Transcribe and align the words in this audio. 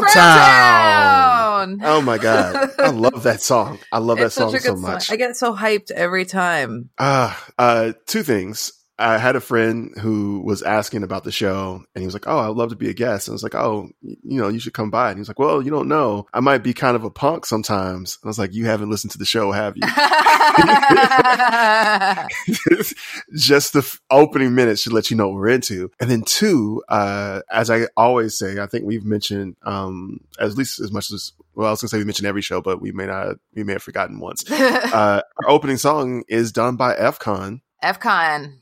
Frown 0.00 0.12
Frown 0.12 0.14
Town. 0.14 1.78
Town. 1.78 1.80
Oh 1.82 2.00
my 2.02 2.18
god, 2.18 2.70
I 2.78 2.90
love 2.90 3.22
that 3.22 3.40
song. 3.40 3.78
I 3.92 3.98
love 3.98 4.18
that 4.18 4.26
It's 4.26 4.34
such 4.34 4.50
song 4.50 4.60
so 4.60 4.76
much. 4.76 5.10
I 5.10 5.16
get 5.16 5.36
so 5.36 5.54
hyped 5.54 5.90
every 5.90 6.24
time. 6.24 6.90
Uh, 6.98 7.34
uh, 7.58 7.92
two 8.06 8.22
things. 8.22 8.72
I 9.02 9.18
had 9.18 9.36
a 9.36 9.40
friend 9.40 9.92
who 10.00 10.40
was 10.44 10.62
asking 10.62 11.02
about 11.02 11.24
the 11.24 11.32
show 11.32 11.84
and 11.94 12.02
he 12.02 12.06
was 12.06 12.14
like, 12.14 12.26
Oh, 12.26 12.38
I'd 12.38 12.56
love 12.56 12.70
to 12.70 12.76
be 12.76 12.88
a 12.88 12.94
guest. 12.94 13.26
And 13.26 13.32
I 13.32 13.34
was 13.34 13.42
like, 13.42 13.54
Oh, 13.54 13.90
you 14.00 14.40
know, 14.40 14.48
you 14.48 14.60
should 14.60 14.74
come 14.74 14.90
by. 14.90 15.08
And 15.08 15.18
he 15.18 15.20
was 15.20 15.28
like, 15.28 15.38
Well, 15.38 15.60
you 15.60 15.70
don't 15.70 15.88
know. 15.88 16.26
I 16.32 16.40
might 16.40 16.62
be 16.62 16.72
kind 16.72 16.96
of 16.96 17.04
a 17.04 17.10
punk 17.10 17.44
sometimes. 17.44 18.18
And 18.22 18.28
I 18.28 18.30
was 18.30 18.38
like, 18.38 18.54
You 18.54 18.66
haven't 18.66 18.90
listened 18.90 19.10
to 19.12 19.18
the 19.18 19.24
show, 19.24 19.50
have 19.50 19.76
you? 19.76 19.82
Just 23.36 23.72
the 23.72 23.80
f- 23.80 24.00
opening 24.10 24.54
minutes 24.54 24.82
should 24.82 24.92
let 24.92 25.10
you 25.10 25.16
know 25.16 25.28
what 25.28 25.36
we're 25.36 25.48
into. 25.48 25.90
And 26.00 26.10
then 26.10 26.22
two, 26.22 26.82
uh, 26.88 27.40
as 27.50 27.70
I 27.70 27.86
always 27.96 28.38
say, 28.38 28.60
I 28.60 28.66
think 28.66 28.84
we've 28.84 29.04
mentioned, 29.04 29.56
um, 29.62 30.20
at 30.38 30.54
least 30.54 30.80
as 30.80 30.92
much 30.92 31.10
as, 31.10 31.32
well, 31.54 31.68
I 31.68 31.70
was 31.70 31.80
gonna 31.80 31.88
say 31.88 31.98
we 31.98 32.04
mentioned 32.04 32.28
every 32.28 32.42
show, 32.42 32.60
but 32.60 32.80
we 32.80 32.92
may 32.92 33.06
not, 33.06 33.36
we 33.54 33.64
may 33.64 33.72
have 33.72 33.82
forgotten 33.82 34.20
once. 34.20 34.44
Uh, 34.92 35.22
our 35.42 35.50
opening 35.50 35.78
song 35.78 36.22
is 36.28 36.52
done 36.52 36.76
by 36.76 36.94
FCon. 36.94 37.60
FCon 37.82 38.58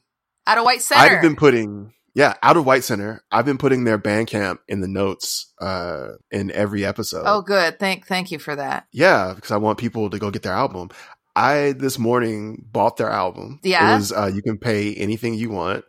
out 0.50 0.58
of 0.58 0.64
White 0.64 0.82
Center. 0.82 1.16
I've 1.16 1.22
been 1.22 1.36
putting 1.36 1.92
yeah 2.14 2.34
out 2.42 2.56
of 2.56 2.66
White 2.66 2.84
Center. 2.84 3.22
I've 3.30 3.44
been 3.44 3.58
putting 3.58 3.84
their 3.84 3.98
Bandcamp 3.98 4.58
in 4.68 4.80
the 4.80 4.88
notes 4.88 5.52
uh, 5.60 6.12
in 6.30 6.50
every 6.50 6.84
episode. 6.84 7.22
oh, 7.26 7.42
good. 7.42 7.78
Thank 7.78 8.06
thank 8.06 8.30
you 8.30 8.38
for 8.38 8.56
that. 8.56 8.86
yeah, 8.92 9.32
because 9.34 9.50
I 9.50 9.58
want 9.58 9.78
people 9.78 10.10
to 10.10 10.18
go 10.18 10.30
get 10.30 10.42
their 10.42 10.52
album. 10.52 10.90
I 11.36 11.72
this 11.72 11.98
morning 11.98 12.64
bought 12.70 12.96
their 12.96 13.10
album. 13.10 13.60
Yeah? 13.62 13.94
it 13.94 13.98
was 13.98 14.12
uh, 14.12 14.30
you 14.34 14.42
can 14.42 14.58
pay 14.58 14.94
anything 14.94 15.34
you 15.34 15.50
want. 15.50 15.84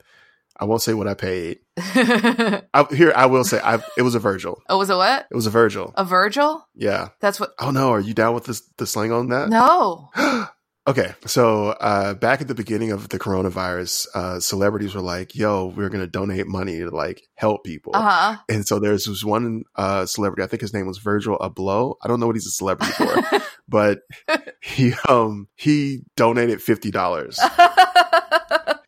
I 0.56 0.66
won't 0.66 0.84
say 0.84 0.94
what 0.94 1.08
I 1.08 1.16
paid. 1.16 1.58
I, 1.78 2.86
here 2.92 3.12
I 3.16 3.26
will 3.26 3.44
say 3.44 3.60
I 3.64 3.82
it 3.98 4.04
was 4.04 4.14
a 4.14 4.20
Virgil. 4.20 4.62
Oh, 4.70 4.78
was 4.78 4.92
it 4.92 4.96
what? 4.96 5.26
It 5.32 5.36
was 5.36 5.48
a 5.48 5.50
Virgil. 5.50 5.92
A 5.98 6.06
Virgil? 6.06 6.64
Yeah. 6.76 7.10
That's 7.20 7.40
what. 7.40 7.54
Oh 7.58 7.72
no, 7.72 7.90
are 7.90 8.00
you 8.00 8.14
down 8.14 8.36
with 8.36 8.46
this 8.46 8.62
the 8.78 8.86
slang 8.86 9.12
on 9.12 9.30
that? 9.30 9.50
No. 9.50 10.12
Okay, 10.88 11.14
so 11.28 11.68
uh, 11.68 12.16
back 12.16 12.42
at 12.42 12.48
the 12.48 12.56
beginning 12.56 12.92
of 12.92 13.10
the 13.10 13.20
coronavirus, 13.20 14.08
uh, 14.16 14.40
celebrities 14.40 14.96
were 14.96 15.02
like, 15.02 15.36
"Yo, 15.36 15.68
we're 15.68 15.90
gonna 15.90 16.08
donate 16.08 16.48
money 16.48 16.80
to 16.80 16.90
like 16.90 17.22
help 17.36 17.64
people." 17.64 17.96
Uh 17.96 18.02
huh. 18.02 18.38
And 18.50 18.66
so 18.66 18.80
there's 18.80 19.06
this 19.06 19.24
one 19.24 19.64
uh, 19.76 20.08
celebrity, 20.08 20.42
I 20.42 20.48
think 20.48 20.62
his 20.62 20.74
name 20.74 20.88
was 20.88 20.98
Virgil 20.98 21.38
Abloh. 21.38 21.98
I 22.02 22.08
don't 22.08 22.20
know 22.20 22.26
what 22.26 22.36
he's 22.36 22.48
a 22.48 22.52
celebrity 22.52 22.94
for, 22.94 23.42
but 23.70 24.00
he 24.60 24.94
um 25.08 25.48
he 25.56 26.02
donated 26.16 26.64
fifty 26.64 26.90
dollars, 26.90 27.40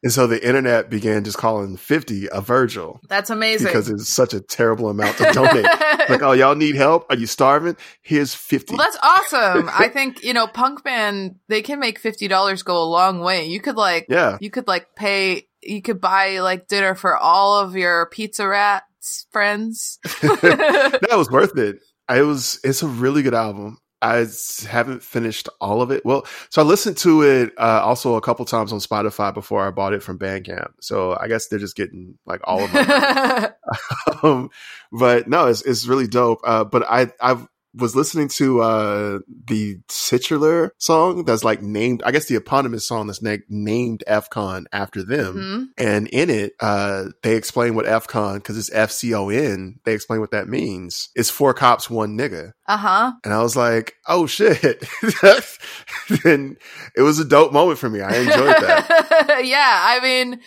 and 0.03 0.11
so 0.11 0.27
the 0.27 0.45
internet 0.45 0.89
began 0.89 1.23
just 1.23 1.37
calling 1.37 1.77
fifty 1.77 2.27
a 2.31 2.41
Virgil 2.41 2.99
That's 3.07 3.29
amazing. 3.29 3.67
because 3.67 3.89
it's 3.89 4.09
such 4.09 4.33
a 4.33 4.41
terrible 4.41 4.89
amount 4.89 5.17
to 5.17 5.23
donate. 5.33 5.65
like, 6.09 6.21
oh, 6.21 6.33
y'all 6.33 6.55
need 6.55 6.75
help? 6.75 7.05
Are 7.09 7.15
you 7.15 7.25
starving? 7.25 7.77
Here's 8.01 8.35
fifty. 8.35 8.75
Well, 8.75 8.85
that's 8.85 8.97
awesome. 9.01 9.69
I 9.71 9.87
think 9.87 10.23
you 10.23 10.33
know, 10.33 10.47
punk 10.47 10.83
band 10.83 11.35
they 11.47 11.61
can 11.61 11.79
make 11.79 11.99
fifty 11.99 12.27
dollars 12.27 12.63
go 12.63 12.77
a 12.81 12.85
long 12.85 13.19
way. 13.21 13.47
You 13.47 13.61
could 13.61 13.77
like, 13.77 14.05
yeah, 14.09 14.37
you 14.41 14.51
could 14.51 14.67
like 14.67 14.95
pay, 14.95 15.47
you 15.61 15.81
could 15.81 15.99
buy 16.01 16.39
like 16.39 16.67
dinner 16.67 16.95
for 16.95 17.17
all 17.17 17.59
of 17.59 17.75
your 17.75 18.07
pizza 18.11 18.47
rats 18.47 19.27
friends. 19.31 19.99
that 20.21 21.09
was 21.11 21.29
worth 21.29 21.57
it. 21.57 21.77
It 22.09 22.21
was. 22.21 22.59
It's 22.63 22.83
a 22.83 22.87
really 22.87 23.23
good 23.23 23.33
album. 23.33 23.77
I 24.03 24.27
haven't 24.67 25.01
finished 25.01 25.47
all 25.61 25.81
of 25.81 25.89
it. 25.89 26.05
Well, 26.05 26.27
so 26.49 26.61
I 26.61 26.65
listened 26.65 26.97
to 26.97 27.21
it 27.21 27.53
uh, 27.57 27.81
also 27.83 28.15
a 28.15 28.21
couple 28.21 28.43
times 28.43 28.73
on 28.73 28.79
Spotify 28.79 29.33
before 29.33 29.65
I 29.65 29.71
bought 29.71 29.93
it 29.93 30.03
from 30.03 30.19
Bandcamp. 30.19 30.73
So 30.81 31.17
I 31.17 31.29
guess 31.29 31.47
they're 31.47 31.57
just 31.57 31.77
getting 31.77 32.17
like 32.25 32.41
all 32.43 32.61
of 32.61 32.71
them. 32.73 32.85
um, 34.23 34.49
but 34.91 35.29
no, 35.29 35.47
it's 35.47 35.61
it's 35.61 35.87
really 35.87 36.07
dope. 36.07 36.41
Uh, 36.43 36.65
but 36.65 36.83
I 36.89 37.11
I 37.21 37.45
was 37.75 37.95
listening 37.95 38.27
to 38.27 38.61
uh, 38.61 39.19
the 39.47 39.77
titular 39.87 40.73
song 40.77 41.25
that's 41.25 41.43
like 41.43 41.61
named. 41.61 42.03
I 42.05 42.11
guess 42.11 42.25
the 42.27 42.35
eponymous 42.35 42.85
song 42.87 43.07
that's 43.07 43.21
na- 43.21 43.37
named 43.49 44.03
FCon 44.07 44.65
after 44.71 45.03
them. 45.03 45.35
Mhm. 45.77 45.83
And 45.83 46.07
in 46.09 46.29
it, 46.29 46.53
uh, 46.59 47.05
they 47.23 47.35
explain 47.35 47.73
what 47.75 47.85
FCon, 47.85 48.35
because 48.35 48.57
it's 48.57 48.71
F 48.71 48.91
C 48.91 49.13
O 49.15 49.29
N, 49.29 49.79
they 49.85 49.93
explain 49.93 50.19
what 50.19 50.31
that 50.31 50.47
means. 50.47 51.09
It's 51.15 51.29
four 51.29 51.53
cops, 51.53 51.89
one 51.89 52.17
nigga. 52.17 52.53
Uh 52.67 52.77
huh. 52.77 53.11
And 53.23 53.33
I 53.33 53.41
was 53.41 53.55
like, 53.55 53.95
oh 54.07 54.27
shit. 54.27 54.83
and 56.25 56.57
it 56.95 57.01
was 57.01 57.19
a 57.19 57.25
dope 57.25 57.53
moment 57.53 57.79
for 57.79 57.89
me. 57.89 58.01
I 58.01 58.15
enjoyed 58.17 58.35
that. 58.35 59.41
yeah, 59.45 59.81
I 59.83 59.99
mean, 60.01 60.39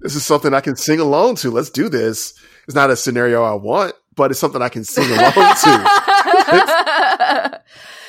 this 0.00 0.14
is 0.16 0.24
something 0.24 0.54
I 0.54 0.60
can 0.60 0.76
sing 0.76 1.00
along 1.00 1.36
to. 1.36 1.50
Let's 1.50 1.70
do 1.70 1.88
this. 1.88 2.34
It's 2.66 2.74
not 2.74 2.90
a 2.90 2.96
scenario 2.96 3.42
I 3.42 3.54
want, 3.54 3.94
but 4.14 4.30
it's 4.30 4.40
something 4.40 4.62
I 4.62 4.68
can 4.68 4.84
sing 4.84 5.10
along 5.10 5.32
to. 5.32 5.32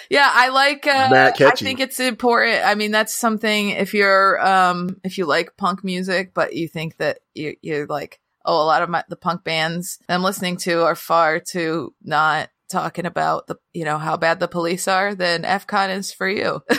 yeah, 0.10 0.30
I 0.32 0.50
like. 0.50 0.88
Uh, 0.88 1.10
I 1.40 1.52
think 1.56 1.80
it's 1.80 2.00
important. 2.00 2.66
I 2.66 2.76
mean, 2.76 2.92
that's 2.92 3.14
something 3.16 3.70
if 3.70 3.94
you're 3.94 4.46
um 4.46 5.00
if 5.04 5.18
you 5.18 5.26
like 5.26 5.58
punk 5.58 5.84
music, 5.84 6.34
but 6.34 6.54
you 6.56 6.68
think 6.68 6.98
that 6.98 7.20
you 7.34 7.56
you're 7.62 7.88
like, 7.88 8.20
oh, 8.46 8.62
a 8.62 8.66
lot 8.66 8.82
of 8.82 8.90
my 8.90 9.04
the 9.10 9.16
punk 9.16 9.44
bands 9.44 10.00
I'm 10.08 10.24
listening 10.24 10.58
to 10.58 10.84
are 10.84 10.96
far 10.96 11.40
too 11.40 11.94
not 12.04 12.50
talking 12.74 13.06
about 13.06 13.48
the 13.48 13.56
you 13.74 13.86
know 13.86 13.98
how 13.98 14.18
bad 14.18 14.40
the 14.42 14.48
police 14.50 14.88
are, 14.88 15.16
then 15.16 15.44
FCon 15.44 15.96
is 15.98 16.12
for 16.12 16.28
you. 16.28 16.62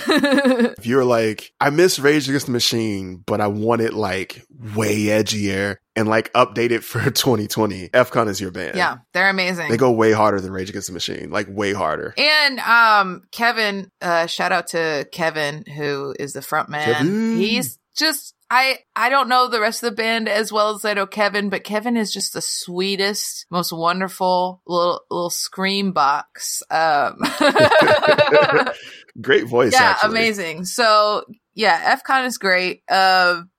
If 0.76 0.86
you're 0.86 1.04
like, 1.04 1.52
I 1.60 1.70
miss 1.70 1.98
Rage 1.98 2.28
Against 2.28 2.46
the 2.46 2.52
Machine, 2.52 3.22
but 3.26 3.40
I 3.40 3.46
want 3.46 3.80
it 3.80 3.94
like 3.94 4.44
way 4.74 5.04
edgier 5.04 5.76
and 5.96 6.08
like 6.08 6.32
updated 6.34 6.82
for 6.82 7.00
2020, 7.10 7.88
FCon 7.90 8.28
is 8.28 8.40
your 8.40 8.50
band. 8.50 8.76
yeah, 8.76 8.98
they're 9.12 9.30
amazing. 9.30 9.70
They 9.70 9.76
go 9.76 9.92
way 9.92 10.12
harder 10.12 10.40
than 10.40 10.52
Rage 10.52 10.68
Against 10.70 10.88
the 10.88 10.92
Machine, 10.94 11.30
like 11.30 11.46
way 11.48 11.72
harder. 11.72 12.12
And 12.18 12.60
um 12.60 13.22
Kevin, 13.32 13.90
uh 14.02 14.26
shout 14.26 14.52
out 14.52 14.68
to 14.68 15.08
Kevin 15.12 15.64
who 15.76 16.14
is 16.18 16.32
the 16.34 16.42
front 16.42 16.68
man. 16.68 16.92
Kevin. 16.92 17.36
He's 17.38 17.78
just 17.96 18.34
I 18.50 18.78
I 18.94 19.08
don't 19.08 19.28
know 19.28 19.48
the 19.48 19.60
rest 19.60 19.82
of 19.82 19.90
the 19.90 19.96
band 19.96 20.28
as 20.28 20.52
well 20.52 20.74
as 20.74 20.84
I 20.84 20.94
know 20.94 21.06
Kevin, 21.06 21.48
but 21.48 21.64
Kevin 21.64 21.96
is 21.96 22.12
just 22.12 22.32
the 22.32 22.40
sweetest, 22.42 23.46
most 23.50 23.72
wonderful 23.72 24.60
little 24.66 25.00
little 25.10 25.30
scream 25.30 25.92
box. 25.92 26.62
Um 26.70 27.18
Great 29.20 29.46
voice, 29.46 29.72
Yeah, 29.72 29.90
actually. 29.90 30.10
amazing. 30.10 30.64
So 30.64 31.24
yeah, 31.54 31.96
FCon 31.96 32.26
is 32.26 32.38
great. 32.38 32.82
Um 32.90 33.50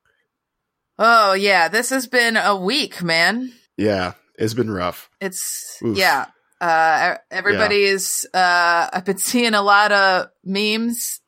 Oh 0.98 1.34
yeah, 1.34 1.68
this 1.68 1.90
has 1.90 2.08
been 2.08 2.38
a 2.38 2.56
week, 2.56 3.02
man. 3.02 3.52
Yeah, 3.78 4.14
it's 4.38 4.54
been 4.54 4.72
rough. 4.72 5.10
It's 5.20 5.78
Oof. 5.84 5.98
yeah. 5.98 6.26
Uh 6.62 7.16
everybody 7.32 7.84
is 7.84 8.28
uh 8.34 8.90
I've 8.94 9.06
been 9.06 9.18
seeing 9.32 9.54
a 9.54 9.62
lot 9.62 9.92
of 9.92 10.28
memes 10.44 11.20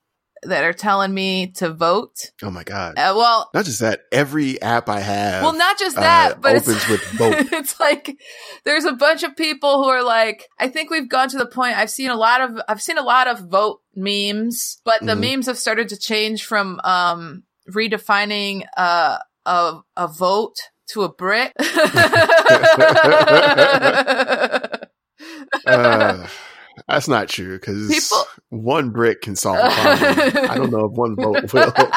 that 0.43 0.63
are 0.63 0.73
telling 0.73 1.13
me 1.13 1.47
to 1.57 1.73
vote. 1.73 2.31
Oh 2.43 2.51
my 2.51 2.63
god! 2.63 2.97
Uh, 2.97 3.13
well, 3.15 3.49
Not 3.53 3.65
just 3.65 3.79
that, 3.79 4.01
every 4.11 4.61
app 4.61 4.89
I 4.89 4.99
have. 4.99 5.43
well, 5.43 5.53
not 5.53 5.77
just 5.79 5.97
uh, 5.97 6.01
that, 6.01 6.41
but 6.41 6.55
opens 6.55 6.77
it's 6.77 6.89
with 6.89 7.03
vote. 7.17 7.35
it's 7.51 7.79
like 7.79 8.17
there's 8.63 8.85
a 8.85 8.93
bunch 8.93 9.23
of 9.23 9.35
people 9.35 9.83
who 9.83 9.89
are 9.89 10.03
like, 10.03 10.47
I 10.59 10.69
think 10.69 10.89
we've 10.89 11.09
gone 11.09 11.29
to 11.29 11.37
the 11.37 11.47
point. 11.47 11.77
I've 11.77 11.89
seen 11.89 12.09
a 12.09 12.15
lot 12.15 12.41
of 12.41 12.61
I've 12.67 12.81
seen 12.81 12.97
a 12.97 13.03
lot 13.03 13.27
of 13.27 13.49
vote 13.49 13.81
memes, 13.95 14.79
but 14.85 15.05
the 15.05 15.13
Mhm. 15.13 15.19
memes 15.35 15.45
have 15.47 15.57
started 15.57 15.89
to 15.89 15.97
change 15.97 16.45
from 16.45 16.79
um 16.83 17.43
redefining 17.69 18.63
uh, 18.77 19.17
a 19.45 19.79
a 19.95 20.07
vote 20.07 20.55
to 20.89 21.03
a 21.03 21.09
brick. 21.13 21.53
Uh, 25.65 26.27
that's 26.87 27.07
not 27.07 27.29
true 27.29 27.57
because 27.59 27.87
People- 27.89 28.25
one 28.49 28.91
brick 28.91 29.21
can 29.21 29.35
solve 29.35 29.57
a 29.57 29.69
problem. 29.69 30.49
I 30.49 30.55
don't 30.57 30.71
know 30.71 30.85
if 30.85 30.91
one 30.93 31.15
vote 31.15 31.53
will. 31.53 31.73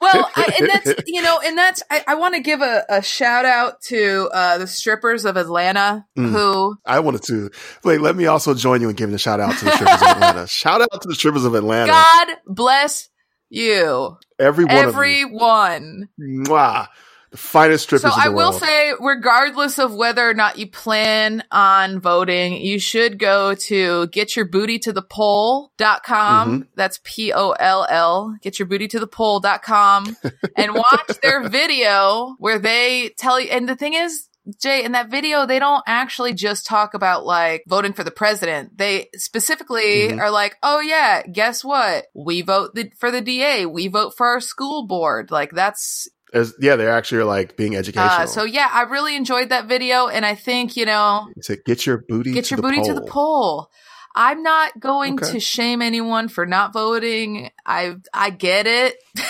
Well, 0.00 0.30
I, 0.34 0.52
and 0.58 0.70
that's 0.70 1.02
you 1.06 1.20
know, 1.20 1.38
and 1.44 1.58
that's 1.58 1.82
I, 1.90 2.02
I 2.08 2.14
want 2.14 2.34
to 2.34 2.40
give 2.40 2.62
a, 2.62 2.84
a 2.88 3.02
shout 3.02 3.44
out 3.44 3.82
to 3.88 4.30
uh, 4.32 4.56
the 4.56 4.66
strippers 4.66 5.26
of 5.26 5.36
Atlanta 5.36 6.06
Mm. 6.16 6.30
who 6.30 6.76
I 6.86 7.00
wanted 7.00 7.22
to 7.24 7.50
wait. 7.84 8.00
Let 8.00 8.16
me 8.16 8.24
also 8.26 8.54
join 8.54 8.80
you 8.80 8.88
in 8.88 8.96
giving 8.96 9.14
a 9.14 9.18
shout 9.18 9.40
out 9.40 9.58
to 9.58 9.64
the 9.66 9.72
strippers 9.72 10.00
of 10.00 10.08
Atlanta. 10.08 10.46
Shout 10.46 10.80
out 10.80 11.02
to 11.02 11.08
the 11.08 11.14
strippers 11.14 11.44
of 11.44 11.54
Atlanta. 11.54 11.92
God 11.92 12.28
bless 12.46 13.10
you, 13.50 14.16
Every 14.38 14.64
one 14.64 14.74
everyone. 14.74 16.08
you. 16.16 16.44
Mwah. 16.44 16.86
The 17.30 17.36
finest 17.36 17.84
strippers. 17.84 18.12
So 18.12 18.20
I 18.20 18.28
will 18.28 18.50
world. 18.50 18.60
say, 18.60 18.92
regardless 18.98 19.78
of 19.78 19.94
whether 19.94 20.28
or 20.28 20.34
not 20.34 20.58
you 20.58 20.68
plan 20.68 21.44
on 21.52 22.00
voting, 22.00 22.54
you 22.54 22.80
should 22.80 23.20
go 23.20 23.54
to 23.54 24.08
getyourBootyToThePoll.com. 24.08 26.50
Mm-hmm. 26.52 26.62
That's 26.74 27.00
P-O-L-L. 27.04 28.36
GetyourBootyToThePoll.com 28.44 30.16
and 30.56 30.74
watch 30.74 31.20
their 31.22 31.48
video 31.48 32.34
where 32.38 32.58
they 32.58 33.10
tell 33.18 33.40
you, 33.40 33.48
and 33.50 33.68
the 33.68 33.76
thing 33.76 33.94
is, 33.94 34.26
Jay, 34.58 34.84
in 34.84 34.92
that 34.92 35.10
video, 35.10 35.46
they 35.46 35.58
don't 35.58 35.84
actually 35.86 36.32
just 36.32 36.66
talk 36.66 36.94
about 36.94 37.24
like 37.24 37.62
voting 37.68 37.92
for 37.92 38.02
the 38.02 38.10
president. 38.10 38.76
They 38.76 39.08
specifically 39.14 40.08
Mhm. 40.08 40.20
are 40.20 40.30
like, 40.30 40.56
oh 40.62 40.80
yeah, 40.80 41.22
guess 41.22 41.62
what? 41.62 42.06
We 42.14 42.42
vote 42.42 42.74
the, 42.74 42.90
for 42.98 43.10
the 43.10 43.20
DA. 43.20 43.66
We 43.66 43.88
vote 43.88 44.14
for 44.16 44.26
our 44.26 44.40
school 44.40 44.86
board. 44.86 45.30
Like 45.30 45.50
that's 45.52 46.08
As, 46.32 46.54
yeah, 46.60 46.76
they're 46.76 46.90
actually 46.90 47.24
like 47.24 47.56
being 47.56 47.76
educational. 47.76 48.12
Uh, 48.12 48.26
so 48.26 48.44
yeah, 48.44 48.68
I 48.72 48.82
really 48.82 49.16
enjoyed 49.16 49.48
that 49.50 49.66
video, 49.66 50.06
and 50.08 50.24
I 50.24 50.34
think 50.34 50.76
you 50.76 50.86
know, 50.86 51.28
said, 51.40 51.58
"Get 51.66 51.86
your 51.86 52.04
booty, 52.08 52.32
get 52.32 52.44
to 52.46 52.50
your 52.50 52.56
the 52.58 52.62
booty 52.62 52.78
pole. 52.78 52.86
to 52.86 52.94
the 52.94 53.00
poll. 53.02 53.70
I'm 54.14 54.42
not 54.42 54.78
going 54.80 55.14
Okay. 55.14 55.32
to 55.32 55.40
shame 55.40 55.82
anyone 55.82 56.28
for 56.28 56.46
not 56.46 56.72
voting. 56.72 57.50
I 57.66 57.96
I 58.12 58.30
get 58.30 58.66
it. 58.66 58.96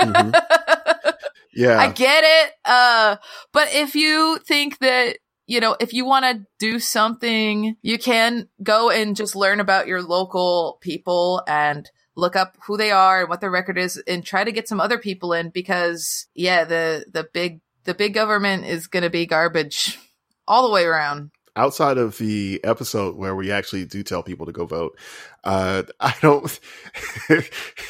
Mhm. 0.00 0.32
Yeah, 1.54 1.78
I 1.78 1.92
get 1.92 2.24
it. 2.24 2.52
Uh, 2.64 3.16
but 3.52 3.74
if 3.74 3.94
you 3.94 4.38
think 4.46 4.78
that, 4.78 5.18
you 5.46 5.60
know, 5.60 5.76
if 5.80 5.92
you 5.92 6.04
want 6.04 6.24
to 6.24 6.46
do 6.58 6.78
something, 6.78 7.76
you 7.82 7.98
can 7.98 8.48
go 8.62 8.90
and 8.90 9.16
just 9.16 9.34
learn 9.34 9.60
about 9.60 9.86
your 9.88 10.02
local 10.02 10.78
people 10.80 11.42
and 11.46 11.90
look 12.20 12.36
up 12.36 12.56
who 12.66 12.76
they 12.76 12.90
are 12.90 13.20
and 13.20 13.28
what 13.28 13.40
their 13.40 13.50
record 13.50 13.78
is 13.78 13.96
and 14.06 14.24
try 14.24 14.44
to 14.44 14.52
get 14.52 14.68
some 14.68 14.80
other 14.80 14.98
people 14.98 15.32
in 15.32 15.50
because 15.50 16.26
yeah, 16.34 16.64
the, 16.64 17.06
the 17.10 17.28
big, 17.32 17.60
the 17.84 17.94
big 17.94 18.14
government 18.14 18.64
is 18.66 18.86
going 18.86 19.02
to 19.02 19.10
be 19.10 19.26
garbage 19.26 19.98
all 20.46 20.66
the 20.66 20.72
way 20.72 20.84
around. 20.84 21.30
outside 21.56 21.98
of 21.98 22.16
the 22.18 22.60
episode 22.64 23.16
where 23.16 23.34
we 23.34 23.50
actually 23.50 23.84
do 23.84 24.02
tell 24.02 24.22
people 24.22 24.46
to 24.46 24.52
go 24.52 24.66
vote, 24.66 24.98
uh, 25.44 25.82
I 26.00 26.14
don't. 26.20 26.60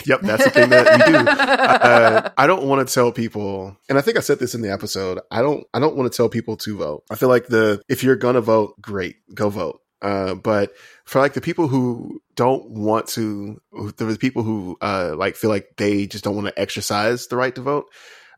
yep, 0.07 0.21
that's 0.23 0.45
the 0.45 0.51
thing 0.51 0.71
that 0.71 1.07
we 1.07 1.13
do. 1.13 1.19
Uh, 1.19 2.31
I 2.37 2.47
don't 2.47 2.65
want 2.65 2.87
to 2.87 2.93
tell 2.93 3.13
people, 3.13 3.77
and 3.89 3.99
I 3.99 4.01
think 4.01 4.17
I 4.17 4.21
said 4.21 4.39
this 4.39 4.55
in 4.55 4.63
the 4.63 4.73
episode. 4.73 5.21
I 5.31 5.43
don't. 5.43 5.67
I 5.75 5.81
don't 5.81 5.97
want 5.97 6.11
to 6.11 6.17
tell 6.17 6.29
people 6.29 6.57
to 6.59 6.77
vote. 6.77 7.05
I 7.11 7.17
feel 7.17 7.29
like 7.29 7.47
the 7.47 7.83
if 7.89 8.03
you're 8.03 8.17
gonna 8.17 8.41
vote, 8.41 8.81
great, 8.81 9.17
go 9.35 9.49
vote. 9.49 9.81
Uh, 10.03 10.35
but 10.35 10.73
for 11.05 11.21
like 11.21 11.35
the 11.35 11.41
people 11.41 11.69
who 11.69 12.23
don't 12.37 12.71
want 12.71 13.07
to, 13.09 13.61
the 13.97 14.17
people 14.19 14.43
who 14.43 14.79
uh, 14.81 15.15
like 15.17 15.37
feel 15.37 15.51
like 15.51 15.77
they 15.77 16.07
just 16.07 16.25
don't 16.25 16.35
want 16.35 16.47
to 16.47 16.59
exercise 16.59 17.27
the 17.27 17.37
right 17.37 17.55
to 17.55 17.61
vote. 17.61 17.87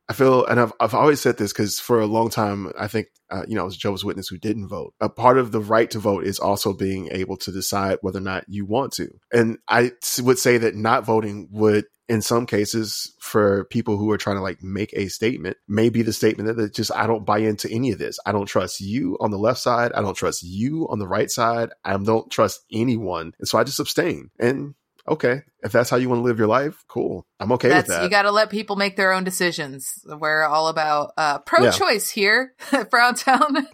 I 0.08 0.14
feel, 0.14 0.44
and 0.44 0.60
I've 0.60 0.72
I've 0.81 0.94
always 0.94 1.20
said 1.20 1.38
this 1.38 1.52
because 1.52 1.78
for 1.78 2.00
a 2.00 2.06
long 2.06 2.28
time, 2.28 2.72
I 2.78 2.88
think 2.88 3.08
uh, 3.32 3.44
you 3.49 3.54
know, 3.54 3.62
it 3.62 3.66
was 3.66 3.76
Jehovah's 3.78 4.04
Witness 4.04 4.28
who 4.28 4.37
didn't 4.37 4.69
vote. 4.69 4.93
A 5.00 5.08
part 5.08 5.38
of 5.38 5.52
the 5.52 5.60
right 5.60 5.90
to 5.90 5.99
vote 5.99 6.25
is 6.25 6.38
also 6.38 6.75
being 6.75 7.08
able 7.10 7.37
to 7.38 7.50
decide 7.50 7.99
whether 8.02 8.19
or 8.19 8.22
not 8.22 8.44
you 8.46 8.66
want 8.66 8.93
to. 8.94 9.08
And 9.32 9.58
I 9.69 9.93
would 10.20 10.38
say 10.38 10.58
that 10.58 10.75
not 10.75 11.06
voting 11.06 11.49
would, 11.50 11.87
in 12.10 12.20
some 12.20 12.44
cases, 12.44 13.14
for 13.20 13.64
people 13.66 13.96
who 13.96 14.10
are 14.10 14.19
trying 14.19 14.37
to 14.37 14.43
like 14.43 14.62
make 14.62 14.93
a 14.93 15.08
statement, 15.08 15.56
may 15.66 15.88
be 15.88 16.02
the 16.02 16.12
statement 16.12 16.54
that 16.54 16.75
just 16.75 16.93
I 16.94 17.06
don't 17.06 17.25
buy 17.25 17.38
into 17.38 17.70
any 17.70 17.90
of 17.90 17.99
this. 17.99 18.19
I 18.26 18.32
don't 18.32 18.44
trust 18.46 18.81
you 18.82 19.16
on 19.19 19.31
the 19.31 19.38
left 19.38 19.60
side. 19.60 19.93
I 19.93 20.02
don't 20.02 20.16
trust 20.16 20.43
you 20.43 20.87
on 20.90 20.99
the 20.99 21.08
right 21.08 21.31
side. 21.31 21.70
I 21.84 21.96
don't 21.96 22.31
trust 22.31 22.60
anyone, 22.70 23.32
and 23.38 23.49
so 23.49 23.56
I 23.56 23.64
just 23.64 23.81
abstain. 23.81 24.31
And 24.38 24.75
okay, 25.08 25.43
if 25.62 25.72
that's 25.72 25.90
how 25.90 25.96
you 25.96 26.08
want 26.08 26.20
to 26.20 26.25
live 26.25 26.38
your 26.38 26.49
life, 26.49 26.84
cool. 26.88 27.26
I'm 27.40 27.52
okay 27.52 27.69
That's, 27.69 27.88
with 27.88 27.96
that. 27.96 28.04
you 28.04 28.10
got 28.10 28.22
to 28.22 28.31
let 28.31 28.50
people 28.50 28.76
make 28.76 28.96
their 28.96 29.12
own 29.12 29.25
decisions. 29.25 30.04
We're 30.06 30.44
all 30.44 30.69
about 30.69 31.12
uh, 31.16 31.38
pro-choice 31.40 32.10
here 32.10 32.54
at 32.72 32.90
Frown 32.90 33.14
Town. 33.14 33.66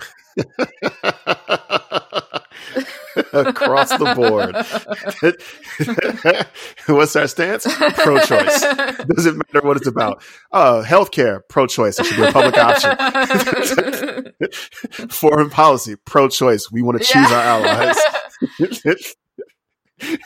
Across 3.33 3.91
the 3.99 4.15
board. 4.15 4.55
What's 6.97 7.17
our 7.17 7.27
stance? 7.27 7.67
Pro 7.95 8.19
choice. 8.21 8.61
Doesn't 8.61 9.39
matter 9.39 9.67
what 9.67 9.77
it's 9.77 9.89
about. 9.89 10.23
Uh, 10.53 10.83
healthcare, 10.85 11.41
pro 11.49 11.67
choice. 11.67 11.99
It 11.99 12.07
should 12.07 12.17
be 12.17 12.23
a 12.23 12.33
public 12.33 12.57
option. 12.57 14.33
Foreign 15.11 15.51
policy, 15.51 15.97
pro 15.97 16.29
choice. 16.29 16.71
We 16.71 16.83
want 16.83 17.01
to 17.01 17.05
choose 17.05 17.31
our 17.33 17.43
allies. 17.43 17.97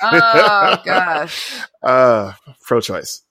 Oh 0.02 0.76
gosh. 0.84 1.60
uh, 1.82 2.32
pro 2.62 2.80
choice. 2.80 3.22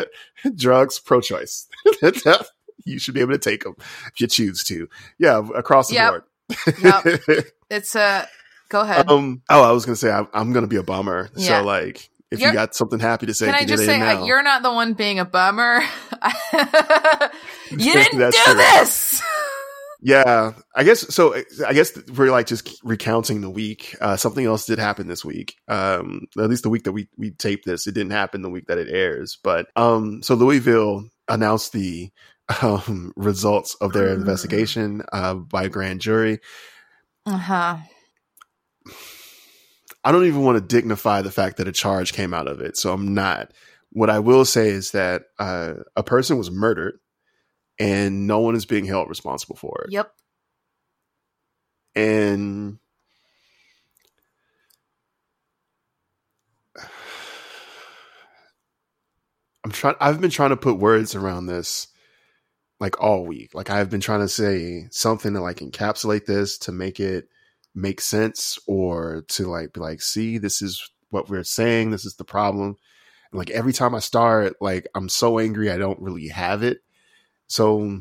Drugs, 0.54 0.98
pro 0.98 1.20
choice. 1.20 1.68
you 2.84 2.98
should 2.98 3.14
be 3.14 3.20
able 3.20 3.32
to 3.32 3.38
take 3.38 3.64
them 3.64 3.74
if 3.78 4.20
you 4.20 4.26
choose 4.26 4.64
to. 4.64 4.88
Yeah, 5.18 5.42
across 5.54 5.88
the 5.88 5.94
Yep. 5.94 6.10
board. 6.10 6.22
Yep. 6.82 7.44
It's 7.70 7.96
uh 7.96 8.26
go 8.68 8.80
ahead. 8.80 9.08
Um. 9.10 9.42
Oh, 9.48 9.62
I 9.62 9.72
was 9.72 9.84
gonna 9.86 9.96
say 9.96 10.10
I, 10.10 10.26
I'm 10.34 10.52
gonna 10.52 10.66
be 10.66 10.76
a 10.76 10.82
bummer. 10.82 11.30
Yeah. 11.36 11.60
So 11.60 11.64
like, 11.66 12.10
if 12.30 12.40
You're- 12.40 12.52
you 12.52 12.58
got 12.58 12.74
something 12.74 12.98
happy 12.98 13.26
to 13.26 13.34
say, 13.34 13.46
Can 13.46 13.54
I 13.54 13.64
just 13.64 13.84
say 13.84 14.00
uh, 14.00 14.24
you're 14.24 14.42
not 14.42 14.62
the 14.62 14.72
one 14.72 14.94
being 14.94 15.18
a 15.18 15.24
bummer. 15.24 15.80
you 17.70 17.78
didn't 17.92 18.18
do 18.18 18.30
true. 18.30 18.54
this. 18.54 19.22
Yeah, 20.04 20.54
I 20.74 20.82
guess 20.82 21.14
so. 21.14 21.32
I 21.64 21.72
guess 21.72 21.96
we're 22.16 22.32
like 22.32 22.48
just 22.48 22.80
recounting 22.82 23.40
the 23.40 23.48
week. 23.48 23.94
Uh, 24.00 24.16
something 24.16 24.44
else 24.44 24.66
did 24.66 24.80
happen 24.80 25.06
this 25.06 25.24
week. 25.24 25.54
Um, 25.68 26.26
at 26.36 26.50
least 26.50 26.64
the 26.64 26.70
week 26.70 26.82
that 26.84 26.92
we 26.92 27.08
we 27.16 27.30
taped 27.30 27.64
this, 27.64 27.86
it 27.86 27.94
didn't 27.94 28.10
happen 28.10 28.42
the 28.42 28.50
week 28.50 28.66
that 28.66 28.78
it 28.78 28.88
airs. 28.90 29.38
But 29.44 29.68
um, 29.76 30.20
so 30.22 30.34
Louisville 30.34 31.04
announced 31.28 31.72
the 31.72 32.10
um 32.62 33.12
results 33.14 33.76
of 33.76 33.92
their 33.92 34.12
investigation 34.12 35.02
uh 35.12 35.34
by 35.34 35.68
grand 35.68 36.00
jury. 36.00 36.40
Uh-huh. 37.24 37.76
I 40.04 40.10
don't 40.10 40.26
even 40.26 40.42
want 40.42 40.56
to 40.56 40.76
dignify 40.76 41.22
the 41.22 41.30
fact 41.30 41.58
that 41.58 41.68
a 41.68 41.72
charge 41.72 42.12
came 42.12 42.34
out 42.34 42.48
of 42.48 42.60
it, 42.60 42.76
so 42.76 42.92
I'm 42.92 43.14
not. 43.14 43.52
What 43.90 44.10
I 44.10 44.18
will 44.18 44.44
say 44.44 44.70
is 44.70 44.90
that 44.92 45.24
uh, 45.38 45.74
a 45.94 46.02
person 46.02 46.38
was 46.38 46.50
murdered, 46.50 46.98
and 47.78 48.26
no 48.26 48.40
one 48.40 48.54
is 48.54 48.66
being 48.66 48.84
held 48.84 49.08
responsible 49.08 49.56
for 49.56 49.84
it. 49.86 49.92
Yep. 49.92 50.12
and 51.94 52.78
I'm 59.64 59.70
trying 59.70 59.94
I've 60.00 60.20
been 60.20 60.30
trying 60.30 60.50
to 60.50 60.56
put 60.56 60.78
words 60.78 61.14
around 61.14 61.46
this 61.46 61.88
like 62.80 63.00
all 63.00 63.24
week. 63.24 63.54
Like 63.54 63.70
I've 63.70 63.90
been 63.90 64.00
trying 64.00 64.20
to 64.20 64.28
say 64.28 64.88
something 64.90 65.34
to 65.34 65.40
like 65.40 65.58
encapsulate 65.58 66.26
this 66.26 66.58
to 66.58 66.72
make 66.72 66.98
it 66.98 67.28
make 67.74 68.00
sense 68.00 68.58
or 68.66 69.24
to 69.28 69.46
like 69.46 69.72
be 69.72 69.80
like, 69.80 70.02
see, 70.02 70.38
this 70.38 70.60
is 70.62 70.90
what 71.10 71.28
we're 71.28 71.44
saying, 71.44 71.90
this 71.90 72.04
is 72.04 72.16
the 72.16 72.24
problem. 72.24 72.76
And 73.30 73.38
like 73.38 73.50
every 73.50 73.72
time 73.72 73.94
I 73.94 74.00
start, 74.00 74.54
like 74.60 74.88
I'm 74.94 75.08
so 75.08 75.38
angry 75.38 75.70
I 75.70 75.78
don't 75.78 76.00
really 76.00 76.28
have 76.28 76.62
it. 76.62 76.78
So 77.52 78.00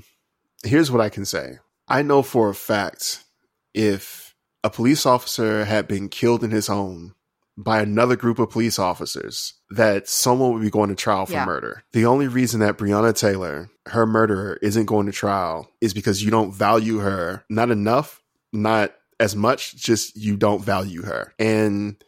here's 0.64 0.90
what 0.90 1.02
I 1.02 1.10
can 1.10 1.26
say. 1.26 1.58
I 1.90 2.04
know 2.04 2.22
for 2.22 2.48
a 2.50 2.56
fact 2.56 3.26
if 3.74 4.34
a 4.64 4.70
police 4.70 5.06
officer 5.06 5.66
had 5.66 5.90
been 5.90 6.08
killed 6.08 6.42
in 6.42 6.52
his 6.52 6.68
home 6.68 7.16
by 7.58 7.82
another 7.82 8.16
group 8.16 8.40
of 8.40 8.50
police 8.50 8.80
officers, 8.80 9.56
that 9.70 10.08
someone 10.08 10.54
would 10.54 10.62
be 10.62 10.70
going 10.70 10.88
to 10.88 10.96
trial 10.96 11.26
for 11.26 11.34
Yeah. 11.34 11.46
murder. 11.46 11.84
The 11.92 12.06
only 12.06 12.30
reason 12.30 12.62
that 12.62 12.78
Breonna 12.78 13.14
Taylor, 13.14 13.70
her 13.90 14.06
murderer, 14.06 14.58
isn't 14.62 14.86
going 14.86 15.06
to 15.08 15.12
trial 15.12 15.70
is 15.82 15.94
because 15.94 16.24
you 16.24 16.32
don't 16.32 16.54
value 16.54 17.00
her 17.00 17.44
not 17.50 17.72
enough, 17.72 18.22
not 18.54 18.94
as 19.20 19.36
much, 19.36 19.76
just 19.76 20.16
you 20.16 20.38
don't 20.38 20.64
value 20.64 21.04
her. 21.04 21.34
And 21.38 22.02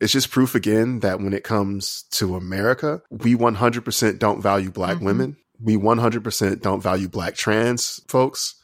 it's 0.00 0.12
just 0.12 0.30
proof 0.30 0.54
again 0.54 1.00
that 1.00 1.18
when 1.20 1.32
it 1.32 1.44
comes 1.44 2.04
to 2.12 2.36
America, 2.36 3.00
we 3.10 3.34
100% 3.34 4.18
don't 4.18 4.42
value 4.42 4.70
black 4.70 4.98
Mhm. 4.98 5.02
women. 5.04 5.36
We 5.62 5.76
100% 5.76 6.62
don't 6.62 6.82
value 6.82 7.08
black 7.08 7.34
trans 7.34 8.00
folks 8.08 8.54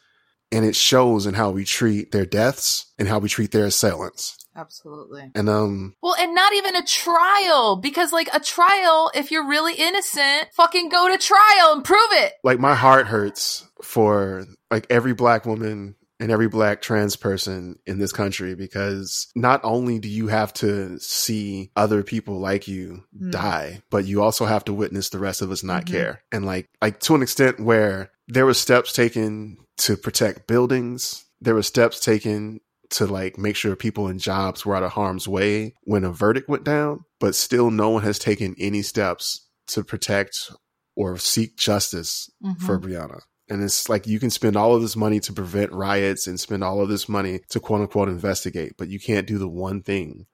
and 0.52 0.64
it 0.64 0.76
shows 0.76 1.26
in 1.26 1.34
how 1.34 1.50
we 1.50 1.64
treat 1.64 2.12
their 2.12 2.26
deaths 2.26 2.92
and 2.98 3.08
how 3.08 3.18
we 3.18 3.28
treat 3.28 3.50
their 3.50 3.66
assailants. 3.66 4.38
Absolutely. 4.54 5.30
And 5.34 5.48
um, 5.48 5.94
Well, 6.02 6.14
and 6.18 6.34
not 6.34 6.54
even 6.54 6.76
a 6.76 6.84
trial 6.84 7.76
because 7.76 8.12
like 8.12 8.28
a 8.32 8.40
trial, 8.40 9.10
if 9.14 9.30
you're 9.30 9.46
really 9.46 9.74
innocent, 9.74 10.48
fucking 10.54 10.88
go 10.88 11.08
to 11.08 11.18
trial 11.18 11.72
and 11.72 11.84
prove 11.84 11.98
it. 12.12 12.34
like 12.42 12.58
my 12.58 12.74
heart 12.74 13.06
hurts 13.06 13.68
for 13.82 14.46
like 14.70 14.86
every 14.88 15.12
black 15.12 15.44
woman 15.44 15.94
and 16.18 16.30
every 16.32 16.49
black 16.49 16.80
trans 16.82 17.14
person 17.16 17.78
in 17.87 17.99
this 17.99 18.12
country 18.12 18.54
because 18.54 19.28
not 19.37 19.61
only 19.64 19.99
do 19.99 20.08
you 20.08 20.28
have 20.28 20.52
to 20.54 20.99
see 20.99 21.70
other 21.76 22.02
people 22.02 22.38
like 22.40 22.66
you 22.68 23.04
Mm. 23.20 23.30
die, 23.32 23.82
but 23.90 24.04
you 24.06 24.23
also 24.23 24.44
have 24.46 24.64
to 24.64 24.73
witness 24.73 25.08
the 25.11 25.18
rest 25.18 25.42
of 25.42 25.50
us 25.50 25.62
not 25.62 25.85
Mhm. 25.85 25.90
care. 25.92 26.23
And 26.32 26.44
like 26.46 26.68
like 26.80 27.00
to 27.00 27.14
an 27.14 27.23
extent 27.23 27.61
where 27.61 28.11
there 28.28 28.46
were 28.46 28.54
steps 28.54 28.92
taken 28.92 29.58
to 29.78 29.96
protect 29.96 30.46
buildings, 30.46 31.25
there 31.40 31.54
were 31.54 31.62
steps 31.62 32.00
taken 32.00 32.61
to 32.90 33.06
like 33.06 33.37
make 33.37 33.56
sure 33.56 33.75
people 33.76 34.08
in 34.08 34.18
jobs 34.18 34.64
were 34.64 34.75
out 34.76 34.82
of 34.85 34.92
harm's 34.92 35.26
way 35.28 35.75
when 35.85 36.04
a 36.04 36.12
verdict 36.12 36.49
went 36.49 36.64
down, 36.64 37.04
but 37.20 37.35
still 37.35 37.70
no 37.70 37.90
one 37.90 38.02
has 38.04 38.18
taken 38.18 38.54
any 38.58 38.80
steps 38.80 39.46
to 39.66 39.82
protect 39.85 40.52
or 40.94 41.18
seek 41.18 41.56
justice 41.56 42.30
Mhm. 42.42 42.61
for 42.62 42.78
Breonna. 42.80 43.20
And 43.48 43.62
it's 43.62 43.88
like 43.88 44.06
you 44.06 44.18
can 44.18 44.30
spend 44.30 44.56
all 44.56 44.74
of 44.74 44.82
this 44.82 44.96
money 44.96 45.20
to 45.20 45.32
prevent 45.32 45.72
riots 45.72 46.26
and 46.26 46.38
spend 46.38 46.64
all 46.64 46.80
of 46.80 46.88
this 46.88 47.08
money 47.08 47.40
to 47.50 47.60
quote 47.60 47.80
unquote 47.80 48.08
investigate, 48.08 48.74
but 48.76 48.88
you 48.88 48.98
can't 48.98 49.26
do 49.26 49.38
the 49.38 49.48
one 49.48 49.82
thing, 49.82 50.26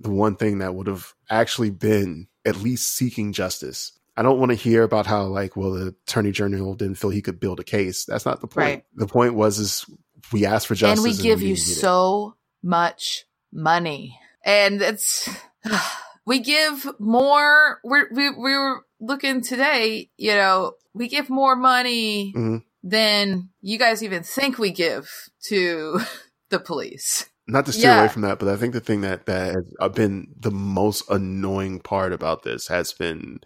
the 0.00 0.10
one 0.10 0.36
thing 0.36 0.58
that 0.58 0.74
would 0.74 0.86
have 0.86 1.14
actually 1.30 1.70
been 1.70 2.28
at 2.44 2.56
least 2.56 2.94
seeking 2.94 3.32
justice. 3.32 3.92
I 4.16 4.22
don't 4.22 4.38
want 4.38 4.50
to 4.50 4.56
hear 4.56 4.82
about 4.82 5.06
how 5.06 5.24
like, 5.24 5.56
well, 5.56 5.70
the 5.70 5.94
attorney 6.06 6.32
general 6.32 6.74
didn't 6.74 6.96
feel 6.96 7.10
he 7.10 7.22
could 7.22 7.40
build 7.40 7.60
a 7.60 7.64
case. 7.64 8.04
That's 8.04 8.26
not 8.26 8.40
the 8.40 8.48
point. 8.48 8.56
Right. 8.56 8.84
The 8.96 9.06
point 9.06 9.34
was 9.34 9.58
is 9.58 9.86
we 10.32 10.44
asked 10.44 10.66
for 10.66 10.74
justice 10.74 11.04
and 11.04 11.16
we 11.16 11.22
give 11.22 11.40
you 11.40 11.54
didn't 11.54 11.66
get 11.66 11.76
it. 11.76 11.80
so 11.80 12.34
much 12.62 13.24
money. 13.52 14.18
And 14.44 14.82
it's 14.82 15.28
we 16.28 16.40
give 16.40 16.86
more. 17.00 17.80
We're, 17.82 18.08
we 18.12 18.28
we 18.30 18.54
were 18.56 18.84
looking 19.00 19.40
today. 19.40 20.10
You 20.18 20.34
know, 20.34 20.74
we 20.94 21.08
give 21.08 21.30
more 21.30 21.56
money 21.56 22.34
Mhm. 22.36 22.62
than 22.82 23.48
you 23.62 23.78
guys 23.78 24.02
even 24.02 24.22
think 24.22 24.58
we 24.58 24.70
give 24.70 25.10
to 25.48 25.98
the 26.50 26.60
police. 26.60 27.26
not 27.50 27.64
to 27.64 27.72
steer 27.72 27.92
Yeah. 27.92 28.00
away 28.00 28.08
from 28.08 28.22
that, 28.22 28.38
but 28.38 28.48
I 28.48 28.56
think 28.56 28.74
the 28.74 28.80
thing 28.80 29.00
that 29.00 29.24
that 29.24 29.54
has 29.54 29.72
uh, 29.80 29.88
been 29.88 30.26
the 30.38 30.50
most 30.50 31.02
annoying 31.10 31.80
part 31.80 32.12
about 32.12 32.42
this 32.42 32.68
has 32.68 32.92
been 32.92 33.40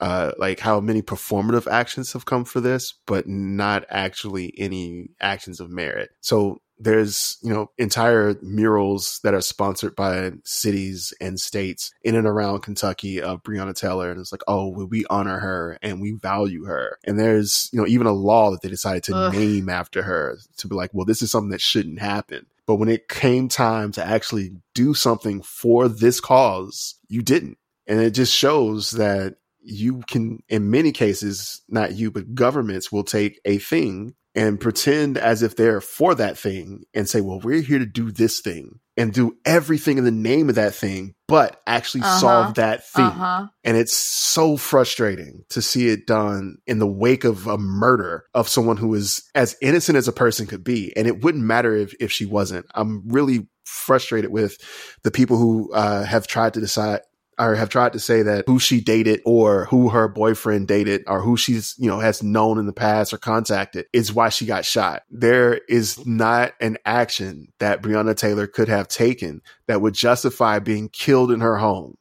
uh 0.00 0.32
like 0.38 0.60
how 0.60 0.80
many 0.80 1.02
performative 1.02 1.66
actions 1.70 2.12
have 2.14 2.24
come 2.24 2.44
for 2.46 2.60
this, 2.62 2.94
but 3.06 3.26
not 3.28 3.84
actually 3.90 4.54
any 4.56 5.08
actions 5.20 5.60
of 5.60 5.70
merit. 5.70 6.10
So 6.22 6.62
there's 6.78 7.38
you 7.42 7.52
know 7.52 7.70
entire 7.78 8.36
murals 8.42 9.20
that 9.22 9.34
are 9.34 9.40
sponsored 9.40 9.96
by 9.96 10.32
cities 10.44 11.12
and 11.20 11.40
states 11.40 11.92
in 12.02 12.14
and 12.14 12.26
around 12.26 12.60
Kentucky 12.60 13.20
of 13.20 13.42
Breonna 13.42 13.74
Taylor, 13.74 14.10
and 14.10 14.20
it's 14.20 14.32
like, 14.32 14.42
oh, 14.46 14.68
well, 14.68 14.86
we 14.86 15.04
honor 15.08 15.38
her 15.38 15.78
and 15.82 16.00
we 16.00 16.12
value 16.12 16.64
her. 16.64 16.98
And 17.04 17.18
there's 17.18 17.68
you 17.72 17.80
know 17.80 17.86
even 17.86 18.06
a 18.06 18.12
law 18.12 18.50
that 18.50 18.62
they 18.62 18.68
decided 18.68 19.04
to 19.04 19.16
Ugh. 19.16 19.34
name 19.34 19.68
after 19.68 20.02
her 20.02 20.38
to 20.58 20.68
be 20.68 20.74
like, 20.74 20.90
well, 20.92 21.06
this 21.06 21.22
is 21.22 21.30
something 21.30 21.50
that 21.50 21.60
shouldn't 21.60 22.00
happen. 22.00 22.46
But 22.66 22.76
when 22.76 22.88
it 22.88 23.08
came 23.08 23.48
time 23.48 23.92
to 23.92 24.04
actually 24.04 24.52
do 24.74 24.92
something 24.92 25.42
for 25.42 25.88
this 25.88 26.20
cause, 26.20 26.96
you 27.08 27.22
didn't. 27.22 27.58
And 27.86 28.00
it 28.00 28.10
just 28.10 28.34
shows 28.34 28.90
that 28.92 29.36
you 29.62 30.02
can, 30.08 30.42
in 30.48 30.70
many 30.70 30.92
cases, 30.92 31.62
not 31.68 31.94
you, 31.94 32.10
but 32.10 32.34
governments 32.34 32.90
will 32.90 33.04
take 33.04 33.40
a 33.44 33.58
thing 33.58 34.14
and 34.36 34.60
pretend 34.60 35.16
as 35.18 35.42
if 35.42 35.56
they're 35.56 35.80
for 35.80 36.14
that 36.14 36.38
thing 36.38 36.84
and 36.94 37.08
say, 37.08 37.20
well, 37.22 37.40
we're 37.40 37.62
here 37.62 37.78
to 37.80 37.86
do 37.86 38.12
this 38.12 38.40
thing 38.40 38.78
and 38.98 39.12
do 39.12 39.36
everything 39.44 39.98
in 39.98 40.04
the 40.04 40.10
name 40.10 40.48
of 40.48 40.54
that 40.54 40.74
thing, 40.74 41.14
but 41.26 41.60
actually 41.66 42.02
Uh-huh. 42.02 42.18
solve 42.20 42.54
that 42.54 42.86
thing. 42.86 43.04
Uh 43.06 43.10
huh. 43.10 43.46
And 43.64 43.76
it's 43.76 43.94
so 43.94 44.56
frustrating 44.56 45.44
to 45.50 45.60
see 45.62 45.88
it 45.88 46.06
done 46.06 46.58
in 46.66 46.78
the 46.78 46.86
wake 46.86 47.24
of 47.24 47.46
a 47.46 47.58
murder 47.58 48.24
of 48.34 48.48
someone 48.48 48.76
who 48.76 48.94
is 48.94 49.22
as 49.34 49.56
innocent 49.60 49.96
as 49.96 50.06
a 50.06 50.12
person 50.12 50.46
could 50.46 50.62
be. 50.62 50.92
And 50.96 51.08
it 51.08 51.24
wouldn't 51.24 51.44
matter 51.44 51.74
if, 51.74 51.94
if 51.98 52.12
she 52.12 52.26
wasn't. 52.26 52.66
I'm 52.74 53.02
really 53.08 53.48
frustrated 53.64 54.30
with 54.30 54.58
the 55.02 55.10
people 55.10 55.36
who 55.38 55.72
uh, 55.72 56.04
have 56.04 56.26
tried 56.26 56.54
to 56.54 56.60
decide 56.60 57.00
or 57.38 57.54
have 57.54 57.68
tried 57.68 57.92
to 57.92 57.98
say 58.00 58.22
that 58.22 58.44
who 58.46 58.58
she 58.58 58.80
dated 58.80 59.20
or 59.24 59.66
who 59.66 59.90
her 59.90 60.08
boyfriend 60.08 60.68
dated 60.68 61.04
or 61.06 61.20
who 61.20 61.36
she's, 61.36 61.74
you 61.78 61.88
know, 61.88 62.00
has 62.00 62.22
known 62.22 62.58
in 62.58 62.66
the 62.66 62.72
past 62.72 63.12
or 63.12 63.18
contacted 63.18 63.86
is 63.92 64.12
why 64.12 64.28
she 64.30 64.46
got 64.46 64.64
shot. 64.64 65.02
There 65.10 65.60
is 65.68 66.06
not 66.06 66.54
an 66.60 66.78
action 66.86 67.48
that 67.58 67.82
Breonna 67.82 68.16
Taylor 68.16 68.46
could 68.46 68.68
have 68.68 68.88
taken 68.88 69.42
that 69.68 69.80
would 69.82 69.94
justify 69.94 70.58
being 70.58 70.88
killed 70.88 71.30
in 71.30 71.40
her 71.40 71.56
home. 71.56 71.96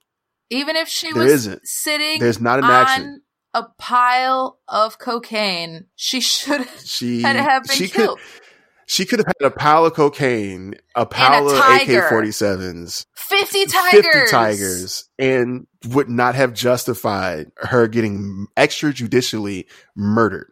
Even 0.50 0.76
if 0.76 0.88
she 0.88 1.12
There 1.12 1.24
was 1.24 1.34
isn't. 1.34 1.68
sitting 1.68 2.20
There's 2.20 2.40
not 2.40 2.60
an 2.60 2.66
on 2.66 2.72
action. 2.72 3.22
a 3.54 3.64
pile 3.78 4.60
of 4.68 5.00
cocaine, 5.00 5.86
she 5.96 6.22
should 6.22 6.68
She 6.84 7.22
had 7.24 7.36
have 7.36 7.64
been 7.64 7.76
she 7.76 7.88
killed. 7.88 8.20
could 8.20 8.45
she 8.86 9.06
could 9.06 9.20
have 9.20 9.28
had 9.28 9.48
a 9.48 9.52
pile 9.52 9.86
of 9.86 9.94
cocaine, 9.94 10.76
a 10.96 11.06
pile 11.06 11.50
of. 11.50 11.58
AK 11.58 12.10
forty 12.10 12.32
sevens, 12.32 13.06
Fifty 13.16 13.66
tigers. 13.66 13.92
fifty 14.06 14.32
tigers, 14.32 15.10
and 15.18 15.68
would 15.88 16.10
not 16.10 16.36
have 16.36 16.54
justified 16.54 17.52
her 17.58 17.88
getting 17.88 18.48
extrajudicially 18.58 19.66
murdered. 19.96 20.52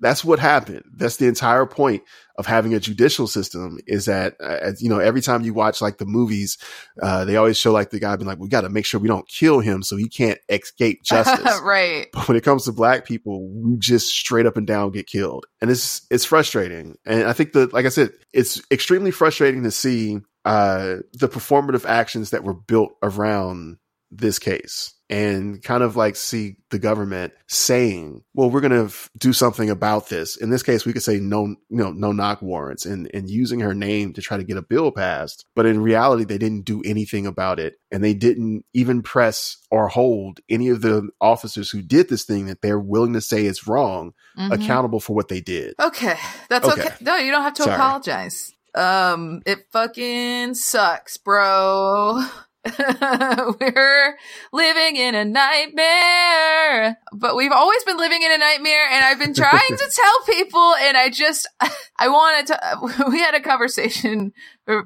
That's 0.00 0.24
what 0.24 0.38
happened. 0.38 0.84
That's 0.94 1.16
the 1.16 1.26
entire 1.26 1.66
point 1.66 2.02
of 2.36 2.46
having 2.46 2.72
a 2.72 2.78
judicial 2.78 3.26
system 3.26 3.78
is 3.86 4.04
that, 4.04 4.36
uh, 4.40 4.72
you 4.78 4.88
know, 4.88 5.00
every 5.00 5.20
time 5.20 5.42
you 5.42 5.52
watch 5.52 5.82
like 5.82 5.98
the 5.98 6.06
movies, 6.06 6.56
uh, 7.02 7.24
they 7.24 7.36
always 7.36 7.58
show 7.58 7.72
like 7.72 7.90
the 7.90 7.98
guy 7.98 8.14
being 8.14 8.28
like, 8.28 8.38
we 8.38 8.48
got 8.48 8.60
to 8.60 8.68
make 8.68 8.86
sure 8.86 9.00
we 9.00 9.08
don't 9.08 9.26
kill 9.26 9.58
him 9.58 9.82
so 9.82 9.96
he 9.96 10.08
can't 10.08 10.38
escape 10.48 11.02
justice. 11.04 11.60
right. 11.62 12.06
But 12.12 12.28
when 12.28 12.36
it 12.36 12.44
comes 12.44 12.64
to 12.64 12.72
black 12.72 13.04
people, 13.04 13.48
we 13.48 13.76
just 13.78 14.08
straight 14.08 14.46
up 14.46 14.56
and 14.56 14.66
down 14.66 14.92
get 14.92 15.08
killed. 15.08 15.46
And 15.60 15.70
it's 15.70 16.06
it's 16.10 16.24
frustrating. 16.24 16.96
And 17.04 17.24
I 17.24 17.32
think 17.32 17.52
that 17.52 17.72
like 17.72 17.86
I 17.86 17.90
said, 17.90 18.10
it's 18.32 18.62
extremely 18.70 19.10
frustrating 19.10 19.64
to 19.64 19.70
see 19.70 20.18
uh 20.44 20.96
the 21.14 21.28
performative 21.28 21.84
actions 21.84 22.30
that 22.30 22.44
were 22.44 22.54
built 22.54 22.92
around 23.02 23.78
this 24.10 24.38
case 24.38 24.94
and 25.10 25.62
kind 25.62 25.82
of 25.82 25.96
like 25.96 26.16
see 26.16 26.56
the 26.70 26.78
government 26.78 27.32
saying, 27.46 28.22
well, 28.34 28.50
we're 28.50 28.60
going 28.60 28.72
to 28.72 28.84
f- 28.84 29.08
do 29.16 29.32
something 29.32 29.70
about 29.70 30.08
this. 30.10 30.36
In 30.36 30.50
this 30.50 30.62
case, 30.62 30.84
we 30.84 30.92
could 30.92 31.02
say 31.02 31.18
no, 31.18 31.56
no, 31.70 31.92
no 31.92 32.12
knock 32.12 32.42
warrants 32.42 32.84
and, 32.84 33.10
and 33.14 33.30
using 33.30 33.60
her 33.60 33.74
name 33.74 34.12
to 34.12 34.20
try 34.20 34.36
to 34.36 34.44
get 34.44 34.58
a 34.58 34.62
bill 34.62 34.92
passed. 34.92 35.46
But 35.56 35.64
in 35.66 35.80
reality, 35.80 36.24
they 36.24 36.36
didn't 36.36 36.66
do 36.66 36.82
anything 36.84 37.26
about 37.26 37.58
it. 37.58 37.78
And 37.90 38.04
they 38.04 38.12
didn't 38.12 38.66
even 38.74 39.00
press 39.02 39.56
or 39.70 39.88
hold 39.88 40.40
any 40.50 40.68
of 40.68 40.82
the 40.82 41.08
officers 41.20 41.70
who 41.70 41.80
did 41.80 42.10
this 42.10 42.24
thing 42.24 42.46
that 42.46 42.60
they're 42.60 42.78
willing 42.78 43.14
to 43.14 43.20
say 43.22 43.46
is 43.46 43.66
wrong 43.66 44.12
Mhm. 44.36 44.52
accountable 44.52 45.00
for 45.00 45.14
what 45.16 45.28
they 45.28 45.40
did. 45.40 45.74
Okay, 45.80 46.16
that's 46.50 46.68
okay. 46.68 46.82
Okay. 46.82 46.94
No, 47.00 47.16
you 47.16 47.30
don't 47.32 47.42
have 47.42 47.54
to 47.54 47.62
Sorry. 47.62 47.74
apologize. 47.76 48.52
Um, 48.74 49.40
it 49.46 49.60
fucking 49.72 50.54
sucks, 50.54 51.16
bro. 51.16 52.22
We're 53.60 54.18
living 54.52 54.96
in 54.96 55.14
a 55.14 55.24
nightmare, 55.24 56.98
but 57.12 57.36
we've 57.36 57.52
always 57.52 57.84
been 57.84 57.96
living 57.96 58.22
in 58.22 58.32
a 58.32 58.38
nightmare. 58.38 58.86
And 58.90 59.04
I've 59.04 59.18
been 59.18 59.34
trying 59.34 59.76
to 59.76 59.90
tell 59.94 60.20
people, 60.26 60.74
and 60.80 60.96
I 60.96 61.10
just, 61.10 61.48
I 61.98 62.08
wanted 62.08 62.46
to. 62.48 63.10
We 63.10 63.20
had 63.20 63.34
a 63.34 63.40
conversation 63.40 64.32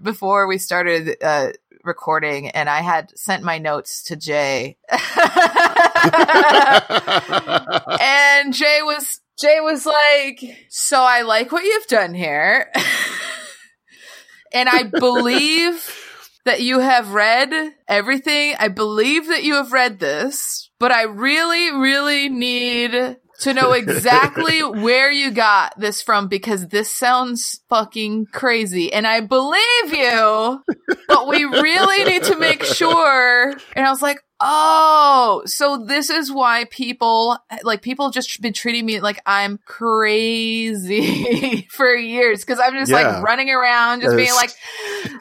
before 0.02 0.46
we 0.46 0.58
started 0.58 1.16
uh, 1.22 1.52
recording, 1.84 2.48
and 2.48 2.68
I 2.68 2.80
had 2.80 3.16
sent 3.18 3.42
my 3.42 3.58
notes 3.58 4.04
to 4.04 4.16
Jay. 4.16 4.76
and 8.00 8.54
Jay 8.54 8.80
was 8.82 9.20
Jay 9.38 9.60
was 9.60 9.86
like, 9.86 10.42
"So 10.68 11.00
I 11.02 11.22
like 11.22 11.52
what 11.52 11.64
you've 11.64 11.86
done 11.86 12.14
here." 12.14 12.70
and 14.52 14.68
I 14.68 14.84
believe 14.84 16.01
that 16.44 16.62
you 16.62 16.80
have 16.80 17.12
read 17.12 17.52
everything. 17.88 18.54
I 18.58 18.68
believe 18.68 19.28
that 19.28 19.44
you 19.44 19.54
have 19.54 19.72
read 19.72 19.98
this, 19.98 20.70
but 20.78 20.92
I 20.92 21.02
really 21.04 21.72
really 21.72 22.28
need 22.28 23.16
to 23.40 23.54
know 23.54 23.72
exactly 23.72 24.62
where 24.62 25.10
you 25.10 25.30
got 25.30 25.78
this 25.78 26.02
from 26.02 26.28
because 26.28 26.68
this 26.68 26.90
sounds 26.90 27.60
fucking 27.68 28.26
crazy 28.32 28.92
and 28.92 29.06
I 29.06 29.20
believe 29.20 29.92
you, 29.92 30.62
but 31.08 31.28
we 31.28 31.44
really 31.44 32.04
need 32.04 32.24
to 32.24 32.38
make 32.38 32.64
sure. 32.64 33.50
And 33.76 33.86
I 33.86 33.90
was 33.90 34.02
like, 34.02 34.20
Oh, 34.44 35.42
so 35.46 35.84
this 35.86 36.10
is 36.10 36.32
why 36.32 36.64
people 36.70 37.38
like 37.62 37.80
people 37.82 38.10
just 38.10 38.40
been 38.42 38.52
treating 38.52 38.84
me 38.84 39.00
like 39.00 39.20
I'm 39.24 39.58
crazy 39.64 41.62
for 41.70 41.94
years 41.94 42.40
because 42.44 42.58
I'm 42.58 42.74
just 42.74 42.90
Yeah. 42.90 42.96
like 43.18 43.22
running 43.22 43.50
around 43.50 44.00
just 44.00 44.16
being 44.16 44.34
like, 44.34 44.50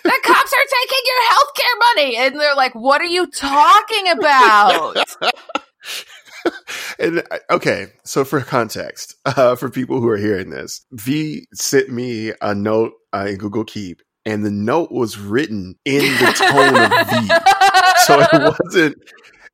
the 0.03 0.19
cops 0.23 0.53
are 0.53 0.67
taking 0.81 1.03
your 1.05 1.21
healthcare 1.31 1.79
money, 1.95 2.17
and 2.17 2.39
they're 2.39 2.55
like, 2.55 2.73
"What 2.73 3.01
are 3.01 3.05
you 3.05 3.27
talking 3.27 4.09
about?" 4.09 4.97
and 6.99 7.19
uh, 7.31 7.37
okay, 7.51 7.87
so 8.03 8.25
for 8.25 8.41
context, 8.41 9.15
uh, 9.25 9.55
for 9.55 9.69
people 9.69 10.01
who 10.01 10.07
are 10.09 10.17
hearing 10.17 10.49
this, 10.49 10.85
Vee 10.91 11.47
sent 11.53 11.89
me 11.89 12.33
a 12.41 12.55
note 12.55 12.93
uh, 13.13 13.25
in 13.29 13.37
Google 13.37 13.63
Keep, 13.65 14.01
and 14.25 14.43
the 14.45 14.51
note 14.51 14.91
was 14.91 15.17
written 15.19 15.75
in 15.85 16.01
the 16.01 16.33
tone 16.35 16.75
of 16.81 16.91
Vee. 17.09 17.29
So 18.05 18.19
it 18.19 18.29
wasn't. 18.65 18.95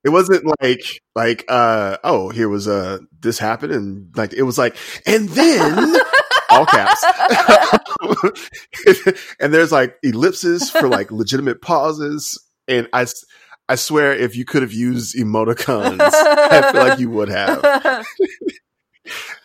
It 0.04 0.10
wasn't 0.10 0.44
like 0.60 1.02
like 1.16 1.44
uh 1.48 1.98
oh 2.04 2.30
here 2.30 2.48
was 2.48 2.68
uh 2.68 2.98
this 3.20 3.38
happened 3.38 3.72
and 3.72 4.16
like 4.16 4.32
it 4.32 4.42
was 4.42 4.56
like 4.56 4.76
and 5.06 5.28
then 5.30 5.96
all 6.50 6.64
caps 6.64 7.04
and 9.40 9.52
there's 9.52 9.72
like 9.72 9.96
ellipses 10.04 10.70
for 10.70 10.88
like 10.88 11.10
legitimate 11.10 11.60
pauses 11.60 12.38
and 12.68 12.88
i 12.92 13.04
i 13.68 13.74
swear 13.74 14.12
if 14.14 14.36
you 14.36 14.44
could 14.44 14.62
have 14.62 14.72
used 14.72 15.16
emoticons 15.16 15.98
I 16.00 16.72
feel 16.72 16.80
like 16.80 17.00
you 17.00 17.10
would 17.10 17.28
have. 17.28 18.06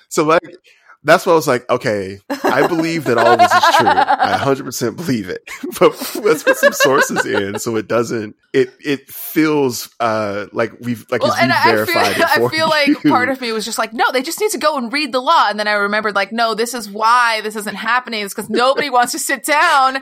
So 0.09 0.23
like 0.23 0.55
that's 1.03 1.25
why 1.25 1.33
I 1.33 1.35
was 1.35 1.47
like, 1.47 1.69
okay, 1.69 2.19
I 2.43 2.67
believe 2.67 3.03
that 3.05 3.17
all 3.17 3.27
of 3.33 3.39
this 3.39 3.51
is 3.53 3.75
true. 3.75 3.87
I 3.87 4.37
100% 4.41 4.95
believe 4.95 5.29
it. 5.29 5.41
But 5.79 6.15
let's 6.23 6.43
put 6.43 6.55
some 6.57 6.71
sources 6.73 7.25
in 7.25 7.57
so 7.59 7.75
it 7.77 7.87
doesn't 7.87 8.35
it 8.53 8.71
it 8.79 9.09
feels 9.09 9.89
uh 9.99 10.45
like 10.53 10.71
we've 10.79 11.03
like 11.09 11.23
well, 11.23 11.33
and 11.33 11.51
I 11.51 11.63
feel, 11.63 11.73
verified 11.85 12.17
it 12.17 12.23
I 12.23 12.47
feel 12.49 12.69
like 12.69 12.87
you. 12.89 13.09
part 13.09 13.29
of 13.29 13.41
me 13.41 13.51
was 13.51 13.65
just 13.65 13.79
like, 13.79 13.91
no, 13.91 14.05
they 14.13 14.21
just 14.21 14.39
need 14.39 14.51
to 14.51 14.59
go 14.59 14.77
and 14.77 14.93
read 14.93 15.11
the 15.11 15.19
law. 15.19 15.47
And 15.49 15.59
then 15.59 15.67
I 15.67 15.73
remembered, 15.73 16.13
like, 16.15 16.31
no, 16.31 16.53
this 16.53 16.73
is 16.75 16.87
why 16.89 17.41
this 17.41 17.55
isn't 17.55 17.75
happening. 17.75 18.23
It's 18.23 18.33
because 18.35 18.49
nobody 18.51 18.89
wants 18.91 19.11
to 19.13 19.19
sit 19.19 19.43
down 19.43 19.97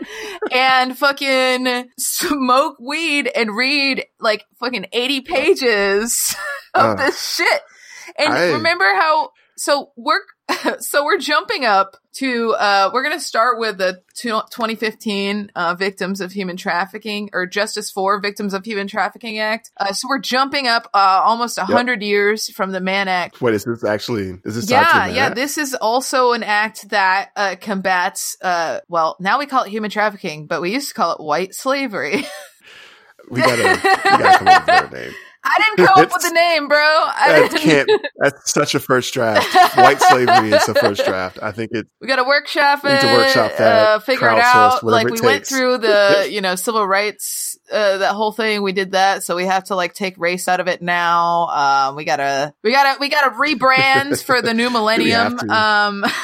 and 0.51 0.97
fucking 0.97 1.89
smoke 1.97 2.75
weed 2.79 3.31
and 3.33 3.55
read 3.55 4.05
like 4.19 4.43
fucking 4.59 4.87
80 4.91 5.21
pages 5.21 6.35
of 6.73 6.85
Uh, 6.85 6.93
this 6.95 7.35
shit. 7.35 7.61
And 8.17 8.33
I- 8.33 8.51
remember 8.51 8.85
how 8.95 9.31
so 9.57 9.91
we're 9.95 10.21
so 10.79 11.03
we're 11.03 11.17
jumping 11.17 11.65
up 11.65 11.97
to 12.13 12.51
uh 12.53 12.89
we're 12.93 13.03
going 13.03 13.17
to 13.17 13.23
start 13.23 13.59
with 13.59 13.77
the 13.77 14.01
2015 14.15 15.51
uh 15.55 15.75
victims 15.75 16.21
of 16.21 16.31
human 16.31 16.57
trafficking 16.57 17.29
or 17.33 17.45
justice 17.45 17.89
for 17.89 18.19
victims 18.19 18.53
of 18.53 18.65
human 18.65 18.87
trafficking 18.87 19.39
act 19.39 19.71
uh 19.77 19.93
so 19.93 20.07
we're 20.09 20.19
jumping 20.19 20.67
up 20.67 20.89
uh 20.93 21.21
almost 21.23 21.57
a 21.57 21.61
100 21.61 22.01
years 22.01 22.49
from 22.49 22.71
the 22.71 22.81
mann 22.81 23.07
act 23.07 23.41
What 23.41 23.53
is 23.53 23.63
this 23.63 23.83
actually? 23.83 24.39
Is 24.43 24.55
this 24.55 24.69
yeah, 24.69 25.07
yeah. 25.07 25.25
act? 25.27 25.35
This 25.35 25.57
is 25.57 25.73
also 25.75 26.33
an 26.33 26.43
act 26.43 26.89
that 26.89 27.31
uh, 27.35 27.55
combats. 27.59 28.37
Uh, 28.41 28.79
well, 28.87 29.15
now 29.19 29.39
we 29.39 29.45
call 29.45 29.63
it 29.63 29.69
human 29.69 29.91
trafficking, 29.91 30.47
but 30.47 30.61
we 30.61 30.73
used 30.73 30.89
to 30.89 30.93
call 30.93 31.13
it 31.13 31.21
white 31.21 31.53
slavery. 31.53 32.25
we 33.29 33.41
gotta, 33.41 33.79
we 33.83 34.09
gotta 34.09 34.37
come 34.37 34.47
up 34.47 34.61
with 34.61 34.63
a 34.63 34.65
better 34.65 34.97
name. 35.03 35.13
I 35.43 35.57
didn't 35.75 35.87
come 35.87 35.99
up 36.05 36.13
with 36.13 36.21
the 36.21 36.29
name, 36.31 36.67
bro. 36.67 36.77
I 36.77 37.23
That 37.41 37.51
didn't. 37.51 37.87
can't. 37.87 38.01
That's 38.19 38.51
such 38.53 38.75
a 38.75 38.79
first 38.79 39.13
draft. 39.13 39.47
White 39.75 39.99
slavery 40.01 40.51
is 40.51 40.67
a 40.69 40.75
first 40.75 41.03
draft. 41.05 41.39
I 41.41 41.51
think 41.51 41.71
it. 41.73 41.87
We 41.99 42.07
got 42.07 42.17
to 42.17 42.23
workshop 42.23 42.83
We 42.83 42.91
it. 42.91 42.93
need 42.93 43.01
to 43.01 43.07
workshop 43.17 43.51
that, 43.57 43.87
Uh, 43.87 43.99
figure 43.99 44.27
it 44.29 44.39
out. 44.39 44.83
Like 44.83 45.07
we 45.09 45.19
went 45.21 45.47
through 45.47 45.79
the, 45.79 46.27
you 46.29 46.41
know, 46.41 46.55
civil 46.55 46.85
rights, 46.87 47.50
uh, 47.71 47.97
that 47.99 48.13
whole 48.13 48.31
thing. 48.31 48.61
We 48.61 48.71
did 48.73 48.91
that, 48.91 49.23
so 49.23 49.35
we 49.35 49.45
have 49.45 49.65
to 49.65 49.75
like 49.75 49.93
take 49.93 50.17
race 50.17 50.47
out 50.47 50.59
of 50.59 50.67
it 50.67 50.81
now. 50.81 51.47
Um, 51.47 51.95
we 51.95 52.05
gotta, 52.05 52.53
we 52.63 52.71
gotta, 52.71 52.99
we 52.99 53.09
gotta 53.09 53.31
rebrand 53.35 54.21
for 54.23 54.41
the 54.41 54.53
new 54.53 54.69
millennium. 54.71 55.39
Um, 55.49 56.05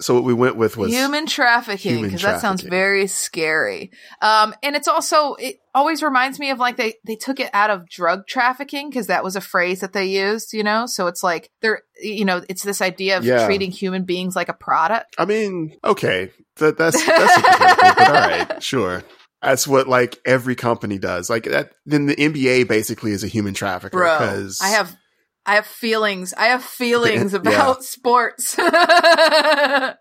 So 0.00 0.14
what 0.14 0.24
we 0.24 0.34
went 0.34 0.56
with 0.56 0.76
was 0.76 0.90
human 0.92 1.26
trafficking 1.26 2.02
because 2.02 2.22
that 2.22 2.40
sounds 2.40 2.62
very 2.62 3.06
scary. 3.06 3.92
Um, 4.20 4.52
and 4.62 4.74
it's 4.74 4.88
also 4.88 5.34
it 5.34 5.60
always 5.74 6.02
reminds 6.02 6.40
me 6.40 6.50
of 6.50 6.58
like 6.58 6.76
they 6.76 6.94
they 7.06 7.14
took 7.14 7.38
it 7.38 7.48
out 7.52 7.70
of 7.70 7.88
drug 7.88 8.26
trafficking 8.26 8.90
because 8.90 9.06
that 9.06 9.22
was 9.22 9.36
a 9.36 9.40
phrase 9.40 9.78
that 9.80 9.92
they 9.92 10.06
used, 10.06 10.54
you 10.54 10.64
know. 10.64 10.86
So 10.86 11.06
it's 11.06 11.22
like 11.22 11.50
they're 11.60 11.82
you 12.02 12.24
know 12.24 12.42
it's 12.48 12.64
this 12.64 12.82
idea 12.82 13.18
of 13.18 13.24
Yeah. 13.24 13.46
treating 13.46 13.70
human 13.70 14.02
beings 14.02 14.34
like 14.34 14.48
a 14.48 14.52
product. 14.54 15.14
I 15.18 15.24
mean, 15.24 15.76
okay, 15.84 16.32
that, 16.56 16.76
that's 16.76 17.04
that's 17.06 17.36
hypocritical, 17.36 17.94
but 17.96 18.08
all 18.08 18.14
right, 18.14 18.62
sure. 18.70 19.04
That's 19.42 19.66
what 19.66 19.88
like 19.88 20.18
every 20.24 20.54
company 20.54 20.98
does. 20.98 21.28
Like 21.28 21.44
that. 21.44 21.72
Then 21.84 22.06
the 22.06 22.14
NBA 22.14 22.68
basically 22.68 23.10
is 23.10 23.24
a 23.24 23.28
human 23.28 23.54
trafficker 23.54 23.98
Bro, 23.98 24.18
because 24.18 24.60
I 24.60 24.68
have 24.68 24.96
I 25.44 25.56
have 25.56 25.66
feelings. 25.66 26.32
I 26.34 26.46
have 26.46 26.64
feelings 26.64 27.34
about 27.34 27.84
sports. 27.84 28.56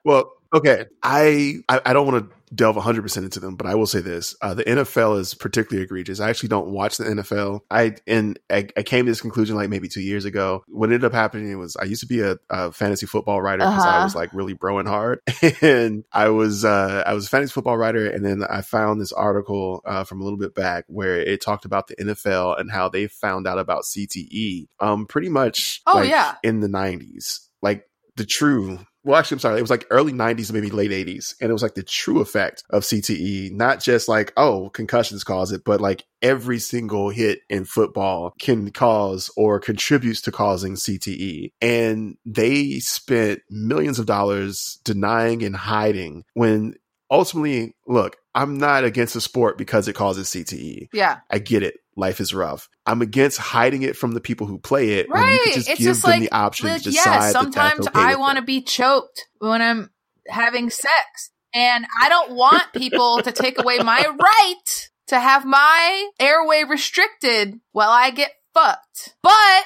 Well, 0.04 0.32
okay. 0.54 0.86
I 1.04 1.56
I, 1.68 1.82
I 1.86 1.94
don't 1.94 2.08
want 2.08 2.30
to 2.30 2.36
delve 2.54 2.76
100% 2.76 3.18
into 3.18 3.40
them, 3.40 3.56
but 3.56 3.66
I 3.68 3.76
will 3.76 3.88
say 3.88 4.02
this. 4.02 4.36
Uh, 4.42 4.54
the 4.54 4.64
NFL 4.66 5.20
is 5.20 5.34
particularly 5.34 5.84
egregious. 5.84 6.20
I 6.20 6.30
actually 6.30 6.50
don't 6.50 6.70
watch 6.72 6.98
the 6.98 7.06
NFL. 7.06 7.62
I 7.72 7.96
and 8.08 8.38
I, 8.50 8.68
I 8.76 8.84
came 8.84 9.06
to 9.06 9.12
this 9.12 9.22
conclusion 9.22 9.56
like 9.56 9.70
maybe 9.70 9.88
two 9.88 10.02
years 10.02 10.26
ago. 10.26 10.64
What 10.68 10.88
ended 10.88 11.06
up 11.06 11.14
happening 11.14 11.58
was 11.60 11.76
I 11.78 11.86
used 11.86 12.02
to 12.02 12.08
be 12.08 12.20
a, 12.22 12.38
a 12.50 12.72
fantasy 12.72 13.06
football 13.06 13.42
writer 13.42 13.60
because 13.60 13.86
I 13.86 13.96
Uh-huh. 13.96 14.04
was 14.04 14.16
like 14.16 14.34
really 14.34 14.54
broing 14.54 14.88
hard. 14.88 15.22
and 15.62 16.04
I 16.12 16.30
was 16.30 16.66
uh, 16.66 17.04
I 17.06 17.14
was 17.14 17.26
a 17.28 17.30
fantasy 17.30 17.52
football 17.54 17.78
writer 17.78 18.06
and 18.10 18.26
then 18.26 18.44
I 18.44 18.62
found 18.62 19.00
this 19.00 19.14
article 19.14 19.82
uh, 19.86 20.04
from 20.04 20.20
a 20.22 20.24
little 20.24 20.40
bit 20.40 20.54
back 20.54 20.86
where 20.88 21.18
it 21.20 21.42
talked 21.42 21.66
about 21.66 21.88
the 21.88 21.96
NFL 21.96 22.60
and 22.60 22.70
how 22.72 22.90
they 22.90 23.08
found 23.08 23.48
out 23.48 23.60
about 23.60 23.84
CTE 23.84 24.68
um 24.80 25.06
pretty 25.06 25.30
much 25.30 25.82
Oh, 25.88 26.00
like, 26.00 26.10
yeah. 26.10 26.36
in 26.44 26.60
the 26.60 26.68
90s. 26.68 27.40
Like 27.62 27.88
the 28.18 28.26
true 28.26 28.80
well 29.04 29.18
actually 29.18 29.36
i'm 29.36 29.40
sorry 29.40 29.58
it 29.58 29.62
was 29.62 29.70
like 29.70 29.86
early 29.90 30.14
90s 30.14 30.52
maybe 30.52 30.70
late 30.70 30.92
80s 30.92 31.36
and 31.42 31.50
it 31.50 31.54
was 31.54 31.64
like 31.64 31.76
the 31.76 31.84
true 31.84 32.22
effect 32.22 32.64
of 32.70 32.84
cte 32.84 33.52
not 33.52 33.80
just 33.80 34.08
like 34.08 34.34
oh 34.38 34.70
concussions 34.70 35.24
cause 35.24 35.52
it 35.52 35.64
but 35.66 35.82
like 35.82 36.04
every 36.22 36.60
single 36.60 37.10
hit 37.10 37.40
in 37.50 37.66
football 37.66 38.34
can 38.40 38.72
cause 38.72 39.32
or 39.36 39.60
contributes 39.60 40.22
to 40.22 40.32
causing 40.32 40.76
cte 40.76 41.52
and 41.62 42.18
they 42.26 42.80
spent 42.80 43.42
millions 43.50 44.00
of 44.00 44.06
dollars 44.06 44.80
denying 44.84 45.44
and 45.44 45.56
hiding 45.56 46.24
when 46.34 46.76
ultimately 47.10 47.76
look 47.88 48.18
i'm 48.36 48.58
not 48.58 48.84
against 48.84 49.14
the 49.14 49.22
sport 49.22 49.58
because 49.58 49.88
it 49.88 49.94
causes 49.94 50.28
cte 50.30 50.88
yeah. 50.94 51.20
I 51.30 51.40
get 51.40 51.64
it. 51.64 51.76
Life 51.98 52.20
is 52.22 52.34
rough. 52.34 52.70
I'm 52.86 53.02
against 53.02 53.38
hiding 53.38 53.84
it 53.84 53.96
from 53.98 54.14
the 54.14 54.22
people 54.22 54.48
who 54.48 54.58
play 54.58 54.92
it. 55.00 55.10
when 55.10 55.22
you 55.22 55.28
Right. 55.28 55.42
just 55.54 55.70
it's 55.70 55.80
give 55.80 55.86
just 55.88 56.02
them 56.04 56.12
like, 56.12 56.22
the 56.22 56.32
option 56.32 56.68
like, 56.70 56.82
to 56.84 56.90
decide. 56.92 57.12
yeah, 57.12 57.32
sometimes 57.32 57.88
okay 57.88 58.00
I 58.00 58.16
want 58.16 58.38
to 58.38 58.44
be 58.44 58.62
choked 58.62 59.28
when 59.40 59.62
I'm 59.62 59.90
having 60.28 60.70
sex. 60.70 61.32
And 61.54 61.86
I 62.02 62.08
don't 62.08 62.32
want 62.32 62.72
people 62.74 63.22
to 63.24 63.32
take 63.34 63.60
away 63.60 63.80
my 63.80 64.06
right 64.08 64.90
to 65.08 65.20
have 65.20 65.44
my 65.44 66.10
airway 66.18 66.64
restricted 66.64 67.60
while 67.74 67.90
I 67.90 68.12
get 68.12 68.32
fucked. 68.54 69.16
But 69.22 69.64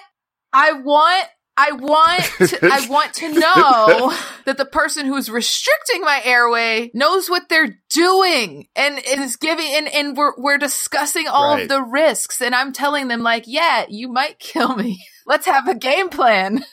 I 0.51 0.73
want 0.73 1.27
I 1.57 1.71
want 1.71 2.23
to, 2.49 2.59
I 2.71 2.87
want 2.89 3.13
to 3.15 3.29
know 3.31 4.13
that 4.45 4.57
the 4.57 4.65
person 4.65 5.05
who's 5.05 5.29
restricting 5.29 6.01
my 6.01 6.21
airway 6.23 6.91
knows 6.93 7.29
what 7.29 7.47
they're 7.49 7.79
doing 7.89 8.67
and 8.75 8.99
is 8.99 9.37
giving 9.37 9.65
and, 9.73 9.87
and 9.87 10.17
we're 10.17 10.33
we're 10.37 10.57
discussing 10.57 11.27
all 11.27 11.53
Right. 11.55 11.63
of 11.63 11.69
the 11.69 11.81
risks 11.81 12.41
and 12.41 12.53
I'm 12.53 12.73
telling 12.73 13.07
them 13.07 13.21
like, 13.21 13.43
yeah, 13.47 13.85
you 13.87 14.11
might 14.11 14.37
kill 14.39 14.75
me. 14.75 15.01
Let's 15.25 15.45
have 15.45 15.67
a 15.67 15.75
game 15.75 16.09
plan. 16.09 16.63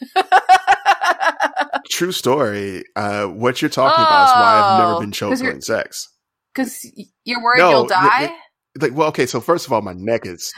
True 1.91 2.13
story. 2.13 2.85
Uh, 2.97 3.27
what 3.27 3.61
you're 3.63 3.69
talking 3.71 4.03
about 4.05 4.25
is 4.25 4.33
why 4.35 4.61
I've 4.61 4.79
never 4.81 5.01
been 5.01 5.11
'cause 5.11 5.19
choked 5.19 5.41
during 5.41 5.61
sex. 5.61 6.09
Cause 6.55 6.85
you're 7.25 7.43
worried 7.43 7.61
No, 7.61 7.71
you'll 7.71 7.87
die. 7.87 8.31
Like, 8.81 8.93
well, 8.95 9.09
okay. 9.09 9.27
So 9.27 9.41
first 9.41 9.67
of 9.67 9.73
all, 9.73 9.81
my 9.83 9.93
neck 9.95 10.27
is 10.27 10.53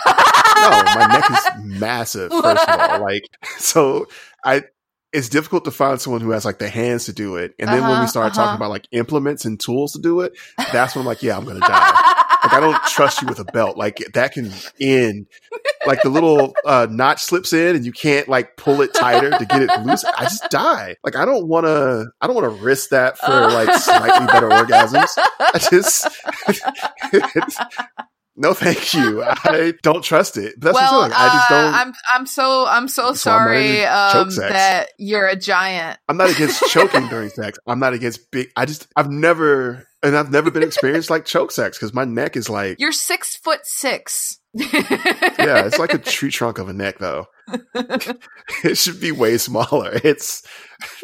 no, 0.54 0.82
my 0.94 1.06
neck 1.12 1.30
is 1.30 1.80
massive. 1.80 2.30
First 2.32 2.68
of 2.68 2.80
all, 2.80 3.00
like, 3.00 3.24
so 3.58 4.06
I. 4.44 4.64
It's 5.12 5.28
difficult 5.28 5.64
to 5.66 5.70
find 5.70 6.00
someone 6.00 6.22
who 6.22 6.30
has 6.32 6.44
like 6.44 6.58
the 6.58 6.68
hands 6.68 7.04
to 7.04 7.12
do 7.12 7.36
it, 7.36 7.54
and 7.60 7.68
then 7.68 7.82
when 7.82 7.92
Uh-huh, 7.92 8.02
we 8.02 8.08
start 8.08 8.32
uh-huh. 8.32 8.46
talking 8.46 8.56
about 8.56 8.70
like 8.70 8.88
implements 8.90 9.44
and 9.44 9.60
tools 9.60 9.92
to 9.92 10.00
do 10.00 10.22
it, 10.22 10.32
that's 10.72 10.96
when 10.96 11.02
I'm 11.02 11.06
like, 11.06 11.22
yeah, 11.22 11.36
I'm 11.36 11.44
gonna 11.44 11.60
die. 11.60 11.68
Like 12.42 12.52
I 12.52 12.58
don't 12.60 12.82
trust 12.86 13.22
you 13.22 13.28
with 13.28 13.38
a 13.38 13.44
belt. 13.44 13.76
Like 13.76 13.98
that 14.14 14.32
can 14.32 14.50
end. 14.80 15.28
Like 15.86 16.02
the 16.02 16.08
little 16.08 16.52
uh, 16.66 16.88
notch 16.90 17.22
slips 17.22 17.52
in, 17.52 17.76
and 17.76 17.86
you 17.86 17.92
can't 17.92 18.26
like 18.28 18.56
pull 18.56 18.80
it 18.80 18.92
tighter 18.92 19.30
to 19.30 19.44
get 19.46 19.62
it 19.62 19.70
loose. 19.82 20.04
I 20.04 20.24
just 20.24 20.50
die. 20.50 20.96
Like 21.04 21.14
I 21.14 21.24
don't 21.24 21.46
want 21.46 21.66
to. 21.66 22.06
I 22.20 22.26
don't 22.26 22.34
want 22.34 22.52
to 22.52 22.62
risk 22.64 22.88
that 22.90 23.16
for 23.16 23.30
like 23.30 23.72
slightly 23.76 24.26
better 24.26 24.48
orgasms. 24.48 25.10
I 25.38 25.58
just. 25.70 26.08
no, 28.36 28.54
thank 28.54 28.94
you. 28.94 29.22
I 29.24 29.74
don't 29.82 30.02
trust 30.02 30.36
it. 30.36 30.54
But 30.58 30.72
that's 30.72 30.74
well, 30.74 31.00
what 31.00 31.12
I'm 31.12 31.18
saying. 31.18 31.30
I 31.30 31.34
just 31.34 31.50
uh, 31.50 31.62
don't. 31.62 31.74
I'm, 31.74 31.88
I'm 31.88 31.94
I'm 32.12 32.26
so 32.26 32.66
I'm 32.66 32.88
so 32.88 33.12
So 33.14 33.30
I'm 33.30 33.36
not 33.36 33.44
sorry 33.44 33.84
um, 33.86 34.52
that 34.52 34.88
you're 34.98 35.26
a 35.26 35.36
giant. 35.36 35.98
I'm 36.08 36.16
not 36.16 36.30
against 36.30 36.62
choking 36.70 37.06
during 37.08 37.30
sex. 37.30 37.58
I'm 37.66 37.78
not 37.78 37.92
against 37.92 38.30
big. 38.30 38.48
I 38.56 38.66
just. 38.66 38.88
I've 38.96 39.10
never. 39.10 39.86
And 40.02 40.16
I've 40.16 40.30
never 40.30 40.50
been 40.50 40.62
experienced 40.62 41.08
like 41.08 41.24
choke 41.24 41.50
sex 41.50 41.78
because 41.78 41.94
my 41.94 42.04
neck 42.04 42.36
is 42.36 42.50
like 42.50 42.78
You're 42.78 42.92
six 42.92 43.36
foot 43.36 43.60
six. 43.64 44.38
Yeah, 44.54 45.66
it's 45.66 45.78
like 45.78 45.94
a 45.94 45.98
tree 45.98 46.30
trunk 46.30 46.58
of 46.58 46.68
a 46.68 46.72
neck, 46.72 46.98
though. 46.98 47.26
it 48.64 48.78
should 48.78 49.00
be 49.00 49.12
way 49.12 49.36
smaller. 49.36 49.90
It's 50.02 50.42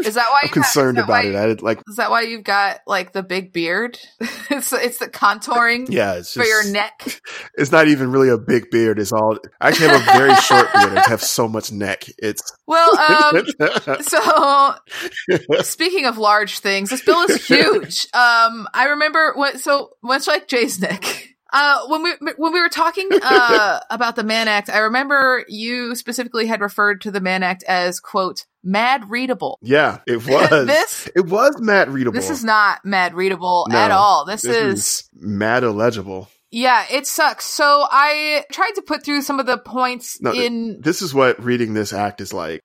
Is 0.05 0.15
that 0.15 0.29
why 0.31 0.39
I'm 0.45 0.49
concerned 0.49 0.97
got, 0.97 1.05
about 1.05 1.25
why- 1.25 1.31
it. 1.31 1.37
I 1.37 1.47
did, 1.49 1.63
like, 1.63 1.79
Is 1.89 1.97
that 1.97 2.11
why 2.11 2.23
you've 2.23 2.45
got 2.45 2.79
like 2.87 3.13
the 3.13 3.23
big 3.23 3.53
beard? 3.53 3.99
it's 4.51 4.73
it's 4.73 4.99
the 4.99 5.09
contouring 5.09 5.87
yeah, 5.91 6.15
it's 6.15 6.33
for 6.33 6.45
your 6.45 6.65
neck. 6.71 7.21
it's 7.55 7.71
not 7.73 7.89
even 7.89 8.11
really 8.11 8.31
a 8.31 8.39
big 8.39 8.71
beard. 8.71 8.99
It's 8.99 9.13
all. 9.13 9.37
I 9.61 9.69
actually 9.69 9.89
have 9.89 10.01
a 10.03 10.19
very 10.19 10.35
short 10.37 10.73
beard. 10.73 10.97
I 10.97 11.09
have 11.09 11.23
so 11.23 11.47
much 11.49 11.73
neck. 11.73 12.05
It's 12.19 12.43
Well, 12.67 12.91
um, 12.99 13.45
so 14.01 14.75
speaking 15.63 16.07
of 16.07 16.17
large 16.19 16.61
things, 16.61 16.91
this 16.91 17.03
bill 17.05 17.21
is 17.29 17.47
huge. 17.47 18.07
Um, 18.15 18.67
I 18.73 18.87
remember 18.91 19.33
what 19.35 19.61
so 19.61 19.91
much 20.03 20.27
like 20.27 20.49
Jay's 20.49 20.81
neck. 20.81 21.27
Uh, 21.53 21.87
when 21.89 22.03
we 22.03 22.13
when 22.37 22.53
we 22.53 22.61
were 22.61 22.69
talking 22.69 23.09
uh, 23.23 23.81
about 23.91 24.17
the 24.17 24.25
Mann 24.25 24.49
Act, 24.49 24.69
I 24.71 24.79
remember 24.79 25.45
you 25.49 25.95
specifically 25.95 26.47
had 26.47 26.61
referred 26.61 27.01
to 27.03 27.11
the 27.11 27.21
Mann 27.21 27.43
Act 27.43 27.63
as 27.65 28.01
"quote 28.01 28.47
mad 28.63 29.09
readable." 29.11 29.59
yeah, 29.63 29.99
it 30.07 30.17
was. 30.27 30.67
This- 30.67 31.09
it 31.17 31.27
was 31.27 31.61
mad 31.61 31.91
readable. 31.91 32.15
This 32.15 32.31
is 32.31 32.45
not 32.45 32.85
mad 32.85 33.15
readable 33.15 33.67
No, 33.69 33.77
at 33.77 33.91
all. 33.91 34.25
This, 34.25 34.43
This 34.43 35.03
is, 35.03 35.09
mad 35.15 35.65
illegible. 35.65 36.29
yeah, 36.51 36.85
it 36.91 37.07
sucks. 37.07 37.45
So 37.47 37.85
I 37.91 38.45
tried 38.53 38.73
to 38.77 38.83
put 38.83 39.05
through 39.05 39.23
some 39.23 39.41
of 39.41 39.47
the 39.47 39.59
points 39.59 40.21
No, 40.21 40.33
in. 40.33 40.81
This 40.81 41.03
is 41.03 41.13
what 41.15 41.43
reading 41.43 41.75
this 41.75 41.93
act 41.93 42.21
is 42.21 42.33
like. 42.33 42.61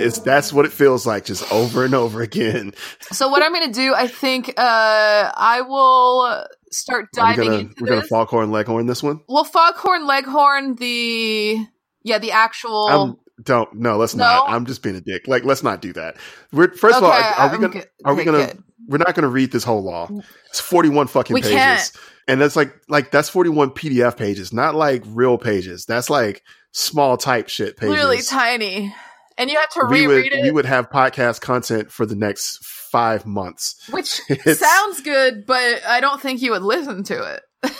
It's 0.00 0.18
that's 0.18 0.52
what 0.52 0.64
it 0.64 0.72
feels 0.72 1.06
like, 1.06 1.24
just 1.24 1.50
over 1.52 1.84
and 1.84 1.94
over 1.94 2.20
again. 2.22 2.72
so 3.12 3.28
what 3.28 3.42
I'm 3.42 3.52
going 3.52 3.66
to 3.66 3.72
do, 3.72 3.94
I 3.94 4.06
think, 4.06 4.48
uh, 4.56 5.32
I 5.36 5.60
will 5.62 6.46
start 6.72 7.08
Are 7.18 7.26
we 7.30 7.34
diving 7.36 7.44
gonna 7.46 7.58
into 7.58 7.74
we're 7.80 7.88
gonna 7.88 8.02
foghorn 8.06 8.50
leghorn 8.50 8.86
this 8.86 9.02
one? 9.02 9.20
Well, 9.28 9.44
Foghorn 9.44 10.06
Leghorn, 10.06 10.76
the 10.76 11.58
yeah, 12.02 12.18
the 12.18 12.32
actual. 12.32 12.86
Um, 12.86 13.18
don't 13.42 13.72
no, 13.74 13.96
let's 13.96 14.14
No? 14.14 14.24
not. 14.24 14.50
I'm 14.50 14.66
just 14.66 14.82
being 14.82 14.96
a 14.96 15.00
dick. 15.00 15.26
Like, 15.26 15.44
let's 15.44 15.62
not 15.62 15.80
do 15.82 15.92
that. 15.94 16.16
We're 16.52 16.70
first 16.72 16.98
of 16.98 17.04
all, 17.04 17.10
Okay, 17.12 17.32
are 17.38 17.48
we 17.50 17.56
gonna 17.58 17.68
good. 17.70 17.86
are 18.04 18.14
we 18.14 18.20
Okay, 18.22 18.30
gonna 18.30 18.46
good. 18.46 18.62
we're 18.86 18.98
not 18.98 19.14
gonna 19.14 19.28
read 19.28 19.50
this 19.50 19.64
whole 19.64 19.82
law. 19.82 20.08
It's 20.50 20.60
41 20.60 21.06
fucking 21.08 21.34
We 21.34 21.40
pages. 21.42 21.56
can't. 21.56 21.92
And 22.28 22.40
that's 22.40 22.54
like 22.54 22.72
like 22.88 23.10
that's 23.10 23.28
41 23.30 23.70
PDF 23.70 24.16
pages, 24.16 24.52
not 24.52 24.74
like 24.74 25.02
real 25.06 25.38
pages. 25.38 25.86
That's 25.86 26.08
like 26.10 26.42
small 26.72 27.16
type 27.16 27.48
shit 27.48 27.76
pages. 27.76 27.94
Really 27.96 28.22
tiny. 28.22 28.94
And 29.38 29.50
you 29.50 29.58
have 29.58 29.70
to 29.70 29.86
we 29.90 30.06
would 30.06 30.14
reread 30.16 30.32
it. 30.32 30.42
we 30.42 30.50
would 30.50 30.66
have 30.66 30.90
podcast 30.90 31.40
content 31.40 31.90
for 31.90 32.04
the 32.06 32.16
next 32.16 32.64
five 32.64 33.24
months. 33.26 33.76
which 33.90 34.20
sounds 34.56 35.00
good, 35.02 35.46
but 35.46 35.84
I 35.86 36.00
don't 36.00 36.20
think 36.20 36.42
you 36.42 36.50
would 36.52 36.62
listen 36.62 37.04
to 37.04 37.34
it. 37.34 37.42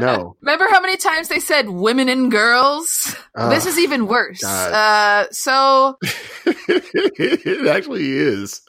No. 0.00 0.36
Remember 0.42 0.66
how 0.70 0.80
many 0.80 0.96
times 0.96 1.26
they 1.28 1.40
said 1.40 1.68
women 1.68 2.08
and 2.08 2.30
girls? 2.30 3.16
this 3.34 3.66
is 3.66 3.78
even 3.80 4.06
worse. 4.06 4.44
Uh, 4.44 5.26
so 5.32 5.96
it 6.78 7.66
actually 7.66 8.08
is. 8.12 8.60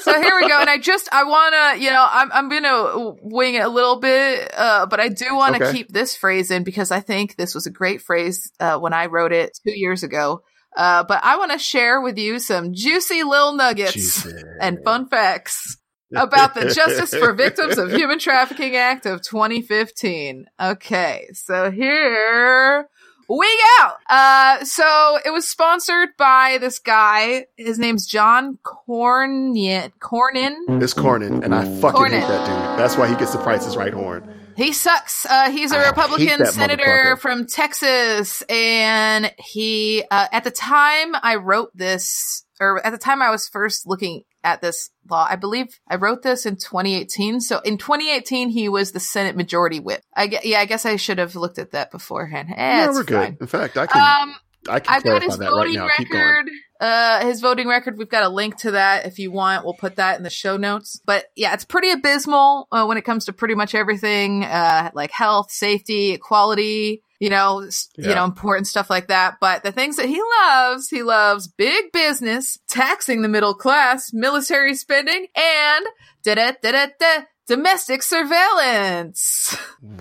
so 0.00 0.20
here 0.20 0.32
we 0.40 0.48
go. 0.48 0.58
And 0.60 0.68
I 0.68 0.78
just 0.78 1.08
I 1.12 1.24
want 1.24 1.54
to, 1.78 1.84
you 1.84 1.90
know, 1.90 2.06
I'm 2.10 2.32
I'm 2.32 2.48
gonna 2.48 3.14
wing 3.22 3.54
it 3.54 3.64
a 3.64 3.68
little 3.68 4.00
bit, 4.00 4.52
uh, 4.56 4.86
but 4.86 4.98
I 5.00 5.08
do 5.08 5.34
want 5.36 5.56
to 5.56 5.62
Okay. 5.64 5.72
keep 5.76 5.92
this 5.92 6.16
phrase 6.16 6.50
in 6.50 6.64
because 6.64 6.90
I 6.90 7.00
think 7.00 7.36
this 7.36 7.54
was 7.54 7.66
a 7.66 7.70
great 7.70 8.00
phrase 8.02 8.50
uh, 8.60 8.78
when 8.78 8.92
I 8.92 9.06
wrote 9.06 9.32
it 9.32 9.56
two 9.64 9.78
years 9.78 10.02
ago. 10.02 10.42
Uh, 10.76 11.04
but 11.04 11.20
I 11.24 11.36
want 11.36 11.52
to 11.52 11.58
share 11.58 12.00
with 12.00 12.18
you 12.18 12.38
some 12.38 12.72
juicy 12.72 13.22
little 13.24 13.54
nuggets 13.54 13.94
Jesus. 13.94 14.44
and 14.60 14.78
fun 14.84 15.08
facts 15.08 15.76
about 16.14 16.54
the 16.54 16.66
Justice 16.66 17.14
for 17.14 17.32
Victims 17.34 17.78
of 17.78 17.92
Human 17.92 18.18
Trafficking 18.18 18.76
Act 18.76 19.06
of 19.06 19.22
2015. 19.22 20.46
Okay, 20.60 21.26
so 21.32 21.70
here 21.70 22.88
we 23.28 23.60
go. 23.78 23.88
Uh, 24.08 24.64
so 24.64 25.18
it 25.24 25.30
was 25.30 25.48
sponsored 25.48 26.10
by 26.16 26.58
this 26.60 26.78
guy. 26.78 27.46
His 27.56 27.78
name's 27.78 28.06
John 28.06 28.58
Cornyn. 28.62 29.92
Cornyn. 30.00 30.82
It's 30.82 30.94
Cornyn, 30.94 31.44
and 31.44 31.54
I 31.54 31.64
fucking 31.80 32.00
Cornyn. 32.00 32.20
hate 32.20 32.28
that 32.28 32.46
dude. 32.46 32.78
That's 32.78 32.96
why 32.96 33.08
he 33.08 33.14
gets 33.16 33.32
the 33.32 33.38
Price 33.42 33.66
Is 33.66 33.76
Right 33.76 33.92
horn. 33.92 34.37
He 34.58 34.72
sucks. 34.72 35.24
Uh, 35.24 35.52
he's 35.52 35.70
a 35.70 35.78
I 35.78 35.86
Republican 35.86 36.44
senator 36.46 37.16
from 37.16 37.46
Texas, 37.46 38.42
and 38.48 39.32
he, 39.38 40.02
uh, 40.10 40.26
at 40.32 40.42
the 40.42 40.50
time 40.50 41.14
I 41.22 41.36
wrote 41.36 41.70
this, 41.76 42.44
or 42.60 42.84
at 42.84 42.90
the 42.90 42.98
time 42.98 43.22
I 43.22 43.30
was 43.30 43.48
first 43.48 43.86
looking 43.86 44.24
at 44.42 44.60
this 44.60 44.90
law, 45.08 45.24
I 45.30 45.36
believe 45.36 45.78
I 45.88 45.94
wrote 45.94 46.22
this 46.22 46.44
in 46.44 46.56
2018. 46.56 47.40
So 47.40 47.60
in 47.60 47.78
2018, 47.78 48.48
he 48.48 48.68
was 48.68 48.90
the 48.90 48.98
Senate 48.98 49.36
Majority 49.36 49.78
Whip. 49.78 50.02
I 50.16 50.40
yeah, 50.42 50.58
I 50.58 50.64
guess 50.64 50.84
I 50.84 50.96
should 50.96 51.18
have 51.18 51.36
looked 51.36 51.60
at 51.60 51.70
that 51.70 51.92
beforehand. 51.92 52.48
Eh, 52.50 52.54
yeah, 52.56 52.88
we're 52.88 53.04
good. 53.04 53.14
fine. 53.14 53.36
In 53.40 53.46
fact, 53.46 53.78
I 53.78 53.86
can 53.86 54.22
Um, 54.22 54.34
I 54.68 54.80
can 54.80 54.94
I've 54.94 55.02
got 55.04 55.22
his 55.22 55.38
that 55.38 55.44
right 55.46 55.50
voting 55.50 55.74
going. 55.74 55.90
record. 55.98 56.50
Uh, 56.80 57.26
his 57.26 57.40
voting 57.40 57.66
record. 57.66 57.98
We've 57.98 58.08
got 58.08 58.22
a 58.22 58.28
link 58.28 58.56
to 58.58 58.70
that 58.72 59.04
if 59.06 59.18
you 59.18 59.32
want. 59.32 59.64
We'll 59.64 59.74
put 59.74 59.96
that 59.96 60.16
in 60.18 60.22
the 60.22 60.30
show 60.30 60.56
notes. 60.56 61.00
But 61.04 61.24
yeah, 61.34 61.52
it's 61.54 61.64
pretty 61.64 61.90
abysmal 61.90 62.68
uh, 62.70 62.84
when 62.86 62.96
it 62.98 63.02
comes 63.04 63.24
to 63.24 63.32
pretty 63.32 63.54
much 63.56 63.74
everything, 63.74 64.44
uh, 64.44 64.90
like 64.94 65.10
health, 65.10 65.50
safety, 65.50 66.12
equality. 66.12 67.02
You 67.20 67.30
know, 67.30 67.62
s- 67.66 67.88
you 67.96 68.14
know, 68.14 68.24
important 68.24 68.68
stuff 68.68 68.88
like 68.88 69.08
that. 69.08 69.38
But 69.40 69.64
the 69.64 69.72
things 69.72 69.96
that 69.96 70.06
he 70.08 70.22
loves, 70.42 70.88
he 70.88 71.02
loves 71.02 71.48
big 71.48 71.90
business, 71.92 72.60
taxing 72.68 73.22
the 73.22 73.28
middle 73.28 73.54
class, 73.54 74.12
military 74.12 74.74
spending, 74.74 75.26
and 75.34 75.84
da 76.22 76.36
da 76.36 76.52
da 76.62 76.70
da 76.70 76.86
da 77.00 77.22
domestic 77.48 78.04
surveillance. 78.04 79.56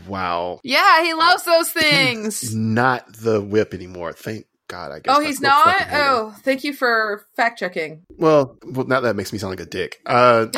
Wow. 0.07 0.59
Yeah, 0.63 1.03
he 1.03 1.13
loves 1.13 1.43
those 1.43 1.71
things. 1.71 2.41
He's 2.41 2.55
not 2.55 3.11
the 3.13 3.41
whip 3.41 3.73
anymore. 3.73 4.13
Thank 4.13 4.45
God. 4.67 4.91
I 4.91 4.99
guess. 4.99 5.15
Oh, 5.15 5.19
he's 5.21 5.41
not. 5.41 5.65
fucking 5.65 5.87
hate 5.87 5.93
him. 5.95 6.01
Oh, 6.03 6.35
thank 6.43 6.63
you 6.63 6.73
for 6.73 7.25
fact 7.35 7.59
checking. 7.59 8.03
Well, 8.17 8.57
well, 8.65 8.85
now 8.85 8.99
that 9.01 9.15
makes 9.15 9.31
me 9.33 9.39
sound 9.39 9.51
like 9.51 9.59
a 9.59 9.65
dick. 9.65 10.01
Uh, 10.05 10.47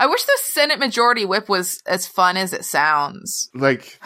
I 0.00 0.06
wish 0.08 0.22
the 0.24 0.38
Senate 0.42 0.78
Majority 0.78 1.24
Whip 1.24 1.48
was 1.48 1.80
as 1.86 2.06
fun 2.06 2.36
as 2.36 2.52
it 2.52 2.64
sounds. 2.64 3.50
like 3.54 3.98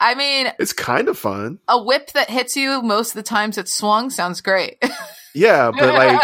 I 0.00 0.14
mean, 0.16 0.52
it's 0.58 0.72
kind 0.72 1.08
of 1.08 1.16
fun. 1.18 1.58
a 1.68 1.82
whip 1.82 2.12
that 2.12 2.28
hits 2.28 2.56
you 2.56 2.82
most 2.82 3.10
of 3.10 3.14
the 3.14 3.22
times 3.22 3.56
it's 3.58 3.72
swung 3.72 4.10
sounds 4.10 4.40
great. 4.40 4.82
Yeah, 5.34 5.70
but 5.70 5.94
like 5.94 6.20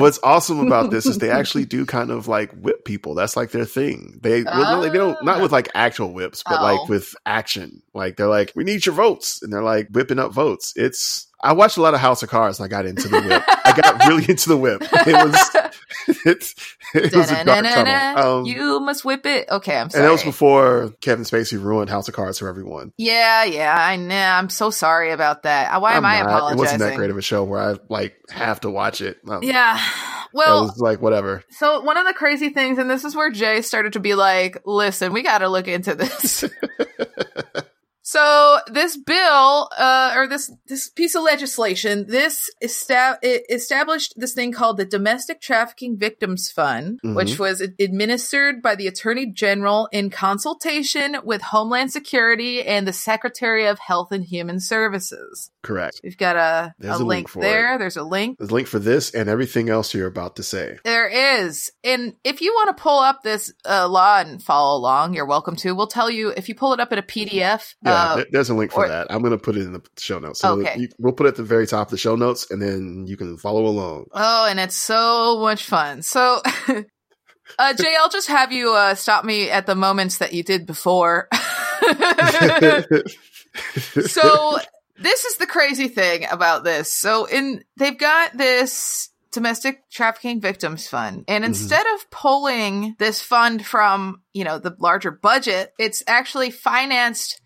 what's 0.01 0.19
awesome 0.23 0.59
about 0.65 0.89
this 0.91 1.05
is 1.05 1.17
they 1.17 1.29
actually 1.39 1.65
do 1.65 1.85
kind 1.85 2.11
of 2.11 2.27
like 2.27 2.51
whip 2.51 2.83
people. 2.85 3.15
That's 3.15 3.35
like 3.37 3.51
their 3.51 3.65
thing. 3.65 4.19
They 4.21 4.43
well, 4.43 4.81
they 4.81 4.89
don't 4.89 5.23
not 5.23 5.41
with 5.41 5.51
like 5.51 5.69
actual 5.73 6.13
whips, 6.13 6.43
but 6.43 6.59
Oh. 6.59 6.63
like 6.63 6.89
with 6.89 7.15
action. 7.25 7.81
Like 7.93 8.17
they're 8.17 8.27
like, 8.27 8.51
we 8.55 8.63
need 8.63 8.85
your 8.85 8.95
votes, 8.95 9.41
and 9.41 9.51
they're 9.53 9.63
like 9.63 9.87
whipping 9.91 10.19
up 10.19 10.33
votes. 10.33 10.73
It's 10.75 11.27
I 11.43 11.51
watched 11.53 11.77
a 11.77 11.81
lot 11.81 11.93
of 11.93 11.99
House 11.99 12.23
of 12.23 12.29
Cards, 12.29 12.59
and 12.59 12.65
I 12.65 12.69
got 12.69 12.85
into 12.85 13.07
the 13.09 13.21
whip. 13.21 13.43
I 13.47 13.73
got 13.79 14.07
really 14.07 14.23
into 14.29 14.47
the 14.49 14.57
whip. 14.57 14.81
It 14.81 15.13
was 15.13 15.71
it's 16.25 16.55
it 16.95 17.13
was 17.13 17.29
a 17.31 17.43
dark 17.43 17.65
tunnel. 17.65 18.39
Um, 18.39 18.45
you 18.45 18.79
must 18.79 19.03
whip 19.03 19.25
it. 19.25 19.49
Okay, 19.49 19.77
I'm 19.77 19.89
sorry. 19.89 20.03
and 20.03 20.07
that 20.07 20.11
was 20.13 20.23
before 20.23 20.93
Kevin 21.01 21.25
Spacey 21.25 21.61
ruined 21.61 21.89
House 21.89 22.07
of 22.07 22.13
Cards 22.13 22.39
for 22.39 22.47
everyone. 22.47 22.93
yeah, 22.97 23.43
yeah, 23.43 23.75
I 23.77 23.97
know. 23.97 24.15
I'm 24.15 24.49
so 24.49 24.69
sorry 24.69 25.11
about 25.11 25.43
that. 25.43 25.81
Why 25.81 25.93
am 25.93 26.05
I'm 26.05 26.11
I 26.13 26.19
not. 26.21 26.29
apologizing? 26.29 26.57
It 26.57 26.61
wasn't 26.61 26.79
that 26.79 26.95
great 26.95 27.09
of 27.09 27.17
a 27.17 27.21
show 27.21 27.43
where 27.43 27.59
I 27.61 27.75
like 27.89 28.15
have 28.29 28.61
to 28.61 28.69
watch 28.69 29.01
it. 29.01 29.17
Um, 29.27 29.43
yeah. 29.43 29.77
it 29.77 30.29
Well, 30.33 30.63
was 30.65 30.79
like 30.79 31.01
whatever. 31.01 31.43
So 31.51 31.81
one 31.81 31.97
of 31.97 32.05
the 32.07 32.13
crazy 32.13 32.49
things, 32.49 32.77
and 32.77 32.89
this 32.89 33.03
is 33.03 33.15
where 33.15 33.29
Jay 33.31 33.61
started 33.61 33.93
to 33.93 33.99
be 33.99 34.15
like, 34.15 34.61
"Listen, 34.65 35.11
we 35.13 35.23
got 35.23 35.39
to 35.39 35.49
look 35.49 35.67
into 35.67 35.93
this." 35.95 36.45
so 38.05 38.59
this 38.67 38.97
bill, 38.97 39.69
uh, 39.77 40.13
or 40.15 40.27
this 40.27 40.51
this 40.67 40.89
piece 40.89 41.15
of 41.15 41.23
legislation, 41.23 42.05
this 42.07 42.49
esta- 42.61 43.17
established 43.49 44.13
this 44.17 44.33
thing 44.33 44.51
called 44.51 44.77
the 44.77 44.85
Domestic 44.85 45.39
Trafficking 45.39 45.97
Victims 45.97 46.51
Fund, 46.51 46.99
Mhm. 47.03 47.15
which 47.15 47.39
was 47.39 47.61
administered 47.61 48.61
by 48.61 48.75
the 48.75 48.87
Attorney 48.87 49.25
General 49.25 49.87
in 49.93 50.09
consultation 50.09 51.17
with 51.23 51.41
Homeland 51.41 51.91
Security 51.93 52.61
and 52.61 52.85
the 52.85 52.93
Secretary 52.93 53.65
of 53.65 53.79
Health 53.79 54.11
and 54.11 54.25
Human 54.25 54.59
Services. 54.59 55.49
Correct. 55.63 56.01
We've 56.03 56.17
got 56.17 56.35
a, 56.35 56.75
a 56.83 56.87
a 56.87 56.91
link 56.97 57.07
link 57.07 57.27
for 57.29 57.41
there. 57.41 57.77
There's 57.77 57.95
a 57.95 58.03
link. 58.03 58.37
There's 58.37 58.51
a 58.51 58.53
link 58.53 58.67
for 58.67 58.79
this 58.79 59.15
and 59.15 59.29
everything 59.29 59.69
else 59.69 59.93
you're 59.93 60.07
about 60.07 60.35
to 60.35 60.43
say. 60.43 60.77
There 60.83 61.07
is. 61.07 61.71
And 61.85 62.15
if 62.25 62.41
you 62.41 62.51
want 62.53 62.75
to 62.75 62.83
pull 62.83 62.99
up 62.99 63.23
this 63.23 63.53
uh, 63.65 63.87
law 63.87 64.19
and 64.19 64.43
follow 64.43 64.77
along, 64.77 65.13
you're 65.13 65.25
welcome 65.25 65.55
to. 65.57 65.73
We'll 65.73 65.87
tell 65.87 66.09
you 66.09 66.33
if 66.35 66.49
you 66.49 66.55
pull 66.55 66.73
it 66.73 66.81
up 66.81 66.91
in 66.91 66.99
a 66.99 67.03
PDF. 67.03 67.75
Yeah, 67.81 67.93
uh, 67.93 68.23
there's 68.31 68.49
a 68.49 68.53
link 68.53 68.73
for 68.73 68.83
or- 68.85 68.89
that. 68.89 69.07
I'm 69.09 69.21
going 69.21 69.31
to 69.31 69.37
put 69.37 69.55
it 69.55 69.61
in 69.61 69.71
the 69.71 69.81
show 69.97 70.19
notes. 70.19 70.39
So 70.39 70.59
Okay. 70.59 70.75
you, 70.79 70.89
we'll 70.99 71.13
put 71.13 71.27
it 71.27 71.29
at 71.29 71.35
the 71.37 71.43
very 71.43 71.65
top 71.65 71.87
of 71.87 71.91
the 71.91 71.97
show 71.97 72.17
notes, 72.17 72.51
and 72.51 72.61
then 72.61 73.05
you 73.07 73.15
can 73.15 73.37
follow 73.37 73.65
along. 73.65 74.07
oh, 74.11 74.45
and 74.45 74.59
it's 74.59 74.75
so 74.75 75.39
much 75.39 75.63
fun. 75.63 76.01
So, 76.01 76.41
uh, 76.67 77.73
Jay, 77.73 77.95
I'll 77.99 78.09
just 78.09 78.27
have 78.27 78.51
you 78.51 78.73
uh, 78.73 78.95
stop 78.95 79.23
me 79.23 79.49
at 79.49 79.65
the 79.65 79.75
moments 79.75 80.17
that 80.17 80.33
you 80.33 80.43
did 80.43 80.65
before. 80.65 81.29
so 84.05 84.57
this 84.99 85.25
is 85.25 85.37
the 85.37 85.47
crazy 85.47 85.87
thing 85.87 86.25
about 86.29 86.63
this. 86.63 86.91
So 86.91 87.25
in 87.25 87.63
they've 87.77 87.97
got 87.97 88.37
this 88.37 89.09
domestic 89.31 89.89
trafficking 89.89 90.39
victims 90.39 90.87
fund 90.87 91.25
and 91.27 91.43
mm-hmm. 91.43 91.49
instead 91.49 91.85
of 91.95 92.09
pulling 92.11 92.95
this 92.99 93.21
fund 93.21 93.65
from, 93.65 94.21
you 94.31 94.43
know, 94.43 94.59
the 94.59 94.75
larger 94.79 95.11
budget, 95.11 95.73
it's 95.79 96.03
actually 96.07 96.51
financed 96.51 97.41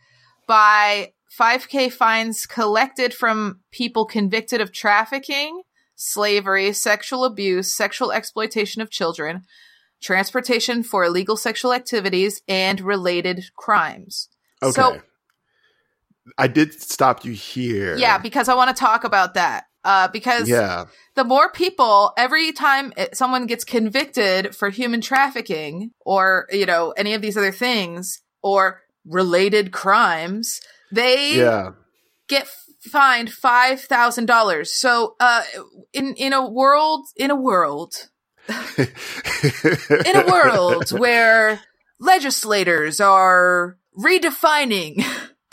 by 0.48 1.14
5k 1.40 1.92
fines 1.92 2.46
collected 2.46 3.14
from 3.14 3.62
people 3.72 4.06
convicted 4.06 4.60
of 4.60 4.74
trafficking, 4.74 5.62
slavery, 5.96 6.74
sexual 6.74 7.24
abuse, 7.24 7.74
sexual 7.74 8.12
exploitation 8.12 8.82
of 8.82 8.90
children, 8.90 9.44
transportation 10.02 10.84
for 10.84 11.04
illegal 11.04 11.38
sexual 11.38 11.74
activities 11.74 12.42
and 12.48 12.82
related 12.82 13.46
crimes. 13.56 14.30
okay. 14.62 14.72
So 14.72 15.02
I 16.38 16.48
did 16.48 16.80
stop 16.82 17.26
you 17.26 17.32
here. 17.34 17.98
Yeah, 17.98 18.18
because 18.18 18.50
I 18.50 18.56
want 18.56 18.76
to 18.76 18.80
talk 18.80 19.04
about 19.04 19.36
that. 19.36 19.66
Uh, 19.84 20.08
because 20.10 20.50
yeah. 20.50 20.86
the 21.16 21.24
more 21.24 21.50
people, 21.50 22.12
every 22.18 22.52
time 22.52 22.92
someone 23.14 23.46
gets 23.48 23.64
convicted 23.64 24.54
for 24.54 24.70
human 24.70 25.00
trafficking 25.00 25.92
or, 26.06 26.46
you 26.52 26.66
know, 26.66 26.92
any 26.98 27.14
of 27.14 27.22
these 27.22 27.38
other 27.38 27.54
things 27.54 28.22
or 28.44 28.82
related 29.06 29.72
crimes, 29.72 30.60
they 30.92 31.38
Yeah. 31.38 31.72
get 32.28 32.50
fined 32.92 33.30
$5,000. 33.30 34.68
So, 34.68 35.16
uh, 35.22 35.44
in, 35.94 36.16
in 36.16 36.34
a 36.34 36.46
world, 36.50 37.08
in 37.16 37.32
a 37.32 37.36
world, 37.36 38.10
in 38.78 40.16
a 40.16 40.26
world 40.30 40.90
where 40.92 41.62
legislators 42.00 43.00
are 43.00 43.78
redefining 43.98 45.04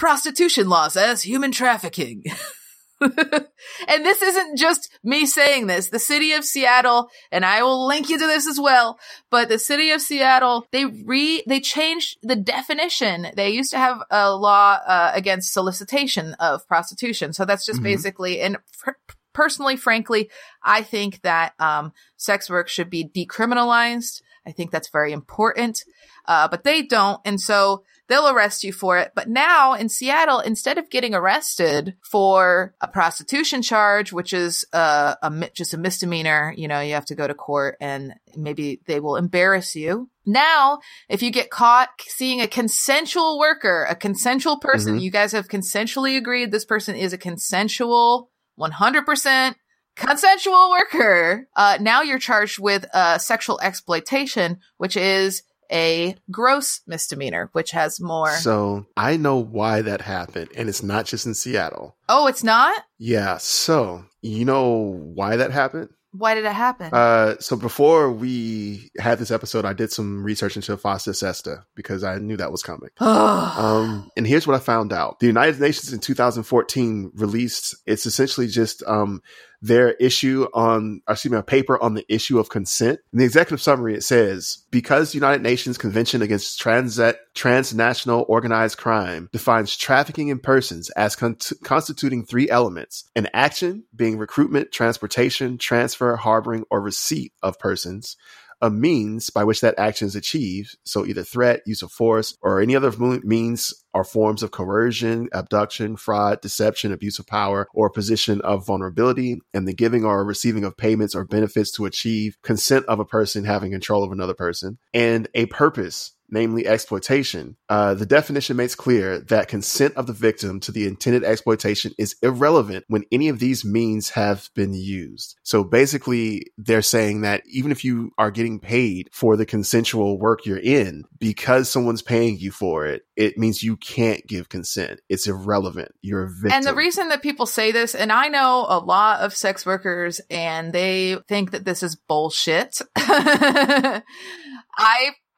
prostitution 0.04 0.68
laws 0.68 0.98
as 0.98 1.22
human 1.22 1.50
trafficking. 1.50 2.22
and 3.00 4.04
this 4.04 4.20
isn't 4.20 4.58
just 4.58 4.90
me 5.02 5.24
saying 5.24 5.66
this. 5.66 5.88
The 5.88 5.98
city 5.98 6.32
of 6.32 6.44
Seattle, 6.44 7.08
and 7.32 7.42
I 7.42 7.62
will 7.62 7.86
link 7.86 8.10
you 8.10 8.18
to 8.18 8.26
this 8.26 8.46
as 8.46 8.60
well, 8.60 8.98
but 9.30 9.48
the 9.48 9.58
city 9.58 9.92
of 9.92 10.02
Seattle, 10.02 10.66
they 10.72 10.84
re, 10.84 11.42
they 11.48 11.58
changed 11.58 12.18
the 12.22 12.36
definition. 12.36 13.28
They 13.34 13.48
used 13.48 13.70
to 13.70 13.78
have 13.78 14.02
a 14.10 14.34
law 14.36 14.78
uh, 14.86 15.12
against 15.14 15.54
solicitation 15.54 16.34
of 16.38 16.68
prostitution. 16.68 17.32
So 17.32 17.46
that's 17.46 17.64
just 17.64 17.80
Mhm. 17.80 17.84
basically, 17.84 18.42
and 18.42 18.58
per- 18.82 18.98
personally, 19.32 19.76
frankly, 19.76 20.28
I 20.62 20.82
think 20.82 21.22
that 21.22 21.54
um, 21.58 21.94
sex 22.18 22.50
work 22.50 22.68
should 22.68 22.90
be 22.90 23.08
decriminalized. 23.08 24.20
I 24.46 24.52
think 24.52 24.70
that's 24.70 24.90
very 24.90 25.12
important. 25.12 25.82
Uh, 26.26 26.46
but 26.48 26.62
they 26.62 26.82
don't. 26.82 27.20
And 27.24 27.40
so 27.40 27.84
they'll 28.14 28.28
arrest 28.28 28.62
you 28.62 28.72
for 28.72 28.96
it. 28.98 29.10
But 29.16 29.28
now 29.28 29.74
in 29.74 29.88
Seattle, 29.88 30.38
instead 30.38 30.78
of 30.78 30.88
getting 30.88 31.14
arrested 31.16 31.96
for 32.00 32.72
a 32.80 32.86
prostitution 32.86 33.60
charge, 33.60 34.12
which 34.12 34.32
is 34.32 34.64
a, 34.72 35.16
a 35.20 35.50
just 35.52 35.74
a 35.74 35.78
misdemeanor, 35.78 36.54
you 36.56 36.68
know, 36.68 36.80
you 36.80 36.94
have 36.94 37.06
to 37.06 37.16
go 37.16 37.26
to 37.26 37.34
court 37.34 37.76
and 37.80 38.14
maybe 38.36 38.80
they 38.86 39.00
will 39.00 39.16
embarrass 39.16 39.74
you. 39.74 40.08
Now, 40.24 40.78
if 41.08 41.22
you 41.22 41.32
get 41.32 41.50
caught 41.50 41.88
seeing 42.06 42.40
a 42.40 42.46
consensual 42.46 43.36
worker, 43.38 43.84
a 43.90 43.96
consensual 43.96 44.58
person, 44.58 44.96
Mhm. 44.98 45.02
you 45.02 45.10
guys 45.10 45.32
have 45.32 45.48
consensually 45.48 46.16
agreed 46.16 46.52
this 46.52 46.64
person 46.64 46.94
is 46.94 47.12
a 47.12 47.18
consensual 47.18 48.30
100% 48.56 49.56
consensual 49.96 50.70
worker. 50.70 51.48
Uh, 51.56 51.78
now 51.80 52.02
you're 52.02 52.18
charged 52.18 52.58
with 52.60 52.86
uh, 52.94 53.18
sexual 53.18 53.60
exploitation, 53.60 54.58
which 54.76 54.96
is 54.96 55.42
a 55.70 56.16
gross 56.30 56.80
misdemeanor, 56.86 57.50
which 57.52 57.70
has 57.72 58.00
more. 58.00 58.30
So 58.36 58.86
I 58.96 59.16
know 59.16 59.36
why 59.36 59.82
that 59.82 60.00
happened, 60.00 60.50
and 60.56 60.68
it's 60.68 60.82
not 60.82 61.06
just 61.06 61.26
in 61.26 61.34
Seattle. 61.34 61.96
oh, 62.08 62.26
it's 62.26 62.44
not? 62.44 62.82
Yeah. 62.98 63.38
So 63.38 64.04
you 64.22 64.44
know 64.44 65.00
why 65.14 65.36
that 65.36 65.50
happened? 65.50 65.90
Why 66.16 66.36
did 66.36 66.44
it 66.44 66.52
happen? 66.52 66.90
Uh, 66.92 67.34
so 67.40 67.56
before 67.56 68.08
we 68.12 68.88
had 69.00 69.18
this 69.18 69.32
episode, 69.32 69.64
I 69.64 69.72
did 69.72 69.90
some 69.90 70.22
research 70.22 70.54
into 70.54 70.76
FOSTA 70.76 71.12
SESTA 71.12 71.64
because 71.74 72.04
I 72.04 72.18
knew 72.18 72.36
that 72.36 72.52
was 72.52 72.62
coming. 72.62 72.90
Um, 73.00 74.10
and 74.16 74.24
here's 74.24 74.46
what 74.46 74.54
I 74.54 74.60
found 74.60 74.92
out. 74.92 75.18
The 75.18 75.26
United 75.26 75.60
Nations 75.60 75.92
in 75.92 75.98
2014 75.98 77.10
released, 77.14 77.74
it's 77.86 78.06
essentially 78.06 78.46
just, 78.46 78.82
um, 78.86 79.22
their 79.64 79.92
issue 79.92 80.46
on, 80.52 81.00
or 81.08 81.12
excuse 81.12 81.32
me, 81.32 81.38
a 81.38 81.42
paper 81.42 81.82
on 81.82 81.94
the 81.94 82.04
issue 82.12 82.38
of 82.38 82.50
consent. 82.50 83.00
In 83.14 83.18
the 83.18 83.24
executive 83.24 83.62
summary, 83.62 83.94
it 83.94 84.04
says, 84.04 84.58
because 84.70 85.14
United 85.14 85.42
Nations 85.42 85.78
Convention 85.78 86.20
Against 86.20 86.60
Trans- 86.60 87.00
Transnational 87.34 88.26
Organized 88.28 88.76
Crime 88.76 89.30
defines 89.32 89.74
trafficking 89.74 90.28
in 90.28 90.38
persons 90.38 90.90
as 90.90 91.16
con- 91.16 91.38
constituting 91.62 92.26
three 92.26 92.50
elements, 92.50 93.10
an 93.16 93.28
action 93.32 93.84
being 93.96 94.18
recruitment, 94.18 94.70
transportation, 94.70 95.56
transfer, 95.56 96.14
harboring, 96.16 96.64
or 96.70 96.82
receipt 96.82 97.32
of 97.42 97.58
persons, 97.58 98.18
a 98.60 98.70
means 98.70 99.30
by 99.30 99.44
which 99.44 99.60
that 99.60 99.78
action 99.78 100.06
is 100.06 100.16
achieved. 100.16 100.76
So 100.84 101.06
either 101.06 101.22
threat, 101.22 101.62
use 101.66 101.82
of 101.82 101.92
force, 101.92 102.36
or 102.40 102.60
any 102.60 102.74
other 102.74 102.92
means 103.22 103.74
are 103.92 104.04
forms 104.04 104.42
of 104.42 104.50
coercion, 104.50 105.28
abduction, 105.32 105.96
fraud, 105.96 106.40
deception, 106.40 106.92
abuse 106.92 107.18
of 107.18 107.26
power, 107.26 107.68
or 107.72 107.90
position 107.90 108.40
of 108.40 108.66
vulnerability, 108.66 109.38
and 109.52 109.68
the 109.68 109.74
giving 109.74 110.04
or 110.04 110.24
receiving 110.24 110.64
of 110.64 110.76
payments 110.76 111.14
or 111.14 111.24
benefits 111.24 111.70
to 111.72 111.86
achieve 111.86 112.36
consent 112.42 112.84
of 112.86 112.98
a 112.98 113.04
person 113.04 113.44
having 113.44 113.70
control 113.70 114.02
of 114.02 114.12
another 114.12 114.34
person, 114.34 114.78
and 114.92 115.28
a 115.34 115.46
purpose 115.46 116.13
namely 116.30 116.66
exploitation. 116.66 117.56
Uh, 117.68 117.94
the 117.94 118.06
definition 118.06 118.56
makes 118.56 118.74
clear 118.74 119.20
that 119.20 119.48
consent 119.48 119.94
of 119.96 120.06
the 120.06 120.12
victim 120.12 120.60
to 120.60 120.72
the 120.72 120.86
intended 120.86 121.24
exploitation 121.24 121.92
is 121.98 122.16
irrelevant 122.22 122.84
when 122.88 123.04
any 123.12 123.28
of 123.28 123.38
these 123.38 123.64
means 123.64 124.10
have 124.10 124.50
been 124.54 124.74
used. 124.74 125.36
So 125.42 125.64
basically, 125.64 126.46
they're 126.58 126.82
saying 126.82 127.22
that 127.22 127.42
even 127.46 127.72
if 127.72 127.84
you 127.84 128.12
are 128.18 128.30
getting 128.30 128.60
paid 128.60 129.08
for 129.12 129.36
the 129.36 129.46
consensual 129.46 130.18
work 130.18 130.46
you're 130.46 130.58
in, 130.58 131.04
because 131.18 131.68
someone's 131.68 132.02
paying 132.02 132.38
you 132.38 132.50
for 132.50 132.86
it, 132.86 133.02
it 133.16 133.38
means 133.38 133.62
you 133.62 133.76
can't 133.76 134.26
give 134.26 134.48
consent. 134.48 135.00
It's 135.08 135.26
irrelevant. 135.26 135.92
You're 136.02 136.24
a 136.24 136.28
victim. 136.30 136.52
And 136.52 136.64
the 136.64 136.74
reason 136.74 137.08
that 137.08 137.22
people 137.22 137.46
say 137.46 137.72
this, 137.72 137.94
and 137.94 138.12
I 138.12 138.28
know 138.28 138.66
a 138.68 138.78
lot 138.78 139.20
of 139.20 139.34
sex 139.34 139.64
workers 139.64 140.20
and 140.30 140.72
they 140.72 141.16
think 141.28 141.52
that 141.52 141.64
this 141.64 141.82
is 141.82 141.96
bullshit. 141.96 142.78
I 142.96 144.02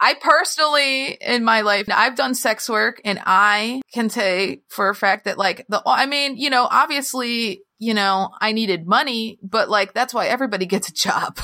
I 0.01 0.15
personally 0.15 1.17
in 1.21 1.45
my 1.45 1.63
life 1.63 1.87
I've 1.91 2.17
done 2.17 2.35
sex 2.35 2.69
work 2.69 3.01
and 3.05 3.21
I 3.25 3.83
can 3.93 4.11
say 4.11 4.63
for 4.69 4.89
a 4.89 4.95
fact 4.95 5.25
that 5.25 5.39
like 5.39 5.65
the 5.69 5.83
I 5.87 6.07
mean, 6.07 6.37
you 6.37 6.51
know, 6.51 6.67
obviously, 6.71 7.63
you 7.79 7.95
know, 7.95 8.31
I 8.41 8.53
needed 8.53 8.87
money, 8.87 9.39
but 9.43 9.69
like 9.69 9.95
that's 9.95 10.13
why 10.13 10.27
everybody 10.27 10.67
gets 10.67 10.89
a 10.89 10.93
job. 10.93 11.39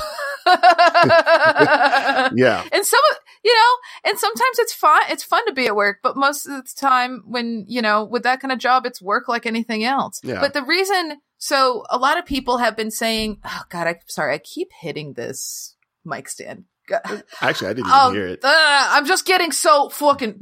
yeah. 2.35 2.65
And 2.73 2.85
some, 2.85 3.01
you 3.45 3.55
know, 3.55 4.11
and 4.11 4.19
sometimes 4.19 4.59
it's 4.59 4.75
fun. 4.75 5.03
It's 5.09 5.25
fun 5.25 5.47
to 5.47 5.53
be 5.53 5.67
at 5.67 5.77
work, 5.77 5.99
but 6.03 6.17
most 6.17 6.47
of 6.47 6.53
the 6.53 6.69
time, 6.77 7.23
when 7.27 7.65
you 7.69 7.83
know, 7.83 8.05
with 8.05 8.25
that 8.25 8.41
kind 8.41 8.53
of 8.53 8.59
job, 8.59 8.87
it's 8.87 9.01
work 9.01 9.29
like 9.29 9.47
anything 9.47 9.85
else. 9.85 10.21
Yeah. 10.23 10.41
But 10.41 10.53
the 10.53 10.62
reason, 10.62 11.19
so 11.38 11.85
a 11.91 11.99
lot 11.99 12.19
of 12.19 12.27
people 12.27 12.59
have 12.59 12.77
been 12.77 12.91
saying, 12.91 13.38
"Oh 13.45 13.62
God, 13.69 13.87
I'm 13.87 13.97
sorry, 14.07 14.35
I 14.35 14.38
keep 14.38 14.69
hitting 14.81 15.15
this 15.15 15.77
mic 16.05 16.29
stand." 16.29 16.65
Actually, 17.40 17.68
I 17.68 17.73
didn't 17.75 17.87
even 17.87 17.99
Oh, 18.01 18.11
hear 18.12 18.27
it. 18.29 18.40
uh, 18.45 18.87
I'm 18.90 19.07
just 19.07 19.27
getting 19.27 19.53
so 19.53 19.88
fucking 19.88 20.35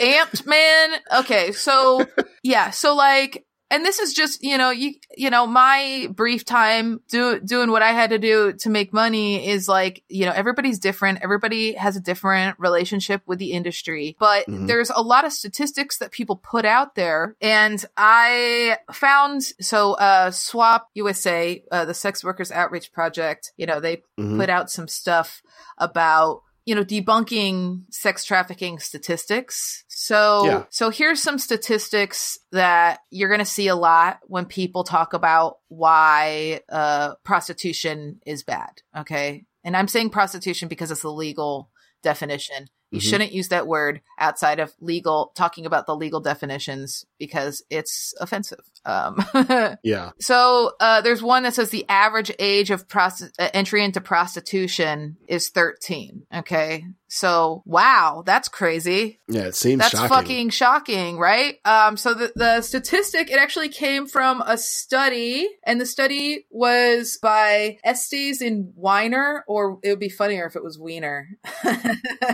amped, 0.00 0.46
man. 0.46 0.90
Okay, 1.20 1.52
so 1.52 2.06
yeah, 2.42 2.70
so 2.70 2.94
like, 2.94 3.44
and 3.70 3.84
this 3.84 3.98
is 3.98 4.12
just 4.12 4.42
you 4.42 4.58
know 4.58 4.70
you 4.70 4.94
you 5.16 5.30
know 5.30 5.46
my 5.46 6.08
brief 6.14 6.44
time 6.44 7.00
do, 7.08 7.40
doing 7.40 7.70
what 7.70 7.82
I 7.82 7.92
had 7.92 8.10
to 8.10 8.18
do 8.18 8.52
to 8.54 8.70
make 8.70 8.92
money 8.92 9.48
is 9.48 9.68
like 9.68 10.02
you 10.08 10.26
know 10.26 10.32
everybody's 10.32 10.78
different. 10.78 11.20
Everybody 11.22 11.74
has 11.74 11.96
a 11.96 12.00
different 12.00 12.58
relationship 12.58 13.22
with 13.26 13.38
the 13.38 13.52
industry, 13.52 14.16
but 14.18 14.46
Mhm. 14.46 14.66
there's 14.66 14.90
a 14.90 15.02
lot 15.02 15.24
of 15.24 15.32
statistics 15.32 15.98
that 15.98 16.10
people 16.12 16.36
put 16.36 16.64
out 16.64 16.94
there, 16.94 17.36
and 17.40 17.84
I 17.96 18.78
found 18.92 19.42
so 19.60 19.94
uh 19.94 20.30
SWOP 20.30 20.82
USA, 20.94 21.62
uh, 21.70 21.84
the 21.84 21.94
Sex 21.94 22.24
Workers 22.24 22.50
Outreach 22.50 22.92
Project, 22.92 23.52
you 23.56 23.66
know 23.66 23.80
they 23.80 24.02
Mhm. 24.18 24.38
put 24.38 24.50
out 24.50 24.70
some 24.70 24.88
stuff 24.88 25.42
about 25.78 26.42
you 26.66 26.74
know 26.74 26.84
debunking 26.84 27.82
sex 27.90 28.24
trafficking 28.24 28.78
statistics 28.78 29.84
so 29.88 30.44
Yeah. 30.44 30.64
so 30.70 30.90
here's 30.90 31.22
some 31.22 31.38
statistics 31.38 32.38
that 32.52 33.00
you're 33.10 33.28
going 33.28 33.38
to 33.40 33.44
see 33.44 33.68
a 33.68 33.74
lot 33.76 34.20
when 34.24 34.44
people 34.44 34.84
talk 34.84 35.12
about 35.14 35.58
why 35.68 36.60
uh 36.68 37.14
prostitution 37.24 38.20
is 38.26 38.42
bad 38.42 38.82
okay 38.96 39.44
and 39.64 39.76
i'm 39.76 39.88
saying 39.88 40.10
prostitution 40.10 40.68
because 40.68 40.90
it's 40.90 41.02
the 41.02 41.12
legal 41.12 41.70
definition 42.02 42.68
you 42.90 42.98
Mhm. 42.98 43.02
shouldn't 43.08 43.32
use 43.32 43.48
that 43.48 43.66
word 43.68 44.00
outside 44.18 44.58
of 44.58 44.72
legal 44.80 45.32
talking 45.36 45.64
about 45.66 45.86
the 45.86 45.94
legal 45.96 46.20
definitions 46.20 47.04
because 47.18 47.62
it's 47.70 48.14
offensive 48.20 48.60
um 48.84 49.24
Yeah. 49.82 50.10
So 50.20 50.72
uh, 50.80 51.00
there's 51.02 51.22
one 51.22 51.42
that 51.44 51.54
says 51.54 51.70
the 51.70 51.86
average 51.88 52.32
age 52.38 52.70
of 52.70 52.88
prosti- 52.88 53.30
uh, 53.38 53.50
entry 53.54 53.84
into 53.84 54.00
prostitution 54.00 55.16
is 55.28 55.48
13. 55.50 56.26
Okay, 56.34 56.84
so 57.08 57.62
wow, 57.66 58.22
that's 58.24 58.48
crazy. 58.48 59.20
Yeah. 59.28 59.42
It 59.46 59.54
seems 59.54 59.80
That's 59.80 59.92
shocking. 59.92 60.08
fucking 60.08 60.50
shocking, 60.50 61.18
right? 61.18 61.56
Um, 61.64 61.96
so 61.96 62.14
the, 62.14 62.32
the 62.36 62.62
statistic, 62.62 63.30
it 63.30 63.38
actually 63.38 63.68
came 63.68 64.06
from 64.06 64.40
a 64.42 64.56
study, 64.56 65.48
and 65.64 65.80
the 65.80 65.86
study 65.86 66.46
was 66.50 67.18
by 67.20 67.78
Estes 67.84 68.40
and 68.40 68.72
Weiner, 68.76 69.44
or 69.48 69.78
it 69.82 69.90
would 69.90 69.98
be 70.00 70.08
funnier 70.08 70.46
if 70.46 70.56
it 70.56 70.62
was 70.64 70.78
Wiener. 70.78 71.28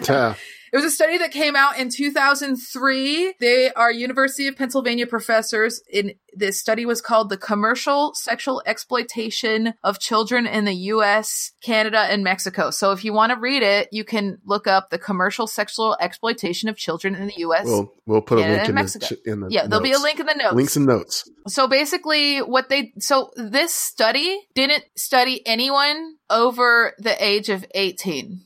Yeah. 0.08 0.34
It 0.72 0.76
was 0.76 0.84
a 0.84 0.90
study 0.90 1.18
that 1.18 1.30
came 1.30 1.54
out 1.54 1.78
in 1.78 1.90
2003. 1.90 3.34
They 3.40 3.72
are 3.72 3.92
University 3.92 4.48
of 4.48 4.56
Pennsylvania 4.56 5.06
professors. 5.06 5.80
In 5.90 6.14
this 6.34 6.60
study 6.60 6.84
was 6.84 7.00
called 7.00 7.30
"The 7.30 7.36
Commercial 7.36 8.14
Sexual 8.14 8.62
Exploitation 8.66 9.74
of 9.82 9.98
Children 9.98 10.46
in 10.46 10.64
the 10.64 10.74
U.S., 10.74 11.52
Canada, 11.62 12.00
and 12.00 12.24
Mexico." 12.24 12.70
So, 12.70 12.92
if 12.92 13.04
you 13.04 13.12
want 13.12 13.32
to 13.32 13.38
read 13.38 13.62
it, 13.62 13.88
you 13.92 14.04
can 14.04 14.38
look 14.44 14.66
up 14.66 14.90
the 14.90 14.98
commercial 14.98 15.46
sexual 15.46 15.96
exploitation 16.00 16.68
of 16.68 16.76
children 16.76 17.14
in 17.14 17.26
the 17.28 17.34
U.S. 17.38 17.66
We'll 17.66 17.92
we'll 18.06 18.22
put 18.22 18.38
a 18.38 18.42
link 18.42 18.68
in 18.68 18.74
Mexico. 18.74 19.06
the, 19.24 19.32
in 19.32 19.40
the 19.40 19.48
yeah, 19.50 19.66
there'll 19.66 19.82
be 19.82 19.92
a 19.92 19.98
link 19.98 20.20
in 20.20 20.26
the 20.26 20.34
notes. 20.34 20.54
Links 20.54 20.76
and 20.76 20.86
notes. 20.86 21.30
So 21.46 21.68
basically, 21.68 22.38
what 22.38 22.68
they 22.68 22.92
so 22.98 23.30
this 23.36 23.72
study 23.72 24.40
didn't 24.54 24.84
study 24.96 25.46
anyone 25.46 26.16
over 26.28 26.94
the 26.98 27.24
age 27.24 27.48
of 27.48 27.64
eighteen. 27.74 28.42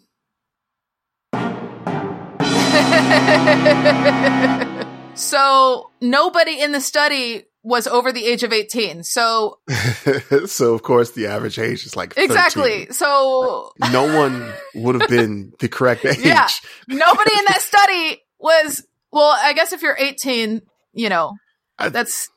so 5.14 5.90
nobody 6.00 6.60
in 6.60 6.72
the 6.72 6.80
study 6.80 7.44
was 7.62 7.86
over 7.86 8.10
the 8.12 8.24
age 8.24 8.42
of 8.42 8.52
18. 8.52 9.02
So 9.02 9.58
so 10.46 10.74
of 10.74 10.82
course 10.82 11.10
the 11.12 11.26
average 11.26 11.58
age 11.58 11.84
is 11.84 11.96
like 11.96 12.14
13. 12.14 12.30
exactly. 12.30 12.86
So 12.90 13.72
No 13.92 14.04
one 14.18 14.52
would 14.74 15.00
have 15.00 15.10
been 15.10 15.52
the 15.58 15.68
correct 15.68 16.04
age. 16.04 16.18
Yeah. 16.20 16.48
nobody 16.88 17.32
in 17.38 17.44
that 17.48 17.60
study 17.60 18.22
was 18.38 18.86
well, 19.12 19.34
I 19.36 19.52
guess 19.52 19.72
if 19.72 19.82
you're 19.82 19.96
18, 19.98 20.62
you 20.92 21.08
know, 21.08 21.32
I- 21.78 21.88
that's 21.90 22.30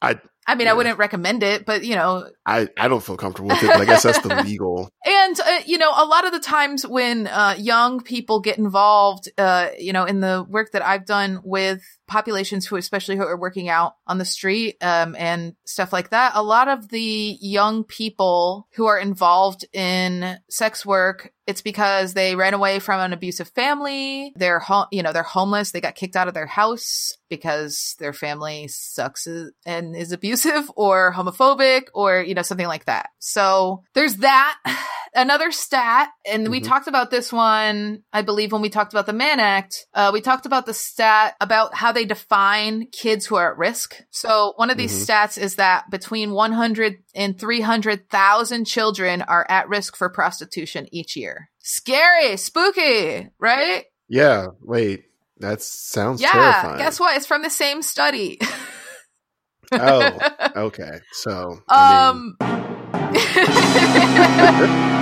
I- 0.00 0.20
I 0.48 0.54
mean, 0.54 0.66
I 0.66 0.72
wouldn't 0.72 0.96
recommend 0.96 1.42
it, 1.42 1.66
but 1.66 1.84
you 1.84 1.94
know, 1.94 2.26
I, 2.46 2.68
I 2.78 2.88
don't 2.88 3.04
feel 3.04 3.18
comfortable 3.18 3.50
with 3.50 3.62
it, 3.62 3.66
but 3.66 3.82
I 3.82 3.84
guess 3.84 4.02
that's 4.02 4.20
the 4.20 4.42
legal. 4.44 4.88
And 5.04 5.38
uh, 5.38 5.58
you 5.66 5.76
know, 5.76 5.90
a 5.94 6.06
lot 6.06 6.24
of 6.24 6.32
the 6.32 6.40
times 6.40 6.86
when 6.86 7.26
uh, 7.26 7.54
young 7.58 8.00
people 8.00 8.40
get 8.40 8.56
involved, 8.56 9.28
uh, 9.36 9.68
you 9.78 9.92
know, 9.92 10.06
in 10.06 10.20
the 10.20 10.46
work 10.48 10.72
that 10.72 10.84
I've 10.84 11.04
done 11.04 11.42
with 11.44 11.82
populations 12.08 12.66
who, 12.66 12.76
especially 12.76 13.16
who 13.16 13.22
are 13.22 13.38
working 13.38 13.68
out 13.68 13.94
on 14.06 14.18
the 14.18 14.24
street 14.24 14.76
um, 14.82 15.14
and 15.16 15.54
stuff 15.64 15.92
like 15.92 16.10
that, 16.10 16.32
a 16.34 16.42
lot 16.42 16.68
of 16.68 16.88
the 16.88 17.38
young 17.40 17.84
people 17.84 18.66
who 18.74 18.86
are 18.86 18.98
involved 18.98 19.64
in 19.72 20.38
sex 20.48 20.84
work 20.84 21.32
It's 21.46 21.62
because 21.62 22.12
they 22.12 22.36
ran 22.36 22.52
away 22.52 22.78
from 22.78 23.00
an 23.00 23.14
abusive 23.14 23.48
family. 23.48 24.34
They're 24.36 24.58
ho- 24.58 24.86
you 24.92 25.02
know, 25.02 25.14
they're 25.14 25.22
homeless. 25.22 25.70
They 25.70 25.80
got 25.80 25.94
kicked 25.94 26.14
out 26.14 26.28
of 26.28 26.34
their 26.34 26.46
house 26.46 27.16
because 27.30 27.96
their 27.98 28.12
family 28.12 28.68
sucks 28.68 29.26
and 29.64 29.96
is 29.96 30.12
abusive 30.12 30.70
or 30.76 31.12
homophobic 31.14 31.84
or 31.94 32.20
you 32.20 32.34
know 32.34 32.42
something 32.42 32.66
like 32.66 32.84
that. 32.84 33.10
So 33.18 33.82
there's 33.94 34.16
that. 34.16 34.58
Another 35.14 35.50
stat, 35.50 36.10
and 36.30 36.42
mm-hmm. 36.42 36.50
we 36.50 36.60
talked 36.60 36.86
about 36.86 37.10
this 37.10 37.32
one, 37.32 38.02
I 38.12 38.20
believe, 38.20 38.52
when 38.52 38.60
we 38.60 38.68
talked 38.68 38.92
about 38.92 39.06
the 39.06 39.14
Mann 39.14 39.40
Act. 39.40 39.86
Uh, 39.94 40.10
we 40.12 40.20
talked 40.20 40.44
about 40.44 40.66
the 40.66 40.74
stat 40.74 41.34
about 41.40 41.74
how 41.74 41.92
they 41.98 42.04
define 42.04 42.86
kids 42.92 43.26
who 43.26 43.34
are 43.34 43.50
at 43.50 43.58
risk. 43.58 44.00
So 44.10 44.52
one 44.54 44.70
of 44.70 44.76
these 44.76 44.92
mm-hmm. 44.92 45.10
stats 45.10 45.36
is 45.36 45.56
that 45.56 45.90
between 45.90 46.30
100 46.30 46.98
and 47.12 47.36
300,000 47.36 48.64
children 48.66 49.22
are 49.22 49.44
at 49.48 49.68
risk 49.68 49.96
for 49.96 50.08
prostitution 50.08 50.86
each 50.92 51.16
year. 51.16 51.50
Scary, 51.58 52.36
spooky, 52.36 53.30
right? 53.40 53.86
Yeah. 54.08 54.46
Wait, 54.62 55.06
that 55.38 55.60
sounds 55.60 56.22
yeah, 56.22 56.30
terrifying. 56.30 56.78
Guess 56.78 57.00
what? 57.00 57.16
It's 57.16 57.26
from 57.26 57.42
the 57.42 57.50
same 57.50 57.82
study. 57.82 58.38
oh, 59.72 60.18
okay. 60.56 61.00
So, 61.10 61.58
um, 61.68 62.36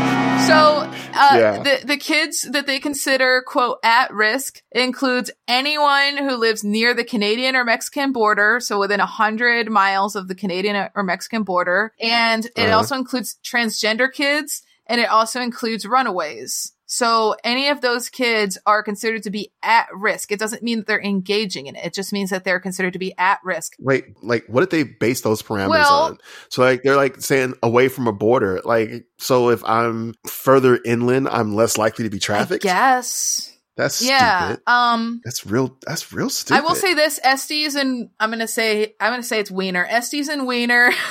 so 0.47 0.91
uh, 1.15 1.37
yeah. 1.37 1.63
the 1.63 1.87
the 1.87 1.97
kids 1.97 2.43
that 2.51 2.67
they 2.67 2.79
consider 2.79 3.43
quote 3.47 3.79
at 3.83 4.13
risk 4.13 4.63
includes 4.73 5.31
anyone 5.49 6.17
who 6.17 6.37
lives 6.37 6.65
near 6.65 6.95
the 6.95 7.05
Canadian 7.05 7.57
or 7.57 7.65
Mexican 7.65 8.13
border, 8.13 8.61
so 8.61 8.79
within 8.79 9.01
a 9.01 9.07
hundred 9.07 9.71
miles 9.71 10.17
of 10.17 10.29
the 10.29 10.35
Canadian 10.35 10.89
or 10.95 11.03
Mexican 11.03 11.43
border, 11.43 11.93
and 12.01 12.47
it 12.47 12.59
uh-huh. 12.59 12.77
also 12.77 12.97
includes 12.97 13.37
transgender 13.45 14.13
kids, 14.13 14.63
and 14.87 15.01
it 15.01 15.09
also 15.09 15.41
includes 15.41 15.87
runaways. 15.87 16.73
So 16.87 17.35
any 17.43 17.69
of 17.69 17.81
those 17.81 18.09
kids 18.09 18.57
are 18.65 18.83
considered 18.83 19.25
to 19.25 19.31
be 19.31 19.53
at 19.63 19.89
risk. 19.93 20.31
It 20.31 20.39
doesn't 20.39 20.63
mean 20.63 20.79
that 20.79 20.87
they're 20.87 21.03
engaging 21.03 21.67
in 21.67 21.75
it. 21.75 21.87
It 21.87 21.95
just 21.95 22.13
means 22.13 22.31
that 22.31 22.45
they're 22.45 22.61
considered 22.61 22.93
to 22.93 22.99
be 22.99 23.13
at 23.19 23.41
risk. 23.45 23.75
Wait, 23.81 24.05
like 24.23 24.45
what 24.47 24.61
did 24.61 24.71
they 24.71 24.85
base 24.85 25.21
those 25.21 25.43
parameters 25.43 25.71
well, 25.71 26.03
on? 26.03 26.19
So 26.49 26.63
like 26.63 26.83
they're 26.83 26.97
like 26.97 27.21
saying 27.21 27.55
away 27.63 27.89
from 27.89 28.07
a 28.07 28.13
border. 28.13 28.61
Like 28.65 29.07
so 29.19 29.51
if 29.51 29.65
I'm 29.65 30.15
further 30.29 30.79
inland, 30.85 31.29
I'm 31.29 31.55
less 31.55 31.77
likely 31.77 32.05
to 32.05 32.11
be 32.11 32.21
trafficked. 32.21 32.65
Yes. 32.65 33.53
That's 33.77 34.01
yeah. 34.01 34.47
Stupid. 34.47 34.63
Um, 34.67 35.21
that's 35.25 35.45
real. 35.45 35.77
That's 35.87 36.11
real 36.13 36.31
stupid. 36.31 36.59
I 36.59 36.63
will 36.67 36.75
say 36.75 36.95
this: 36.95 37.21
Estes 37.23 37.75
and 37.75 38.09
I'm 38.19 38.31
gonna 38.31 38.49
say 38.49 38.95
I'm 38.99 39.13
gonna 39.13 39.23
say 39.23 39.39
it's 39.39 39.51
Wiener. 39.51 39.85
Estes 39.85 40.29
and 40.29 40.47
Wiener. 40.47 40.93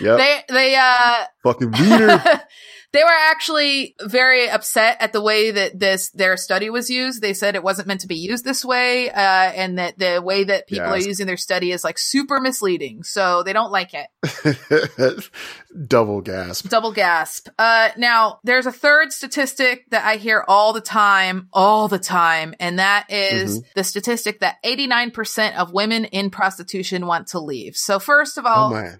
Yeah. 0.00 0.16
They 0.16 0.42
they 0.48 0.76
uh 0.76 1.24
fucking 1.42 1.72
Wiener. 1.72 2.22
They 2.92 3.04
were 3.04 3.08
actually 3.28 3.94
very 4.02 4.48
upset 4.48 4.96
at 5.00 5.12
the 5.12 5.20
way 5.20 5.52
that 5.52 5.78
this 5.78 6.10
their 6.10 6.36
study 6.36 6.70
was 6.70 6.90
used. 6.90 7.22
They 7.22 7.34
said 7.34 7.54
it 7.54 7.62
wasn't 7.62 7.86
meant 7.86 8.00
to 8.00 8.08
be 8.08 8.16
used 8.16 8.44
this 8.44 8.64
way, 8.64 9.10
uh, 9.10 9.14
and 9.14 9.78
that 9.78 9.98
the 9.98 10.20
way 10.20 10.44
that 10.44 10.66
people 10.66 10.86
yes. 10.86 11.04
are 11.04 11.08
using 11.08 11.26
their 11.26 11.36
study 11.36 11.70
is 11.70 11.84
like 11.84 11.98
super 11.98 12.40
misleading. 12.40 13.04
So 13.04 13.42
they 13.44 13.52
don't 13.52 13.70
like 13.70 13.92
it. 13.94 15.30
Double 15.86 16.20
gasp. 16.20 16.68
Double 16.68 16.92
gasp. 16.92 17.48
Uh, 17.58 17.90
now 17.96 18.40
there's 18.42 18.66
a 18.66 18.72
third 18.72 19.12
statistic 19.12 19.88
that 19.90 20.04
I 20.04 20.16
hear 20.16 20.44
all 20.48 20.72
the 20.72 20.80
time, 20.80 21.48
all 21.52 21.86
the 21.86 21.98
time, 21.98 22.54
and 22.58 22.80
that 22.80 23.06
is 23.10 23.58
mm-hmm. 23.58 23.68
the 23.76 23.84
statistic 23.84 24.40
that 24.40 24.56
89% 24.64 25.54
of 25.56 25.72
women 25.72 26.06
in 26.06 26.30
prostitution 26.30 27.06
want 27.06 27.28
to 27.28 27.38
leave. 27.38 27.76
So 27.76 28.00
first 28.00 28.36
of 28.36 28.46
all, 28.46 28.74
oh 28.74 28.96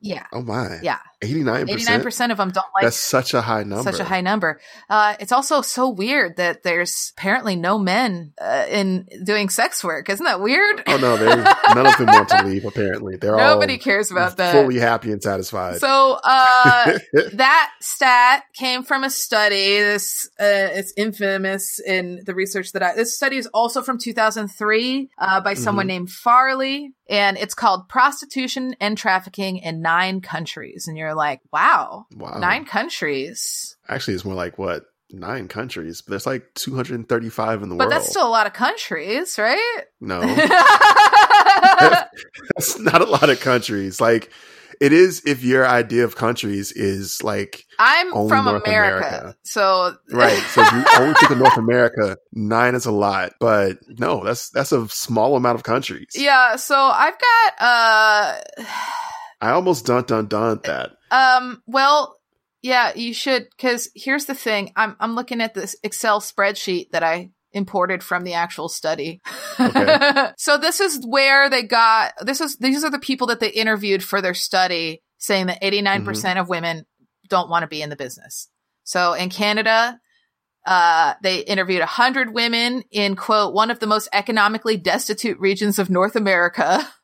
yeah. 0.00 0.26
Oh 0.32 0.42
my. 0.42 0.78
Yeah. 0.82 0.98
89%. 1.26 1.68
89% 1.68 2.30
of 2.30 2.36
them 2.36 2.50
don't 2.50 2.66
like 2.74 2.82
That's 2.82 2.96
such 2.96 3.34
a 3.34 3.40
high 3.40 3.62
number. 3.64 3.90
Such 3.90 4.00
a 4.00 4.04
high 4.04 4.20
number. 4.20 4.60
Uh, 4.88 5.14
it's 5.20 5.32
also 5.32 5.62
so 5.62 5.88
weird 5.88 6.36
that 6.36 6.62
there's 6.62 7.12
apparently 7.16 7.56
no 7.56 7.78
men 7.78 8.32
uh, 8.40 8.66
in 8.70 9.08
doing 9.24 9.48
sex 9.48 9.82
work. 9.82 10.08
Isn't 10.08 10.24
that 10.24 10.40
weird? 10.40 10.82
Oh 10.86 10.96
no, 10.96 11.16
none 11.16 11.86
of 11.86 11.96
them 11.98 12.06
want 12.06 12.28
to 12.30 12.44
leave 12.44 12.64
apparently. 12.64 13.16
They're 13.16 13.36
Nobody 13.36 13.78
cares 13.78 14.10
about 14.10 14.36
that. 14.36 14.52
Fully 14.52 14.78
happy 14.78 15.12
and 15.12 15.22
satisfied. 15.22 15.80
So, 15.80 16.18
uh, 16.22 16.98
that 17.34 17.72
stat 17.80 18.44
came 18.54 18.82
from 18.82 19.04
a 19.04 19.10
study. 19.10 19.78
This, 19.78 20.28
uh, 20.40 20.72
it's 20.72 20.92
infamous 20.96 21.80
in 21.80 22.22
the 22.24 22.34
research 22.34 22.72
that 22.72 22.82
I, 22.82 22.94
this 22.94 23.16
study 23.16 23.36
is 23.36 23.46
also 23.48 23.82
from 23.82 23.98
2003, 23.98 25.10
uh, 25.18 25.40
by 25.40 25.54
someone 25.54 25.84
mm-hmm. 25.84 25.88
named 25.88 26.10
Farley 26.10 26.92
and 27.08 27.36
it's 27.36 27.54
called 27.54 27.88
prostitution 27.88 28.74
and 28.80 28.98
trafficking 28.98 29.58
in 29.58 29.80
nine 29.80 30.20
countries 30.20 30.86
and 30.88 30.96
you're 30.96 31.14
like 31.16 31.40
wow, 31.52 32.06
wow. 32.14 32.38
nine 32.38 32.64
countries 32.64 33.76
actually 33.88 34.14
it's 34.14 34.24
more 34.24 34.34
like 34.34 34.58
what 34.58 34.84
nine 35.10 35.48
countries 35.48 36.02
but 36.02 36.10
there's 36.10 36.26
like 36.26 36.52
235 36.54 37.62
in 37.62 37.68
the 37.68 37.76
but 37.76 37.84
world 37.84 37.90
but 37.90 37.98
that's 37.98 38.10
still 38.10 38.26
a 38.26 38.28
lot 38.28 38.46
of 38.46 38.52
countries 38.52 39.38
right 39.38 39.84
no 40.00 40.20
that's 42.56 42.78
not 42.78 43.00
a 43.00 43.06
lot 43.06 43.30
of 43.30 43.40
countries 43.40 44.00
like 44.00 44.30
it 44.80 44.92
is 44.92 45.22
if 45.24 45.42
your 45.42 45.66
idea 45.66 46.04
of 46.04 46.16
countries 46.16 46.72
is 46.72 47.22
like 47.22 47.64
I'm 47.78 48.10
from 48.10 48.44
North 48.44 48.66
America, 48.66 49.06
America, 49.06 49.36
so 49.42 49.96
right. 50.10 50.38
So 50.50 50.62
if 50.62 50.72
you 50.72 50.84
only 50.98 51.14
think 51.14 51.30
of 51.30 51.38
North 51.38 51.56
America, 51.56 52.16
nine 52.32 52.74
is 52.74 52.86
a 52.86 52.92
lot, 52.92 53.32
but 53.40 53.78
no, 53.88 54.24
that's 54.24 54.50
that's 54.50 54.72
a 54.72 54.88
small 54.88 55.36
amount 55.36 55.56
of 55.56 55.62
countries. 55.62 56.08
Yeah. 56.14 56.56
So 56.56 56.76
I've 56.76 57.16
got 57.18 57.52
uh, 57.60 58.40
I 59.40 59.50
almost 59.50 59.86
dun 59.86 60.04
dun 60.04 60.26
dun 60.26 60.60
that. 60.64 60.92
Um. 61.10 61.62
Well, 61.66 62.18
yeah, 62.62 62.92
you 62.94 63.14
should 63.14 63.48
because 63.50 63.88
here's 63.94 64.24
the 64.26 64.34
thing. 64.34 64.72
I'm 64.76 64.96
I'm 65.00 65.14
looking 65.14 65.40
at 65.40 65.54
this 65.54 65.76
Excel 65.82 66.20
spreadsheet 66.20 66.90
that 66.90 67.02
I 67.02 67.30
imported 67.52 68.02
from 68.02 68.24
the 68.24 68.34
actual 68.34 68.68
study. 68.68 69.20
Okay. 69.58 70.28
so 70.36 70.58
this 70.58 70.80
is 70.80 71.04
where 71.06 71.48
they 71.48 71.62
got 71.62 72.12
this 72.22 72.40
is 72.40 72.56
these 72.58 72.84
are 72.84 72.90
the 72.90 72.98
people 72.98 73.28
that 73.28 73.40
they 73.40 73.48
interviewed 73.48 74.04
for 74.04 74.20
their 74.20 74.34
study 74.34 75.02
saying 75.18 75.46
that 75.46 75.58
89 75.62 75.98
mm-hmm. 75.98 76.06
percent 76.06 76.38
of 76.38 76.48
women 76.48 76.84
don't 77.28 77.48
want 77.48 77.62
to 77.62 77.68
be 77.68 77.82
in 77.82 77.90
the 77.90 77.96
business. 77.96 78.48
So 78.84 79.14
in 79.14 79.30
Canada, 79.30 79.98
uh, 80.66 81.14
they 81.22 81.38
interviewed 81.40 81.80
100 81.80 82.34
women 82.34 82.82
in 82.90 83.16
quote 83.16 83.54
one 83.54 83.70
of 83.70 83.80
the 83.80 83.86
most 83.86 84.08
economically 84.12 84.76
destitute 84.76 85.38
regions 85.38 85.78
of 85.78 85.90
North 85.90 86.16
America. 86.16 86.86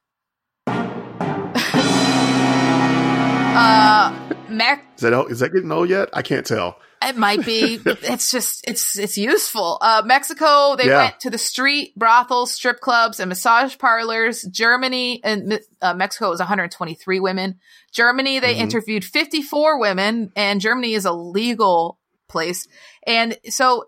Mac- 4.53 4.85
is 4.97 5.03
that 5.03 5.27
is 5.31 5.41
that 5.41 5.53
getting 5.53 5.73
old 5.73 5.89
yet? 5.89 6.11
I 6.13 6.23
can't 6.23 6.47
tell. 6.47 6.79
It 7.03 7.17
might 7.17 7.45
be. 7.45 7.81
it's 7.85 8.31
just 8.31 8.65
it's 8.69 8.99
it's 8.99 9.19
useful. 9.19 9.79
Uh, 9.81 10.03
Mexico, 10.05 10.77
they 10.77 10.87
yeah. 10.87 11.05
went 11.05 11.21
to 11.21 11.31
the 11.31 11.39
street 11.39 11.97
brothels, 11.97 12.53
strip 12.53 12.81
clubs, 12.81 13.21
and 13.21 13.29
massage 13.29 13.77
parlors. 13.79 14.43
Germany 14.43 15.21
and 15.25 15.61
uh, 15.81 15.95
Mexico 15.95 16.31
was 16.31 16.39
123 16.39 17.21
women. 17.21 17.59
Germany, 17.93 18.39
they 18.39 18.55
mm-hmm. 18.55 18.63
interviewed 18.63 19.05
54 19.05 19.81
women, 19.81 20.33
and 20.37 20.61
Germany 20.61 20.95
is 20.95 21.05
a 21.05 21.13
legal 21.13 21.99
place, 22.29 22.69
and 23.07 23.37
so 23.49 23.85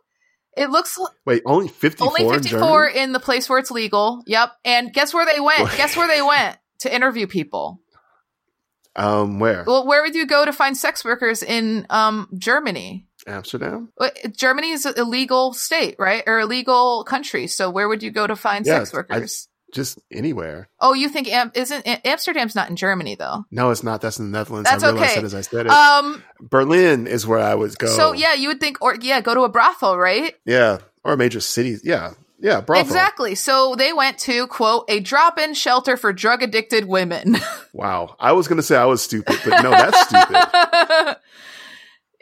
it 0.56 0.70
looks 0.70 0.98
wait 1.24 1.42
only 1.46 1.68
54 1.68 2.06
only 2.06 2.38
54 2.38 2.86
in, 2.86 2.96
in 2.96 3.12
the 3.12 3.20
place 3.20 3.48
where 3.48 3.58
it's 3.58 3.70
legal. 3.70 4.22
Yep, 4.26 4.52
and 4.64 4.92
guess 4.92 5.14
where 5.14 5.26
they 5.26 5.40
went? 5.40 5.76
guess 5.76 5.96
where 5.96 6.08
they 6.08 6.22
went 6.22 6.58
to 6.80 6.94
interview 6.94 7.26
people? 7.26 7.80
Um, 8.96 9.40
where? 9.40 9.64
Well, 9.66 9.86
where 9.86 10.02
would 10.02 10.14
you 10.14 10.26
go 10.26 10.44
to 10.44 10.52
find 10.52 10.76
sex 10.76 11.04
workers 11.04 11.42
in 11.42 11.86
um 11.90 12.28
Germany? 12.36 13.06
Amsterdam. 13.26 13.90
Germany 14.36 14.70
is 14.72 14.84
a 14.84 15.04
legal 15.04 15.54
state, 15.54 15.96
right, 15.98 16.22
or 16.26 16.40
a 16.40 16.46
legal 16.46 17.04
country. 17.04 17.46
So 17.46 17.70
where 17.70 17.88
would 17.88 18.02
you 18.02 18.10
go 18.10 18.26
to 18.26 18.36
find 18.36 18.66
sex 18.66 18.92
workers? 18.92 19.48
I, 19.48 19.54
just 19.74 19.98
anywhere. 20.10 20.68
Oh, 20.80 20.94
you 20.94 21.08
think 21.08 21.28
Am- 21.28 21.50
isn't 21.54 21.82
Amsterdam's 22.06 22.54
not 22.54 22.70
in 22.70 22.76
Germany 22.76 23.16
though? 23.16 23.44
No, 23.50 23.70
it's 23.70 23.82
not. 23.82 24.00
That's 24.00 24.18
in 24.18 24.30
the 24.30 24.38
Netherlands. 24.38 24.70
That's 24.70 24.84
I 24.84 24.90
okay. 24.90 25.16
That 25.16 25.24
as 25.24 25.34
I 25.34 25.40
said 25.40 25.66
it. 25.66 25.72
Um, 25.72 26.22
Berlin 26.40 27.06
is 27.06 27.26
where 27.26 27.40
I 27.40 27.54
would 27.54 27.76
go. 27.78 27.88
So 27.88 28.12
yeah, 28.12 28.34
you 28.34 28.48
would 28.48 28.60
think, 28.60 28.78
or 28.80 28.96
yeah, 29.00 29.20
go 29.20 29.34
to 29.34 29.40
a 29.42 29.48
brothel, 29.48 29.98
right? 29.98 30.34
Yeah, 30.46 30.78
or 31.02 31.14
a 31.14 31.16
major 31.16 31.40
city. 31.40 31.76
Yeah, 31.82 32.12
yeah, 32.44 32.60
brothel. 32.60 32.86
Exactly. 32.86 33.34
So 33.36 33.74
they 33.74 33.94
went 33.94 34.18
to 34.18 34.46
quote 34.48 34.84
a 34.90 35.00
drop-in 35.00 35.54
shelter 35.54 35.96
for 35.96 36.12
drug 36.12 36.42
addicted 36.42 36.84
women. 36.84 37.38
wow. 37.72 38.16
I 38.20 38.32
was 38.32 38.48
going 38.48 38.58
to 38.58 38.62
say 38.62 38.76
I 38.76 38.84
was 38.84 39.02
stupid, 39.02 39.38
but 39.46 39.62
no, 39.62 39.70
that's 39.70 39.98
stupid. 40.08 41.16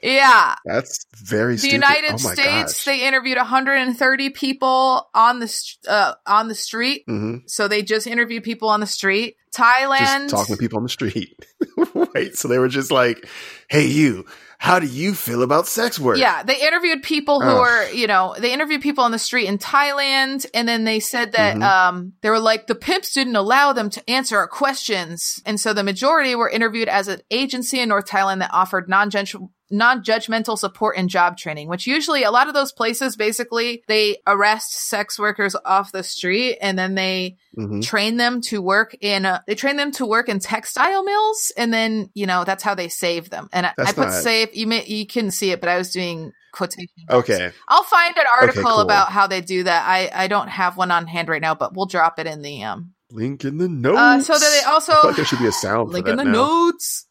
yeah. 0.04 0.54
That's 0.64 1.04
very 1.16 1.54
the 1.54 1.58
stupid. 1.58 1.74
United 1.74 2.12
oh 2.12 2.16
States 2.18 2.74
gosh. 2.74 2.84
they 2.84 3.04
interviewed 3.04 3.36
130 3.36 4.30
people 4.30 5.10
on 5.12 5.40
the 5.40 5.74
uh, 5.88 6.14
on 6.24 6.46
the 6.46 6.54
street. 6.54 7.04
Mm-hmm. 7.08 7.46
So 7.46 7.66
they 7.66 7.82
just 7.82 8.06
interviewed 8.06 8.44
people 8.44 8.68
on 8.68 8.78
the 8.78 8.86
street. 8.86 9.38
Thailand 9.52 10.30
just 10.30 10.36
talking 10.36 10.54
to 10.54 10.60
people 10.60 10.76
on 10.76 10.84
the 10.84 10.88
street. 10.88 11.36
Wait, 12.14 12.36
so 12.36 12.46
they 12.46 12.58
were 12.58 12.68
just 12.68 12.92
like, 12.92 13.28
"Hey 13.68 13.86
you, 13.86 14.24
how 14.62 14.78
do 14.78 14.86
you 14.86 15.12
feel 15.12 15.42
about 15.42 15.66
sex 15.66 15.98
work? 15.98 16.18
Yeah, 16.18 16.44
they 16.44 16.54
interviewed 16.60 17.02
people 17.02 17.40
who 17.40 17.56
were, 17.56 17.88
you 17.90 18.06
know, 18.06 18.36
they 18.38 18.52
interviewed 18.52 18.80
people 18.80 19.02
on 19.02 19.10
the 19.10 19.18
street 19.18 19.48
in 19.48 19.58
Thailand, 19.58 20.46
and 20.54 20.68
then 20.68 20.84
they 20.84 21.00
said 21.00 21.32
that 21.32 21.56
Mhm. 21.56 21.62
um, 21.64 22.12
they 22.22 22.30
were 22.30 22.38
like 22.38 22.68
the 22.68 22.76
pimps 22.76 23.12
didn't 23.12 23.34
allow 23.34 23.72
them 23.72 23.90
to 23.90 24.08
answer 24.08 24.36
our 24.38 24.46
questions, 24.46 25.42
and 25.44 25.58
so 25.58 25.72
the 25.72 25.82
majority 25.82 26.36
were 26.36 26.48
interviewed 26.48 26.88
as 26.88 27.08
an 27.08 27.22
agency 27.32 27.80
in 27.80 27.88
North 27.88 28.06
Thailand 28.06 28.38
that 28.38 28.50
offered 28.52 28.88
non-judgmental 28.88 29.50
non-judgmental 29.72 30.56
support 30.58 30.96
and 30.96 31.08
job 31.10 31.36
training 31.36 31.66
which 31.68 31.86
usually 31.86 32.22
a 32.22 32.30
lot 32.30 32.46
of 32.48 32.54
those 32.54 32.72
places 32.72 33.16
basically 33.16 33.82
they 33.88 34.16
arrest 34.26 34.72
sex 34.88 35.18
workers 35.18 35.56
off 35.64 35.90
the 35.92 36.02
street 36.02 36.58
and 36.60 36.78
then 36.78 36.94
they 36.94 37.36
Mhm. 37.58 37.82
train 37.84 38.16
them 38.16 38.40
to 38.42 38.62
work 38.62 38.94
in 39.00 39.26
uh, 39.26 39.40
they 39.46 39.54
train 39.54 39.76
them 39.76 39.90
to 39.92 40.06
work 40.06 40.28
in 40.28 40.38
textile 40.38 41.02
mills 41.04 41.52
and 41.56 41.72
then 41.72 42.08
you 42.14 42.26
know 42.26 42.44
that's 42.44 42.62
how 42.62 42.74
they 42.74 42.88
save 42.88 43.28
them 43.30 43.48
and 43.52 43.66
I, 43.66 43.72
I 43.78 43.92
put 43.92 44.08
not- 44.08 44.12
save 44.22 44.54
you 44.54 44.66
may 44.66 44.84
you 44.86 45.06
couldn't 45.06 45.32
see 45.32 45.50
it 45.50 45.60
but 45.60 45.68
i 45.68 45.76
was 45.76 45.90
doing 45.90 46.32
quotation 46.52 46.88
marks. 47.10 47.28
Okay. 47.30 47.50
i'll 47.68 47.82
find 47.82 48.16
an 48.16 48.24
article 48.40 48.62
cool. 48.62 48.80
about 48.80 49.08
how 49.08 49.26
they 49.26 49.40
do 49.42 49.64
that 49.64 49.86
i 49.86 50.10
i 50.14 50.28
don't 50.28 50.48
have 50.48 50.76
one 50.78 50.90
on 50.90 51.06
hand 51.06 51.28
right 51.28 51.42
now 51.42 51.54
but 51.54 51.74
we'll 51.76 51.86
drop 51.86 52.18
it 52.18 52.26
in 52.26 52.40
the 52.42 52.62
um 52.64 52.92
Link 53.10 53.44
in 53.44 53.58
the 53.58 53.68
notes. 53.68 53.98
uh 53.98 54.20
so 54.22 54.32
that 54.38 54.60
they 54.62 54.70
also 54.70 54.92
I 54.92 54.94
feel 55.00 55.10
like 55.10 55.16
there 55.16 55.24
should 55.26 55.38
be 55.40 55.46
a 55.46 55.52
sound 55.52 55.90
link 55.90 56.08
in 56.08 56.16
the 56.16 56.24
now. 56.24 56.32
notes 56.32 57.04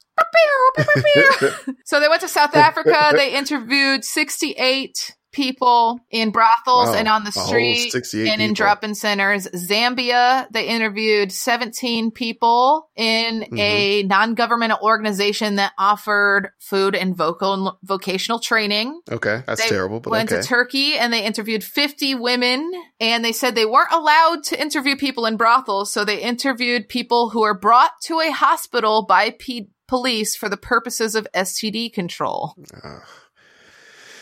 so 1.86 2.00
they 2.00 2.08
went 2.08 2.22
to 2.22 2.28
South 2.28 2.56
Africa. 2.56 3.12
They 3.16 3.34
interviewed 3.36 4.04
68 4.04 5.16
people 5.34 5.98
in 6.10 6.32
brothels 6.32 6.90
Wow. 6.90 6.94
and 6.96 7.08
on 7.08 7.24
the 7.24 7.32
street 7.32 7.90
68 7.94 8.28
and 8.34 8.42
in 8.42 8.54
drop-in 8.54 8.94
centers. 8.94 9.48
Zambia, 9.48 10.46
they 10.52 10.68
interviewed 10.68 11.32
17 11.32 12.12
people 12.12 12.90
in 12.98 13.40
Mm-hmm. 13.42 13.58
a 13.58 14.04
non-governmental 14.04 14.80
organization 14.84 15.56
that 15.56 15.72
offered 15.78 16.50
food 16.60 16.96
and 16.96 17.16
vocal 17.16 17.80
vocational 17.82 18.40
training 18.40 19.00
Okay, 19.10 19.42
that's 19.48 19.64
They 19.64 19.70
terrible, 19.70 20.02
but 20.02 20.10
went 20.12 20.30
okay. 20.30 20.42
to 20.42 20.48
Turkey 20.48 20.98
and 20.98 21.14
they 21.14 21.24
interviewed 21.24 21.64
50 21.64 22.16
women 22.16 22.70
and 23.00 23.24
they 23.24 23.32
said 23.32 23.56
they 23.56 23.66
weren't 23.66 23.94
allowed 23.94 24.44
to 24.48 24.62
interview 24.62 24.98
people 24.98 25.26
in 25.26 25.38
brothels. 25.38 25.94
So 25.94 26.04
they 26.04 26.20
interviewed 26.22 26.90
people 26.90 27.30
who 27.30 27.42
were 27.42 27.58
brought 27.58 27.92
to 28.08 28.20
a 28.20 28.32
hospital 28.32 29.06
by 29.06 29.30
P- 29.40 29.70
police 29.92 30.38
for 30.38 30.48
the 30.48 30.56
purposes 30.56 31.16
of 31.16 31.28
STD 31.36 31.92
control. 31.92 32.56
Ugh. 32.82 33.02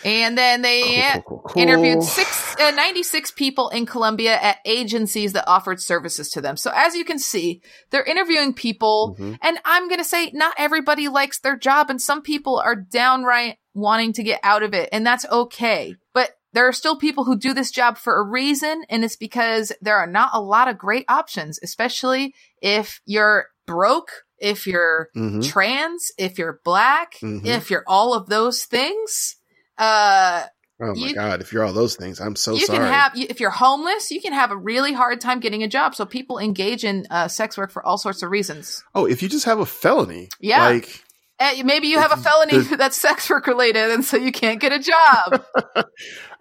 And 0.04 0.36
then 0.36 0.64
they 0.64 1.00
Cool, 1.14 1.22
cool, 1.22 1.42
cool, 1.46 1.62
interviewed 1.62 2.02
six, 2.02 2.56
uh, 2.60 2.72
96 2.72 3.30
people 3.32 3.70
in 3.70 3.86
Colombia 3.86 4.36
at 4.42 4.58
agencies 4.66 5.34
that 5.34 5.48
offered 5.48 5.80
services 5.80 6.32
to 6.32 6.42
them. 6.42 6.58
So 6.58 6.72
as 6.74 6.96
you 6.96 7.06
can 7.06 7.20
see, 7.20 7.62
they're 7.92 8.04
interviewing 8.04 8.54
people 8.54 9.16
Mhm. 9.20 9.38
and 9.44 9.60
I'm 9.64 9.88
going 9.90 10.00
to 10.00 10.04
say 10.04 10.32
not 10.34 10.56
everybody 10.58 11.08
likes 11.08 11.40
their 11.40 11.56
job 11.56 11.92
and 11.92 12.02
some 12.02 12.24
people 12.24 12.58
are 12.58 12.76
downright 12.76 13.58
wanting 13.76 14.14
to 14.14 14.24
get 14.24 14.40
out 14.42 14.64
of 14.64 14.74
it 14.74 14.90
and 14.92 15.06
that's 15.06 15.26
okay. 15.30 15.94
But 16.16 16.32
there 16.52 16.68
are 16.68 16.74
still 16.74 16.98
people 16.98 17.26
who 17.26 17.38
do 17.38 17.54
this 17.54 17.70
job 17.70 18.00
for 18.00 18.18
a 18.20 18.24
reason 18.28 18.86
and 18.90 19.04
it's 19.04 19.18
because 19.18 19.72
there 19.82 19.98
are 19.98 20.08
not 20.08 20.32
a 20.34 20.42
lot 20.42 20.68
of 20.68 20.80
great 20.80 21.06
options, 21.08 21.60
especially 21.62 22.34
if 22.60 23.02
you're 23.06 23.50
broke, 23.68 24.24
if 24.42 24.66
you're 24.68 25.10
Mhm. 25.16 25.48
trans, 25.50 26.12
if 26.18 26.38
you're 26.38 26.60
black, 26.64 27.16
Mhm. 27.22 27.46
if 27.46 27.70
you're 27.70 27.84
all 27.88 28.14
of 28.14 28.28
those 28.30 28.64
things. 28.66 29.36
Uh, 29.78 30.44
Oh 30.82 30.96
my 30.96 31.08
you- 31.10 31.14
god! 31.16 31.42
If 31.42 31.52
you're 31.52 31.66
all 31.66 31.74
those 31.74 31.98
things, 31.98 32.22
I'm 32.22 32.38
so 32.38 32.54
you 32.54 32.66
sorry. 32.66 32.80
can 32.80 32.88
have 32.88 33.12
if 33.16 33.42
you're 33.42 33.50
homeless, 33.50 34.12
you 34.12 34.22
can 34.22 34.32
have 34.32 34.52
a 34.52 34.56
really 34.56 34.94
hard 34.94 35.20
time 35.20 35.42
getting 35.42 35.62
a 35.62 35.68
job. 35.68 35.94
So 35.94 36.06
people 36.06 36.40
engage 36.40 36.86
in 36.86 37.06
uh, 37.12 37.28
sex 37.28 37.58
work 37.58 37.70
for 37.72 37.86
all 37.86 37.98
sorts 37.98 38.24
of 38.24 38.30
reasons. 38.32 38.82
oh, 38.96 39.06
if 39.06 39.22
you 39.22 39.28
just 39.28 39.44
have 39.44 39.60
a 39.60 39.66
felony, 39.66 40.30
Yeah. 40.40 40.66
like 40.70 41.04
Uh, 41.40 41.54
maybe 41.64 41.88
you 41.88 41.98
have 42.00 42.12
a 42.12 42.18
felony 42.18 42.58
that's 42.78 42.98
sex 42.98 43.30
work 43.30 43.48
related, 43.48 43.92
and 43.92 44.04
so 44.04 44.18
you 44.18 44.32
can't 44.32 44.60
get 44.60 44.72
a 44.74 44.80
job. 44.80 45.44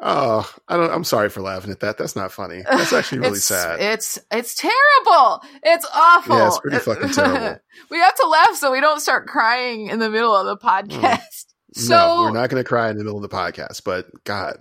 oh, 0.01 0.53
I 0.67 0.77
don't. 0.77 0.91
I'm 0.91 1.05
sorry 1.05 1.29
for 1.29 1.41
laughing 1.41 1.71
at 1.71 1.81
that. 1.81 1.99
That's 1.99 2.17
not 2.17 2.33
funny. 2.33 2.63
That's 2.63 2.93
actually 2.93 3.19
really 3.21 3.33
it's, 3.35 3.45
sad. 3.45 3.81
It's 3.81 4.19
it's 4.31 4.55
terrible. 4.55 5.43
It's 5.63 5.87
awful. 5.95 6.37
Yeah, 6.37 6.47
it's 6.49 6.59
pretty 6.61 6.79
fucking 6.79 7.11
terrible. 7.11 7.61
we 7.91 7.99
have 7.99 8.15
to 8.17 8.27
laugh 8.27 8.55
so 8.57 8.73
we 8.73 8.81
don't 8.81 9.01
start 9.01 9.27
crying 9.29 9.87
in 9.87 9.99
the 9.99 10.11
middle 10.11 10.35
of 10.35 10.47
the 10.47 10.57
podcast. 10.57 11.47
So 11.75 11.95
no, 11.95 12.23
we're 12.23 12.33
not 12.33 12.51
going 12.51 12.63
to 12.63 12.69
cry 12.69 12.91
in 12.91 12.97
the 12.97 13.05
middle 13.05 13.23
of 13.23 13.31
the 13.31 13.35
podcast. 13.37 13.85
But 13.85 14.07
God, 14.25 14.57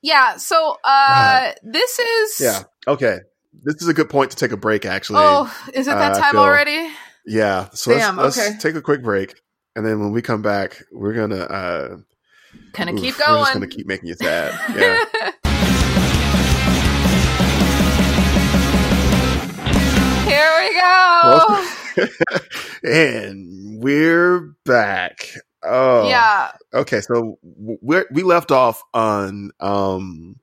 yeah, 0.00 0.36
so 0.36 0.76
uh, 0.84 1.52
this 1.62 1.98
is 1.98 2.40
yeah, 2.40 2.62
okay. 2.86 3.18
This 3.64 3.82
is 3.82 3.88
a 3.88 3.94
good 3.94 4.08
point 4.08 4.30
to 4.30 4.36
take 4.38 4.52
a 4.52 4.56
break. 4.56 4.86
Actually, 4.86 5.18
Oh, 5.20 5.54
is 5.74 5.86
it 5.86 5.90
that 5.94 6.12
Uh, 6.12 6.18
time 6.20 6.36
already? 6.36 6.88
yeah. 7.26 7.68
So 7.74 7.92
Damn, 7.92 8.16
let's, 8.16 8.38
okay. 8.38 8.48
let's 8.50 8.62
take 8.62 8.74
a 8.76 8.80
quick 8.80 9.02
break, 9.02 9.34
and 9.76 9.86
then 9.86 10.00
when 10.00 10.12
we 10.12 10.22
come 10.22 10.42
back, 10.42 10.82
we're 10.92 11.14
gonna 11.14 11.36
uh, 11.44 11.96
Gonna 12.72 12.92
oof, 12.92 13.00
keep 13.00 13.18
We're 13.18 13.26
going. 13.26 13.40
just 13.42 13.52
gonna 13.54 13.66
keep 13.66 13.86
making 13.86 14.08
you 14.08 14.14
sad. 14.14 14.52
Yeah. 14.76 15.32
Here 20.24 20.50
we 20.60 20.74
go. 20.80 21.66
and 22.84 23.82
we're 23.82 24.54
back. 24.64 25.28
Oh, 25.62 26.08
Yeah. 26.08 26.52
Okay, 26.72 27.00
so 27.02 27.38
we 27.42 28.02
we 28.10 28.22
left 28.22 28.50
off 28.50 28.82
on 28.94 29.50
um, 29.60 30.36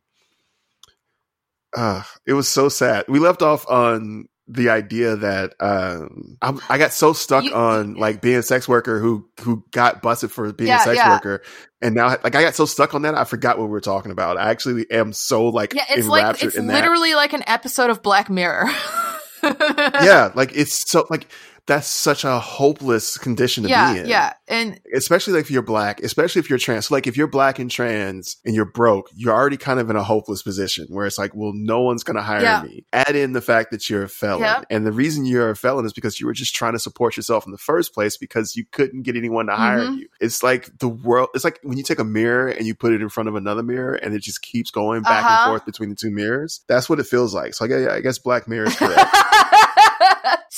uh, 1.75 2.03
it 2.25 2.33
was 2.33 2.47
so 2.47 2.69
sad. 2.69 3.05
We 3.07 3.19
left 3.19 3.41
off 3.41 3.67
on 3.69 4.27
the 4.51 4.69
idea 4.69 5.15
that 5.15 5.53
um, 5.59 6.35
I, 6.41 6.57
I 6.69 6.77
got 6.79 6.91
so 6.91 7.13
stuck 7.13 7.43
You- 7.43 7.53
on 7.53 7.93
like 7.93 8.19
being 8.19 8.37
a 8.37 8.43
sex 8.43 8.67
worker 8.67 8.99
who 8.99 9.27
who 9.41 9.63
got 9.71 10.01
busted 10.01 10.31
for 10.31 10.51
being 10.51 10.69
Yeah, 10.69 10.81
a 10.81 10.83
sex 10.83 10.95
yeah. 10.97 11.11
worker, 11.11 11.43
and 11.81 11.93
now 11.93 12.07
like 12.23 12.33
I 12.35 12.41
got 12.41 12.55
so 12.55 12.65
stuck 12.65 12.95
on 12.95 13.03
that 13.03 13.13
I 13.15 13.25
forgot 13.25 13.59
what 13.59 13.65
we 13.65 13.71
were 13.71 13.79
talking 13.81 14.11
about. 14.11 14.37
I 14.37 14.49
actually 14.49 14.89
am 14.91 15.13
so 15.13 15.49
like 15.49 15.73
Yeah, 15.75 15.85
it's 15.89 16.07
like 16.07 16.41
it's 16.43 16.55
in 16.55 16.65
that. 16.67 16.73
literally 16.73 17.13
like 17.13 17.33
an 17.33 17.43
episode 17.47 17.89
of 17.91 18.01
Black 18.01 18.29
Mirror. 18.29 18.65
yeah, 19.43 20.31
like 20.35 20.51
it's 20.55 20.89
so 20.89 21.05
like 21.09 21.27
that's 21.69 21.87
such 21.87 22.23
a 22.25 22.39
hopeless 22.39 23.17
condition 23.17 23.63
to 23.63 23.69
yeah, 23.69 23.93
be 23.93 23.99
in. 24.01 24.05
yeah. 24.07 24.33
And 24.47 24.79
especially 24.93 25.33
like 25.33 25.41
if 25.45 25.51
you're 25.51 25.61
black, 25.61 26.01
especially 26.01 26.39
if 26.39 26.49
you're 26.49 26.59
trans. 26.59 26.87
So 26.87 26.95
like 26.95 27.05
if 27.07 27.15
you're 27.15 27.27
black 27.27 27.59
and 27.59 27.69
trans 27.71 28.37
and 28.43 28.55
you're 28.55 28.65
broke, 28.65 29.09
you're 29.15 29.33
already 29.33 29.55
kind 29.57 29.79
of 29.79 29.89
in 29.89 29.95
a 29.95 30.03
hopeless 30.03 30.41
position 30.41 30.87
where 30.89 31.05
it's 31.05 31.17
like, 31.19 31.35
well, 31.35 31.51
no 31.53 31.81
one's 31.81 32.03
going 32.03 32.15
to 32.17 32.23
hire 32.23 32.41
Yeah. 32.41 32.63
me. 32.63 32.85
Add 32.91 33.15
in 33.15 33.33
the 33.33 33.41
fact 33.41 33.69
that 33.71 33.89
you're 33.89 34.03
a 34.03 34.09
felon. 34.09 34.41
Yeah. 34.41 34.63
And 34.69 34.85
the 34.85 34.91
reason 34.91 35.25
you're 35.25 35.51
a 35.51 35.55
felon 35.55 35.85
is 35.85 35.93
because 35.93 36.19
you 36.19 36.25
were 36.25 36.33
just 36.33 36.55
trying 36.55 36.73
to 36.73 36.79
support 36.79 37.15
yourself 37.15 37.45
in 37.45 37.51
the 37.51 37.57
first 37.59 37.93
place 37.93 38.17
because 38.17 38.55
you 38.55 38.65
couldn't 38.71 39.03
get 39.03 39.15
anyone 39.15 39.45
to 39.45 39.55
hire 39.55 39.81
Mhm. 39.81 39.99
you. 39.99 40.07
It's 40.19 40.41
like 40.43 40.75
the 40.79 40.89
world, 40.89 41.29
it's 41.35 41.43
like 41.43 41.59
when 41.61 41.77
you 41.77 41.83
take 41.83 41.99
a 41.99 42.03
mirror 42.03 42.47
and 42.47 42.65
you 42.65 42.73
put 42.73 42.91
it 42.91 43.01
in 43.01 43.09
front 43.09 43.29
of 43.29 43.35
another 43.35 43.61
mirror 43.63 43.93
and 43.93 44.13
it 44.15 44.23
just 44.23 44.41
keeps 44.41 44.71
going 44.71 45.03
back 45.03 45.23
Uh-huh. 45.23 45.43
and 45.43 45.49
forth 45.51 45.65
between 45.65 45.89
the 45.89 45.95
two 45.95 46.09
mirrors. 46.09 46.61
That's 46.67 46.89
what 46.89 46.99
it 46.99 47.05
feels 47.05 47.35
like. 47.35 47.53
So 47.53 47.65
I 47.65 47.67
guess, 47.67 47.87
I 47.89 48.01
guess 48.01 48.17
Black 48.17 48.47
Mirror 48.47 48.65
is 48.69 48.75
correct. 48.77 49.15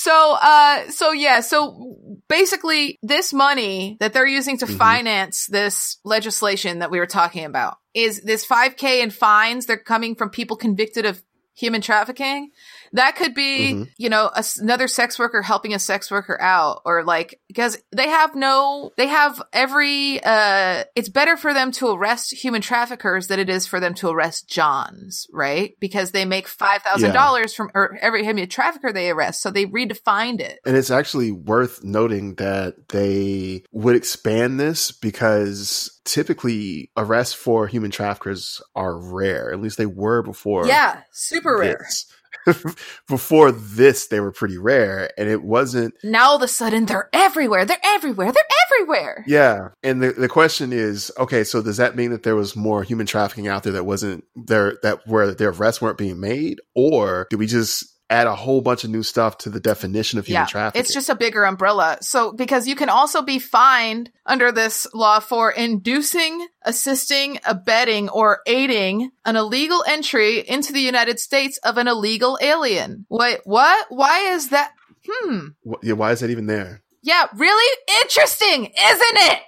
So 0.03 0.35
uh 0.41 0.89
so 0.89 1.11
yeah 1.11 1.41
so 1.41 1.95
basically 2.27 2.97
this 3.03 3.33
money 3.33 3.97
that 3.99 4.13
they're 4.13 4.25
using 4.39 4.57
to 4.57 4.65
Mhm. 4.65 4.77
finance 4.77 5.45
this 5.47 5.97
legislation 6.03 6.79
that 6.79 6.89
we 6.89 6.99
were 6.99 7.05
talking 7.19 7.45
about 7.45 7.77
is 7.93 8.21
this 8.21 8.45
5k 8.45 9.03
in 9.03 9.11
fines 9.11 9.65
they're 9.65 9.77
coming 9.93 10.15
from 10.15 10.29
people 10.29 10.57
convicted 10.57 11.05
of 11.05 11.21
human 11.53 11.81
trafficking 11.81 12.49
that 12.93 13.15
could 13.15 13.33
be 13.33 13.73
Mhm. 13.73 13.89
you 13.97 14.09
know 14.09 14.29
a 14.35 14.43
another 14.59 14.87
sex 14.87 15.17
worker 15.17 15.41
helping 15.41 15.73
a 15.73 15.79
sex 15.79 16.09
worker 16.11 16.39
out 16.41 16.81
or 16.85 17.03
like 17.03 17.39
because 17.47 17.77
they 17.95 18.07
have 18.09 18.35
no 18.35 18.91
they 18.97 19.07
have 19.07 19.41
every 19.53 20.21
uh 20.23 20.83
it's 20.95 21.09
better 21.09 21.37
for 21.37 21.53
them 21.53 21.71
to 21.71 21.89
arrest 21.89 22.31
human 22.33 22.61
traffickers 22.61 23.27
than 23.27 23.39
it 23.39 23.49
is 23.49 23.65
for 23.67 23.79
them 23.79 23.93
to 23.93 24.09
arrest 24.09 24.49
johns 24.49 25.27
right 25.31 25.75
because 25.79 26.11
they 26.11 26.25
make 26.25 26.47
$5000 26.47 27.55
from 27.55 27.69
or 27.73 27.97
every 28.01 28.23
human 28.23 28.47
trafficker 28.49 28.91
they 28.91 29.09
arrest 29.09 29.41
so 29.41 29.51
they 29.51 29.65
redefined 29.65 30.39
it 30.39 30.59
And 30.65 30.75
it's 30.75 30.91
actually 30.91 31.31
worth 31.31 31.83
noting 31.83 32.35
that 32.35 32.89
they 32.89 33.63
would 33.71 33.95
expand 33.95 34.59
this 34.59 34.91
because 34.91 35.99
typically 36.05 36.91
arrests 36.97 37.33
for 37.33 37.67
human 37.67 37.91
traffickers 37.91 38.61
are 38.75 38.97
rare. 38.97 39.51
At 39.53 39.61
least 39.61 39.77
they 39.77 39.85
were 39.85 40.21
before. 40.21 40.65
yeah 40.67 41.01
super 41.11 41.57
rare 41.57 41.79
this. 41.87 42.05
before 43.07 43.51
this, 43.51 44.07
they 44.07 44.19
were 44.19 44.31
pretty 44.31 44.57
rare, 44.57 45.09
and 45.17 45.29
it 45.29 45.43
wasn't. 45.43 45.93
now 46.03 46.29
all 46.29 46.35
of 46.37 46.41
a 46.41 46.47
sudden 46.47 46.85
they're 46.85 47.09
everywhere. 47.13 47.65
They're 47.65 47.77
everywhere. 47.83 48.31
They're 48.31 48.43
everywhere. 48.71 49.23
Yeah, 49.27 49.69
and 49.83 50.01
the 50.01 50.11
the 50.11 50.29
question 50.29 50.73
is, 50.73 51.11
okay, 51.17 51.43
so 51.43 51.61
does 51.61 51.77
that 51.77 51.95
mean 51.95 52.11
that 52.11 52.23
there 52.23 52.35
was 52.35 52.55
more 52.55 52.83
human 52.83 53.05
trafficking 53.05 53.47
out 53.47 53.63
there 53.63 53.73
that 53.73 53.85
wasn't 53.85 54.23
there 54.35 54.77
that 54.83 55.05
where 55.05 55.33
their 55.33 55.49
arrests 55.49 55.81
weren't 55.81 55.97
being 55.97 56.19
made, 56.19 56.59
or 56.75 57.27
do 57.29 57.37
we 57.37 57.47
just 57.47 57.85
add 58.11 58.27
a 58.27 58.35
whole 58.35 58.61
bunch 58.61 58.83
of 58.83 58.89
new 58.89 59.03
stuff 59.03 59.37
to 59.39 59.49
the 59.49 59.59
definition 59.59 60.19
of 60.19 60.25
human 60.25 60.41
yeah, 60.41 60.45
trafficking? 60.47 60.79
it's 60.81 60.93
just 60.93 61.09
a 61.09 61.15
bigger 61.15 61.43
umbrella. 61.43 61.97
So, 62.01 62.33
because 62.33 62.67
you 62.67 62.75
can 62.75 62.89
also 62.89 63.21
be 63.21 63.39
fined 63.39 64.11
under 64.25 64.51
this 64.51 64.87
law 64.93 65.19
for 65.19 65.51
inducing, 65.51 66.47
assisting, 66.63 67.39
abetting, 67.45 68.09
or 68.09 68.41
aiding 68.45 69.11
an 69.25 69.35
illegal 69.35 69.83
entry 69.87 70.39
into 70.39 70.73
the 70.73 70.81
United 70.81 71.19
States 71.19 71.57
of 71.59 71.77
an 71.77 71.87
illegal 71.87 72.37
alien. 72.41 73.05
Wait, 73.09 73.39
what? 73.45 73.85
Why 73.89 74.33
is 74.33 74.49
that? 74.49 74.73
Hmm. 75.07 75.47
Yeah, 75.81 75.93
why 75.93 76.11
is 76.11 76.19
that 76.19 76.29
even 76.29 76.45
there? 76.45 76.81
Yeah, 77.03 77.25
really 77.35 77.77
interesting, 78.03 78.65
isn't 78.65 79.17
it? 79.17 79.39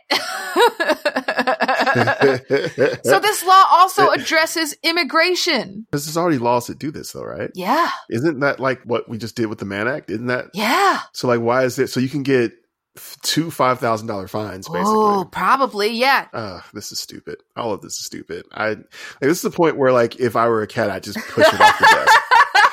so 3.06 3.20
this 3.20 3.45
law 3.45 3.66
also 3.70 4.10
addresses 4.16 4.76
immigration. 4.82 5.86
This 5.91 6.08
is 6.08 6.18
already 6.18 6.39
laws 6.39 6.66
that 6.68 6.80
do 6.80 6.89
this, 6.89 7.12
though, 7.12 7.24
right? 7.24 7.51
Yeah. 7.54 7.91
Isn't 8.10 8.39
that 8.39 8.60
like 8.60 8.82
what 8.84 9.08
we 9.08 9.20
just 9.20 9.36
did 9.36 9.47
with 9.47 9.60
the 9.60 9.66
Mann 9.66 9.88
Act? 9.88 10.10
Isn't 10.10 10.28
that? 10.28 10.47
Yeah. 10.56 11.01
So, 11.14 11.28
like, 11.28 11.41
why 11.41 11.64
is 11.64 11.78
it 11.78 11.89
so 11.89 11.99
you 11.99 12.10
can 12.10 12.24
get 12.24 12.54
two 13.24 13.49
five 13.51 13.80
thousand 13.80 14.08
dollar 14.08 14.28
fines 14.28 14.68
basically? 14.68 14.93
Oh, 14.95 15.30
probably. 15.32 15.89
Yeah. 15.89 16.28
Uh, 16.34 16.62
this 16.74 16.91
is 16.91 16.99
stupid. 16.99 17.38
All 17.56 17.72
of 17.74 17.82
this 17.82 17.93
is 17.93 18.06
stupid. 18.06 18.45
I 18.51 18.70
like, 18.70 18.80
this 19.22 19.38
is 19.38 19.41
the 19.43 19.51
point 19.51 19.78
where 19.78 19.91
like 19.91 20.20
if 20.20 20.36
I 20.36 20.47
were 20.47 20.64
a 20.64 20.68
cat, 20.68 20.89
I'd 20.89 21.04
just 21.04 21.20
push 21.20 21.47
it 21.47 21.62
off 21.62 21.80
the 21.80 21.86
desk. 21.86 22.20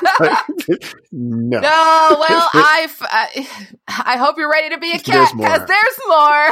No. 1.13 1.59
No, 1.59 2.17
well, 2.19 2.49
I 2.53 4.15
hope 4.17 4.37
you're 4.37 4.49
ready 4.49 4.69
to 4.69 4.77
be 4.77 4.93
a 4.93 4.99
cat 4.99 5.33
because 5.35 5.67
there's 5.67 5.99
more. 6.07 6.51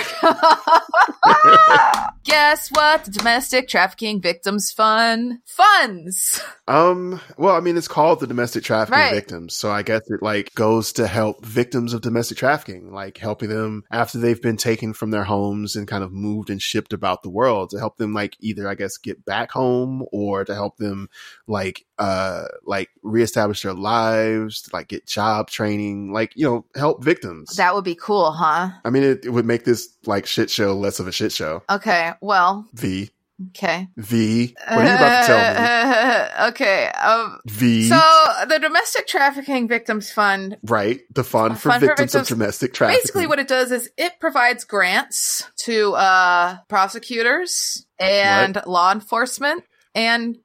Guess 2.26 2.70
what? 2.70 3.06
The 3.06 3.12
Domestic 3.12 3.70
Trafficking 3.70 4.22
Victims 4.22 4.72
Fund 4.72 5.40
funds. 5.46 6.42
Um. 6.68 7.22
Well, 7.38 7.56
I 7.56 7.62
mean, 7.62 7.78
it's 7.78 7.88
called 7.88 8.20
the 8.20 8.28
domestic 8.28 8.64
trafficking 8.64 9.00
Right. 9.00 9.14
victims, 9.14 9.56
so 9.56 9.72
I 9.72 9.82
guess 9.82 10.02
it 10.10 10.22
like 10.22 10.54
goes 10.56 10.92
to 10.94 11.08
help 11.08 11.46
victims 11.46 11.94
of 11.94 12.02
domestic 12.02 12.38
trafficking, 12.38 12.92
like 12.92 13.18
helping 13.18 13.50
them 13.50 13.84
after 13.92 14.18
they've 14.18 14.42
been 14.42 14.58
taken 14.58 14.94
from 14.94 15.12
their 15.12 15.24
homes 15.24 15.76
and 15.78 15.88
kind 15.88 16.04
of 16.04 16.12
moved 16.12 16.50
and 16.50 16.62
shipped 16.62 16.92
about 16.92 17.24
the 17.24 17.30
world 17.30 17.70
to 17.72 17.80
help 17.80 17.96
them 17.98 18.14
like 18.14 18.36
either 18.42 18.68
I 18.68 18.76
guess 18.76 18.98
get 18.98 19.24
back 19.26 19.52
home 19.52 20.06
or 20.12 20.44
to 20.44 20.54
help 20.54 20.76
them 20.78 21.10
like 21.48 21.86
uh 21.98 22.44
like 22.66 22.90
reestablish 23.04 23.39
their 23.62 23.74
lives, 23.74 24.64
to, 24.64 24.70
like 24.74 24.88
get 24.88 25.06
job 25.06 25.50
training, 25.50 26.12
like 26.12 26.34
you 26.36 26.46
know 26.46 26.66
help 26.76 27.04
victims. 27.04 27.56
That 27.56 27.76
would 27.76 27.84
be 27.84 27.96
cool, 27.96 28.32
huh? 28.32 28.70
I 28.84 28.90
mean, 28.90 29.04
it, 29.04 29.26
it 29.26 29.30
would 29.30 29.46
make 29.46 29.66
this 29.66 29.96
like 30.06 30.26
shit 30.26 30.50
show 30.50 30.76
less 30.76 31.00
of 31.00 31.08
a 31.08 31.12
shit 31.12 31.32
show. 31.32 31.64
Okay, 31.70 32.12
well, 32.22 32.68
Vee 32.74 33.10
okay. 33.48 33.88
Vee. 33.98 34.56
What 34.68 34.80
are 34.80 34.90
you 34.90 34.96
about 34.96 35.22
to 35.22 35.28
tell 35.28 36.46
me? 36.46 36.50
okay. 36.50 36.88
Um, 36.88 37.40
Vee. 37.48 37.90
so 37.90 38.02
the 38.48 38.60
Domestic 38.60 39.08
Trafficking 39.08 39.68
Victims 39.68 40.12
Fund 40.12 40.58
right, 40.64 41.02
the 41.14 41.24
fund 41.24 41.60
for 41.60 41.70
Fund 41.70 41.82
for 41.82 41.88
victims 41.88 42.16
of 42.16 42.28
domestic 42.28 42.74
trafficking. 42.74 43.00
basically 43.02 43.28
what 43.28 43.40
it 43.40 43.48
does 43.48 43.72
is 43.72 43.90
it 43.98 44.14
provides 44.20 44.64
grants 44.64 45.50
to 45.58 45.94
uh 45.94 46.58
prosecutors 46.68 47.86
and 48.00 48.62
law 48.66 48.92
enforcement 48.92 49.64
and 49.96 50.38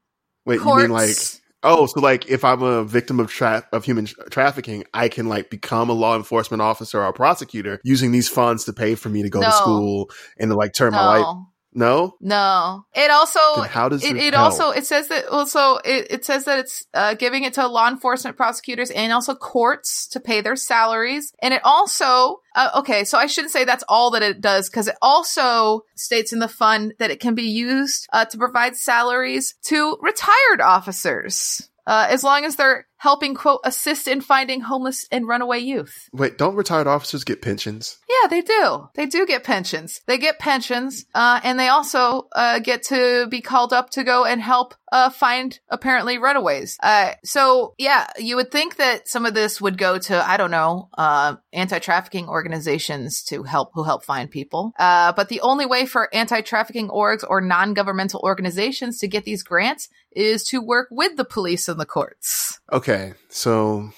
Wait, 0.46 0.60
courts. 0.60 0.82
you 0.82 0.88
mean 0.88 0.96
like 0.96 1.16
oh, 1.64 1.86
so 1.86 2.00
like 2.00 2.28
if 2.28 2.44
I'm 2.44 2.62
a 2.62 2.84
victim 2.84 3.18
of 3.20 3.30
tra- 3.30 3.66
of 3.72 3.84
human 3.84 4.06
tra- 4.06 4.30
trafficking, 4.30 4.84
I 4.94 5.08
can 5.08 5.28
like 5.28 5.50
become 5.50 5.90
a 5.90 5.94
law 5.94 6.16
enforcement 6.16 6.60
officer 6.62 7.00
or 7.00 7.06
a 7.06 7.12
prosecutor 7.12 7.80
using 7.82 8.12
these 8.12 8.28
funds 8.28 8.64
to 8.64 8.72
pay 8.72 8.94
for 8.94 9.08
me 9.08 9.22
to 9.22 9.30
go 9.30 9.40
No. 9.40 9.46
to 9.46 9.52
school 9.52 10.10
and 10.38 10.50
to 10.50 10.56
like 10.56 10.74
turn 10.74 10.92
my 10.92 11.18
life. 11.18 11.36
No, 11.74 12.14
No. 12.20 12.86
It 12.94 13.10
also 13.10 13.40
then 13.56 13.68
how 13.68 13.88
does 13.88 14.04
it, 14.04 14.16
it, 14.16 14.22
it 14.22 14.34
also 14.34 14.70
it 14.70 14.86
says 14.86 15.08
that 15.08 15.26
also 15.26 15.76
it, 15.78 16.06
it 16.10 16.24
says 16.24 16.44
that 16.44 16.60
it's 16.60 16.86
uh, 16.94 17.14
giving 17.14 17.42
it 17.42 17.54
to 17.54 17.66
law 17.66 17.88
enforcement 17.88 18.36
prosecutors 18.36 18.90
and 18.90 19.12
also 19.12 19.34
courts 19.34 20.08
to 20.08 20.20
pay 20.20 20.40
their 20.40 20.56
salaries. 20.56 21.32
And 21.40 21.52
it 21.52 21.62
also 21.64 22.40
uh, 22.54 22.70
okay 22.76 23.04
so 23.04 23.18
i 23.18 23.26
shouldn't 23.26 23.52
say 23.52 23.64
that's 23.64 23.84
all 23.88 24.12
that 24.12 24.22
it 24.22 24.40
does 24.40 24.70
because 24.70 24.88
it 24.88 24.94
also 25.02 25.82
states 25.96 26.32
in 26.32 26.38
the 26.38 26.48
fund 26.48 26.94
that 26.98 27.10
it 27.10 27.20
can 27.20 27.34
be 27.34 27.42
used 27.42 28.06
uh, 28.12 28.24
to 28.24 28.38
provide 28.38 28.76
salaries 28.76 29.54
to 29.62 29.98
retired 30.00 30.60
officers 30.60 31.68
uh, 31.86 32.06
as 32.10 32.24
long 32.24 32.44
as 32.44 32.56
they're 32.56 32.86
helping 32.96 33.34
quote 33.34 33.60
assist 33.64 34.08
in 34.08 34.20
finding 34.20 34.62
homeless 34.62 35.06
and 35.12 35.28
runaway 35.28 35.58
youth 35.58 36.08
Wait, 36.12 36.38
don't 36.38 36.54
retired 36.56 36.86
officers 36.86 37.24
get 37.24 37.42
pensions? 37.42 37.98
yeah, 38.08 38.28
they 38.28 38.40
do. 38.40 38.88
They 38.94 39.06
do 39.06 39.26
get 39.26 39.44
pensions. 39.44 40.00
They 40.06 40.18
get 40.18 40.38
pensions, 40.38 41.04
uh, 41.14 41.40
and 41.44 41.58
they 41.58 41.68
also 41.68 42.28
uh, 42.34 42.58
get 42.60 42.84
to 42.84 43.26
be 43.30 43.40
called 43.42 43.72
up 43.72 43.90
to 43.90 44.04
go 44.04 44.24
and 44.24 44.40
help 44.40 44.74
uh, 44.92 45.10
find 45.10 45.58
apparently 45.68 46.18
runaways. 46.18 46.78
Uh, 46.82 47.12
so 47.24 47.74
yeah, 47.78 48.06
you 48.18 48.36
would 48.36 48.50
think 48.50 48.76
that 48.76 49.08
some 49.08 49.26
of 49.26 49.34
this 49.34 49.60
would 49.60 49.76
go 49.76 49.98
to 49.98 50.30
I 50.30 50.36
don't 50.36 50.50
know 50.50 50.88
uh, 50.96 51.36
anti-trafficking 51.52 52.28
organizations 52.28 53.22
to 53.24 53.42
help 53.42 53.70
who 53.74 53.82
help 53.82 54.04
find 54.04 54.30
people. 54.30 54.72
Uh, 54.78 55.12
but 55.12 55.28
the 55.28 55.40
only 55.40 55.66
way 55.66 55.84
for 55.84 56.14
anti-trafficking 56.14 56.88
orgs 56.88 57.24
or 57.28 57.40
non-governmental 57.40 58.20
organizations 58.22 58.98
to 59.00 59.08
get 59.08 59.24
these 59.24 59.42
grants 59.42 59.88
is 60.16 60.44
to 60.44 60.60
work 60.60 60.88
with 60.90 61.16
the 61.16 61.24
police 61.24 61.68
and 61.68 61.78
the 61.78 61.86
courts. 61.86 62.60
Okay, 62.72 63.14
so 63.28 63.90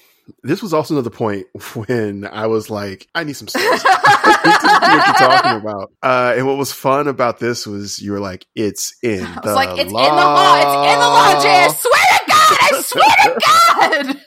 this 0.42 0.62
was 0.62 0.72
also 0.74 0.94
another 0.94 1.10
point 1.10 1.46
when 1.74 2.26
I 2.26 2.46
was 2.46 2.70
like, 2.70 3.08
I 3.14 3.24
need 3.24 3.34
some 3.34 3.48
stories. 3.48 3.82
what 3.82 5.06
you're 5.06 5.28
talking 5.28 5.60
about. 5.60 5.92
Uh, 6.02 6.34
and 6.36 6.46
what 6.46 6.56
was 6.56 6.72
fun 6.72 7.08
about 7.08 7.38
this 7.38 7.66
was 7.66 8.00
you 8.00 8.12
were 8.12 8.20
like, 8.20 8.46
it's 8.54 8.96
in 9.02 9.24
I 9.24 9.40
the 9.40 9.48
was 9.48 9.54
like, 9.54 9.78
it's 9.78 9.92
law. 9.92 10.08
in 10.08 10.14
the 10.14 10.22
law. 10.22 10.56
It's 10.56 10.92
in 10.92 10.98
the 11.00 11.08
law, 11.08 11.42
Jay. 11.42 11.64
I 11.64 11.68
swear 11.68 12.02
to 12.12 12.24
God. 12.28 12.58
I 12.60 12.80
swear 12.82 14.04
to 14.04 14.14
God. 14.14 14.20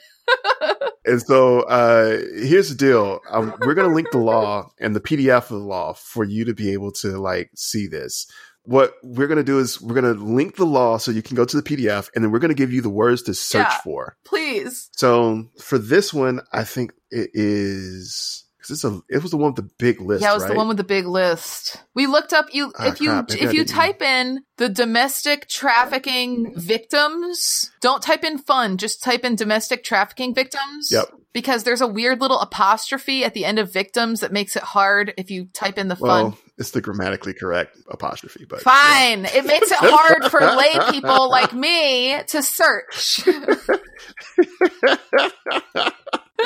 And 1.06 1.20
so 1.20 1.62
uh, 1.62 2.18
here's 2.36 2.68
the 2.68 2.76
deal: 2.76 3.20
um, 3.30 3.54
we're 3.60 3.74
going 3.74 3.88
to 3.88 3.94
link 3.94 4.12
the 4.12 4.18
law 4.18 4.70
and 4.78 4.94
the 4.94 5.00
PDF 5.00 5.44
of 5.44 5.48
the 5.48 5.56
law 5.56 5.92
for 5.94 6.22
you 6.22 6.44
to 6.44 6.54
be 6.54 6.72
able 6.72 6.92
to 6.92 7.18
like 7.18 7.50
see 7.56 7.88
this. 7.88 8.30
What 8.70 8.94
we're 9.02 9.26
going 9.26 9.38
to 9.38 9.42
do 9.42 9.58
is 9.58 9.80
we're 9.82 10.00
going 10.00 10.14
to 10.16 10.22
link 10.24 10.54
the 10.54 10.64
law 10.64 10.96
so 10.98 11.10
you 11.10 11.22
can 11.22 11.34
go 11.34 11.44
to 11.44 11.60
the 11.60 11.62
PDF, 11.64 12.08
and 12.14 12.22
then 12.22 12.30
we're 12.30 12.38
going 12.38 12.50
to 12.50 12.54
give 12.54 12.72
you 12.72 12.82
the 12.82 12.88
words 12.88 13.22
to 13.22 13.34
search 13.34 13.66
Yeah. 13.66 13.78
for. 13.82 14.16
Please. 14.24 14.90
So 14.92 15.48
for 15.60 15.76
this 15.76 16.14
one, 16.14 16.40
I 16.52 16.62
think 16.62 16.92
it 17.10 17.30
is 17.34 18.44
because 18.58 18.70
it's 18.70 18.84
a 18.84 19.00
it 19.08 19.22
was 19.22 19.32
the 19.32 19.38
one 19.38 19.54
with 19.54 19.56
the 19.64 19.70
big 19.78 20.00
list. 20.00 20.22
yeah, 20.22 20.30
it 20.30 20.34
was 20.34 20.44
right? 20.44 20.52
the 20.52 20.56
one 20.56 20.68
with 20.68 20.76
the 20.76 20.84
big 20.84 21.06
list. 21.06 21.82
We 21.96 22.06
looked 22.06 22.32
up 22.32 22.46
you 22.52 22.72
Ah, 22.78 22.86
if 22.86 23.00
you 23.00 23.08
crap, 23.08 23.32
I 23.32 23.38
if 23.38 23.52
you 23.54 23.64
type 23.64 24.02
in 24.02 24.44
the 24.58 24.68
domestic 24.68 25.48
trafficking 25.48 26.52
victims, 26.56 27.72
don't 27.80 28.02
type 28.02 28.22
in 28.22 28.38
fun, 28.38 28.76
just 28.76 29.02
type 29.02 29.24
in 29.24 29.34
domestic 29.34 29.82
trafficking 29.82 30.34
victims. 30.34 30.90
Yep. 30.92 31.12
Because 31.32 31.62
there's 31.62 31.80
a 31.80 31.86
weird 31.86 32.20
little 32.20 32.40
apostrophe 32.40 33.24
at 33.24 33.34
the 33.34 33.44
end 33.44 33.58
of 33.60 33.72
victims 33.72 34.20
that 34.20 34.32
makes 34.32 34.56
it 34.56 34.62
hard 34.64 35.14
if 35.16 35.30
you 35.30 35.46
type 35.52 35.78
in 35.78 35.86
the 35.88 35.94
fun. 35.96 36.24
well, 36.24 36.38
it's 36.60 36.70
the 36.72 36.80
grammatically 36.82 37.32
correct 37.32 37.78
apostrophe, 37.88 38.44
but 38.44 38.60
Fine. 38.60 39.24
It 39.24 39.46
makes 39.46 39.70
it 39.72 39.78
hard 39.80 40.30
for 40.30 40.40
lay 40.40 40.78
people 40.90 41.30
like 41.30 41.54
me 41.54 42.20
to 42.28 42.42
search. 42.42 43.26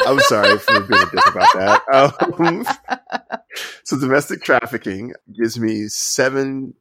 I'm 0.06 0.20
sorry 0.20 0.58
for 0.58 0.80
being 0.82 1.02
a 1.02 1.06
dick 1.06 1.26
about 1.26 1.52
that. 1.54 1.82
Um, 2.38 2.64
so 3.84 3.98
domestic 3.98 4.42
trafficking 4.42 5.14
gives 5.32 5.58
me 5.58 5.88
seven 5.88 6.74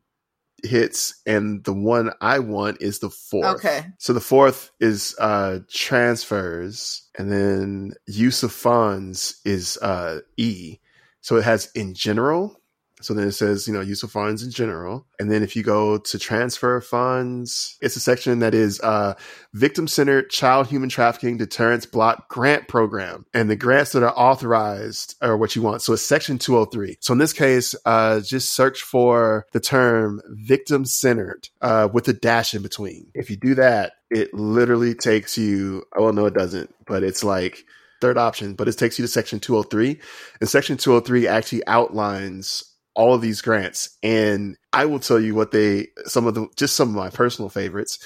hits, 0.63 1.21
and 1.25 1.63
the 1.63 1.73
one 1.73 2.11
I 2.21 2.37
want 2.39 2.81
is 2.81 2.99
the 2.99 3.09
fourth. 3.09 3.57
Okay. 3.57 3.85
So 3.97 4.13
the 4.13 4.21
fourth 4.21 4.71
is 4.79 5.15
uh, 5.19 5.59
transfers, 5.71 7.07
and 7.17 7.31
then 7.31 7.93
use 8.07 8.43
of 8.43 8.51
funds 8.51 9.39
is 9.43 9.77
uh, 9.81 10.19
E. 10.37 10.77
So 11.21 11.37
it 11.37 11.43
has 11.43 11.71
in 11.73 11.95
general. 11.95 12.59
So 13.03 13.13
then 13.13 13.27
it 13.27 13.33
says, 13.33 13.67
you 13.67 13.73
know, 13.73 13.81
use 13.81 14.03
of 14.03 14.11
funds 14.11 14.43
in 14.43 14.51
general. 14.51 15.05
And 15.19 15.31
then 15.31 15.43
if 15.43 15.55
you 15.55 15.63
go 15.63 15.97
to 15.97 16.19
transfer 16.19 16.79
funds, 16.81 17.77
it's 17.81 17.95
a 17.95 17.99
section 17.99 18.39
that 18.39 18.53
is 18.53 18.79
uh, 18.81 19.15
victim 19.53 19.87
centered 19.87 20.29
child 20.29 20.67
human 20.67 20.89
trafficking 20.89 21.37
deterrence 21.37 21.85
block 21.85 22.29
grant 22.29 22.67
program. 22.67 23.25
And 23.33 23.49
the 23.49 23.55
grants 23.55 23.91
that 23.91 24.03
are 24.03 24.17
authorized 24.17 25.15
are 25.21 25.37
what 25.37 25.55
you 25.55 25.61
want. 25.61 25.81
So 25.81 25.93
it's 25.93 26.01
section 26.01 26.37
203. 26.37 26.97
So 26.99 27.13
in 27.13 27.19
this 27.19 27.33
case, 27.33 27.75
uh, 27.85 28.21
just 28.21 28.53
search 28.53 28.81
for 28.81 29.45
the 29.51 29.59
term 29.59 30.21
victim 30.27 30.85
centered 30.85 31.49
uh, 31.61 31.89
with 31.91 32.07
a 32.07 32.13
dash 32.13 32.53
in 32.53 32.61
between. 32.61 33.07
If 33.13 33.29
you 33.29 33.37
do 33.37 33.55
that, 33.55 33.93
it 34.09 34.33
literally 34.33 34.93
takes 34.93 35.37
you, 35.37 35.83
oh, 35.95 36.03
well, 36.03 36.13
no, 36.13 36.25
it 36.27 36.33
doesn't, 36.33 36.73
but 36.85 37.03
it's 37.03 37.23
like, 37.23 37.65
Third 38.03 38.17
option, 38.17 38.53
but 38.55 38.67
it 38.67 38.77
takes 38.77 38.99
you 38.99 39.03
to 39.03 39.07
section 39.07 39.39
203. 39.39 39.97
And 40.41 40.49
section 40.49 40.75
203 40.75 41.25
actually 41.25 41.65
outlines 41.67 42.72
all 42.95 43.13
of 43.13 43.21
these 43.21 43.41
grants. 43.41 43.97
And 44.03 44.57
I 44.71 44.85
will 44.85 44.99
tell 44.99 45.19
you 45.19 45.35
what 45.35 45.51
they, 45.51 45.87
some 46.05 46.27
of 46.27 46.35
them, 46.35 46.49
just 46.55 46.75
some 46.75 46.89
of 46.89 46.95
my 46.95 47.09
personal 47.09 47.49
favorites. 47.49 47.99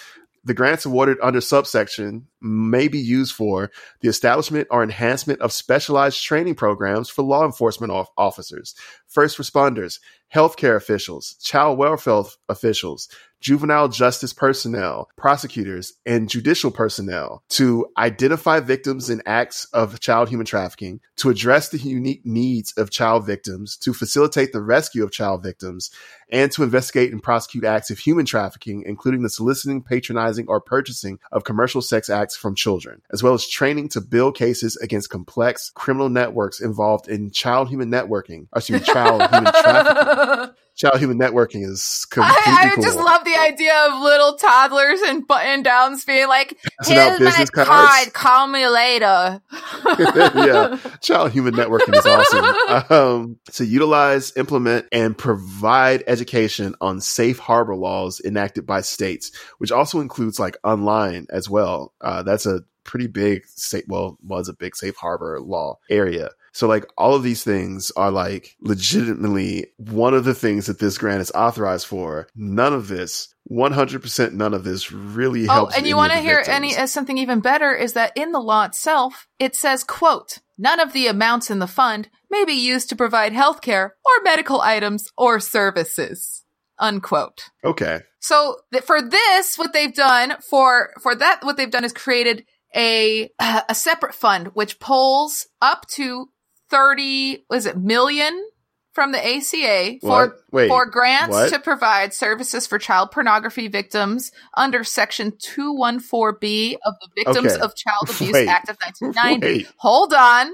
The 0.43 0.53
grants 0.53 0.85
awarded 0.85 1.17
under 1.21 1.41
subsection 1.41 2.27
may 2.41 2.87
be 2.87 2.99
used 2.99 3.33
for 3.33 3.69
the 3.99 4.07
establishment 4.07 4.67
or 4.71 4.81
enhancement 4.81 5.41
of 5.41 5.51
specialized 5.51 6.23
training 6.23 6.55
programs 6.55 7.09
for 7.09 7.23
law 7.23 7.43
enforcement 7.43 7.91
of- 7.91 8.07
officers, 8.17 8.73
first 9.07 9.37
responders, 9.37 9.99
healthcare 10.33 10.77
officials, 10.77 11.35
child 11.41 11.77
welfare 11.77 12.23
officials, 12.47 13.09
juvenile 13.39 13.87
justice 13.87 14.33
personnel, 14.33 15.09
prosecutors, 15.15 15.93
and 16.05 16.29
judicial 16.29 16.71
personnel 16.71 17.43
to 17.49 17.87
identify 17.97 18.59
victims 18.59 19.09
in 19.09 19.21
acts 19.25 19.65
of 19.73 19.99
child 19.99 20.29
human 20.29 20.45
trafficking, 20.45 20.99
to 21.17 21.29
address 21.29 21.69
the 21.69 21.77
unique 21.77 22.25
needs 22.25 22.73
of 22.73 22.89
child 22.89 23.25
victims, 23.25 23.77
to 23.77 23.93
facilitate 23.93 24.53
the 24.53 24.61
rescue 24.61 25.03
of 25.03 25.11
child 25.11 25.43
victims, 25.43 25.91
and 26.29 26.51
to 26.51 26.63
investigate 26.63 27.11
and 27.11 27.23
prosecute 27.23 27.63
acts 27.63 27.89
of 27.89 27.99
human 27.99 28.25
trafficking, 28.25 28.83
including 28.85 29.23
the 29.23 29.29
soliciting, 29.29 29.81
patronizing, 29.81 30.45
or 30.47 30.59
purchasing 30.59 31.19
of 31.31 31.43
commercial 31.43 31.81
sex 31.81 32.09
acts 32.09 32.35
from 32.35 32.55
children, 32.55 33.01
as 33.11 33.23
well 33.23 33.33
as 33.33 33.47
training 33.47 33.89
to 33.89 34.01
build 34.01 34.35
cases 34.35 34.75
against 34.77 35.09
complex 35.09 35.71
criminal 35.73 36.09
networks 36.09 36.59
involved 36.59 37.07
in 37.07 37.31
child 37.31 37.69
human 37.69 37.89
networking, 37.89 38.47
or 38.51 38.59
excuse 38.59 38.81
me, 38.81 38.93
child 38.93 39.21
human 39.21 39.53
trafficking. 39.61 40.55
Child 40.77 40.99
human 40.99 41.17
networking 41.17 41.67
is 41.67 42.05
completely 42.11 42.35
I, 42.45 42.69
I 42.69 42.75
cool. 42.75 42.83
just 42.83 42.97
love 42.97 43.25
the 43.25 43.35
idea 43.35 43.75
of 43.87 43.99
little 43.99 44.35
toddlers 44.35 45.01
and 45.07 45.25
button 45.25 45.63
downs 45.63 46.05
being 46.05 46.27
like, 46.27 46.55
"Here's 46.85 47.19
my 47.19 47.25
business 47.25 47.49
card. 47.49 48.13
Call 48.13 48.45
me 48.45 48.67
later." 48.67 49.41
yeah, 49.99 50.77
child 51.01 51.31
human 51.31 51.55
networking 51.55 51.95
is 51.95 52.05
awesome. 52.05 52.95
Um, 52.95 53.39
to 53.53 53.65
utilize, 53.65 54.37
implement, 54.37 54.85
and 54.91 55.17
provide 55.17 56.03
education 56.05 56.75
on 56.79 57.01
safe 57.01 57.39
harbor 57.39 57.75
laws 57.75 58.21
enacted 58.23 58.67
by 58.67 58.81
states, 58.81 59.31
which 59.57 59.71
also 59.71 59.99
includes 59.99 60.39
like 60.39 60.57
online 60.63 61.25
as 61.31 61.49
well. 61.49 61.91
Uh, 62.01 62.21
that's 62.21 62.45
a 62.45 62.61
pretty 62.83 63.07
big 63.07 63.47
state. 63.47 63.85
Well, 63.87 64.19
was 64.23 64.47
a 64.47 64.53
big 64.53 64.75
safe 64.75 64.95
harbor 64.95 65.39
law 65.41 65.79
area. 65.89 66.29
So 66.57 66.67
like 66.67 66.87
all 66.97 67.13
of 67.13 67.21
these 67.21 67.43
things 67.43 67.91
are 67.91 68.09
like 68.09 68.55
legitimately 68.61 69.67
one 69.77 70.15
of 70.15 70.23
the 70.23 70.33
things 70.33 70.65
that 70.65 70.79
this 70.79 70.97
grant 70.97 71.21
is 71.21 71.31
authorized 71.35 71.85
for. 71.85 72.27
None 72.35 72.73
of 72.73 72.87
this, 72.87 73.27
100% 73.51 74.33
none 74.33 74.55
of 74.55 74.63
this 74.63 74.91
really 74.91 75.41
helps. 75.41 75.51
Oh, 75.51 75.53
helps. 75.53 75.77
and 75.77 75.85
you 75.85 75.95
want 75.95 76.13
to 76.13 76.19
hear 76.19 76.37
victims. 76.37 76.55
any 76.55 76.75
uh, 76.75 76.87
something 76.87 77.19
even 77.19 77.41
better 77.41 77.75
is 77.75 77.93
that 77.93 78.11
in 78.15 78.31
the 78.31 78.39
law 78.39 78.63
itself, 78.63 79.27
it 79.37 79.55
says, 79.55 79.83
"quote 79.83 80.39
None 80.57 80.79
of 80.79 80.93
the 80.93 81.05
amounts 81.05 81.51
in 81.51 81.59
the 81.59 81.67
fund 81.67 82.09
may 82.31 82.43
be 82.43 82.53
used 82.53 82.89
to 82.89 82.95
provide 82.95 83.33
healthcare 83.33 83.91
or 84.03 84.23
medical 84.23 84.59
items 84.59 85.11
or 85.15 85.39
services." 85.39 86.43
Unquote. 86.79 87.51
Okay. 87.63 87.99
So 88.19 88.55
th- 88.73 88.83
for 88.83 88.99
this, 88.99 89.59
what 89.59 89.73
they've 89.73 89.93
done 89.93 90.37
for 90.49 90.89
for 91.03 91.13
that, 91.13 91.43
what 91.43 91.55
they've 91.55 91.69
done 91.69 91.85
is 91.85 91.93
created 91.93 92.47
a 92.75 93.29
a 93.39 93.75
separate 93.75 94.15
fund 94.15 94.47
which 94.55 94.79
pulls 94.79 95.47
up 95.61 95.87
to 95.89 96.29
thirty 96.69 97.45
was 97.49 97.65
it 97.65 97.77
million 97.77 98.47
from 98.93 99.11
the 99.11 99.19
ACA 99.23 99.99
for 100.01 100.35
for 100.49 100.85
grants 100.87 101.29
what? 101.29 101.49
to 101.49 101.59
provide 101.59 102.15
services 102.15 102.65
for 102.65 102.79
child 102.79 103.11
pornography 103.11 103.67
victims 103.67 104.31
under 104.55 104.83
Section 104.83 105.33
214B 105.33 106.77
of 106.83 106.95
the 107.01 107.09
Victims 107.15 107.53
Okay. 107.53 107.61
of 107.61 107.75
Child 107.75 108.09
Abuse 108.09 108.33
Wait. 108.33 108.47
Act 108.47 108.69
of 108.69 108.77
1990. 108.77 109.45
Wait. 109.45 109.67
Hold 109.77 110.13
on. 110.15 110.51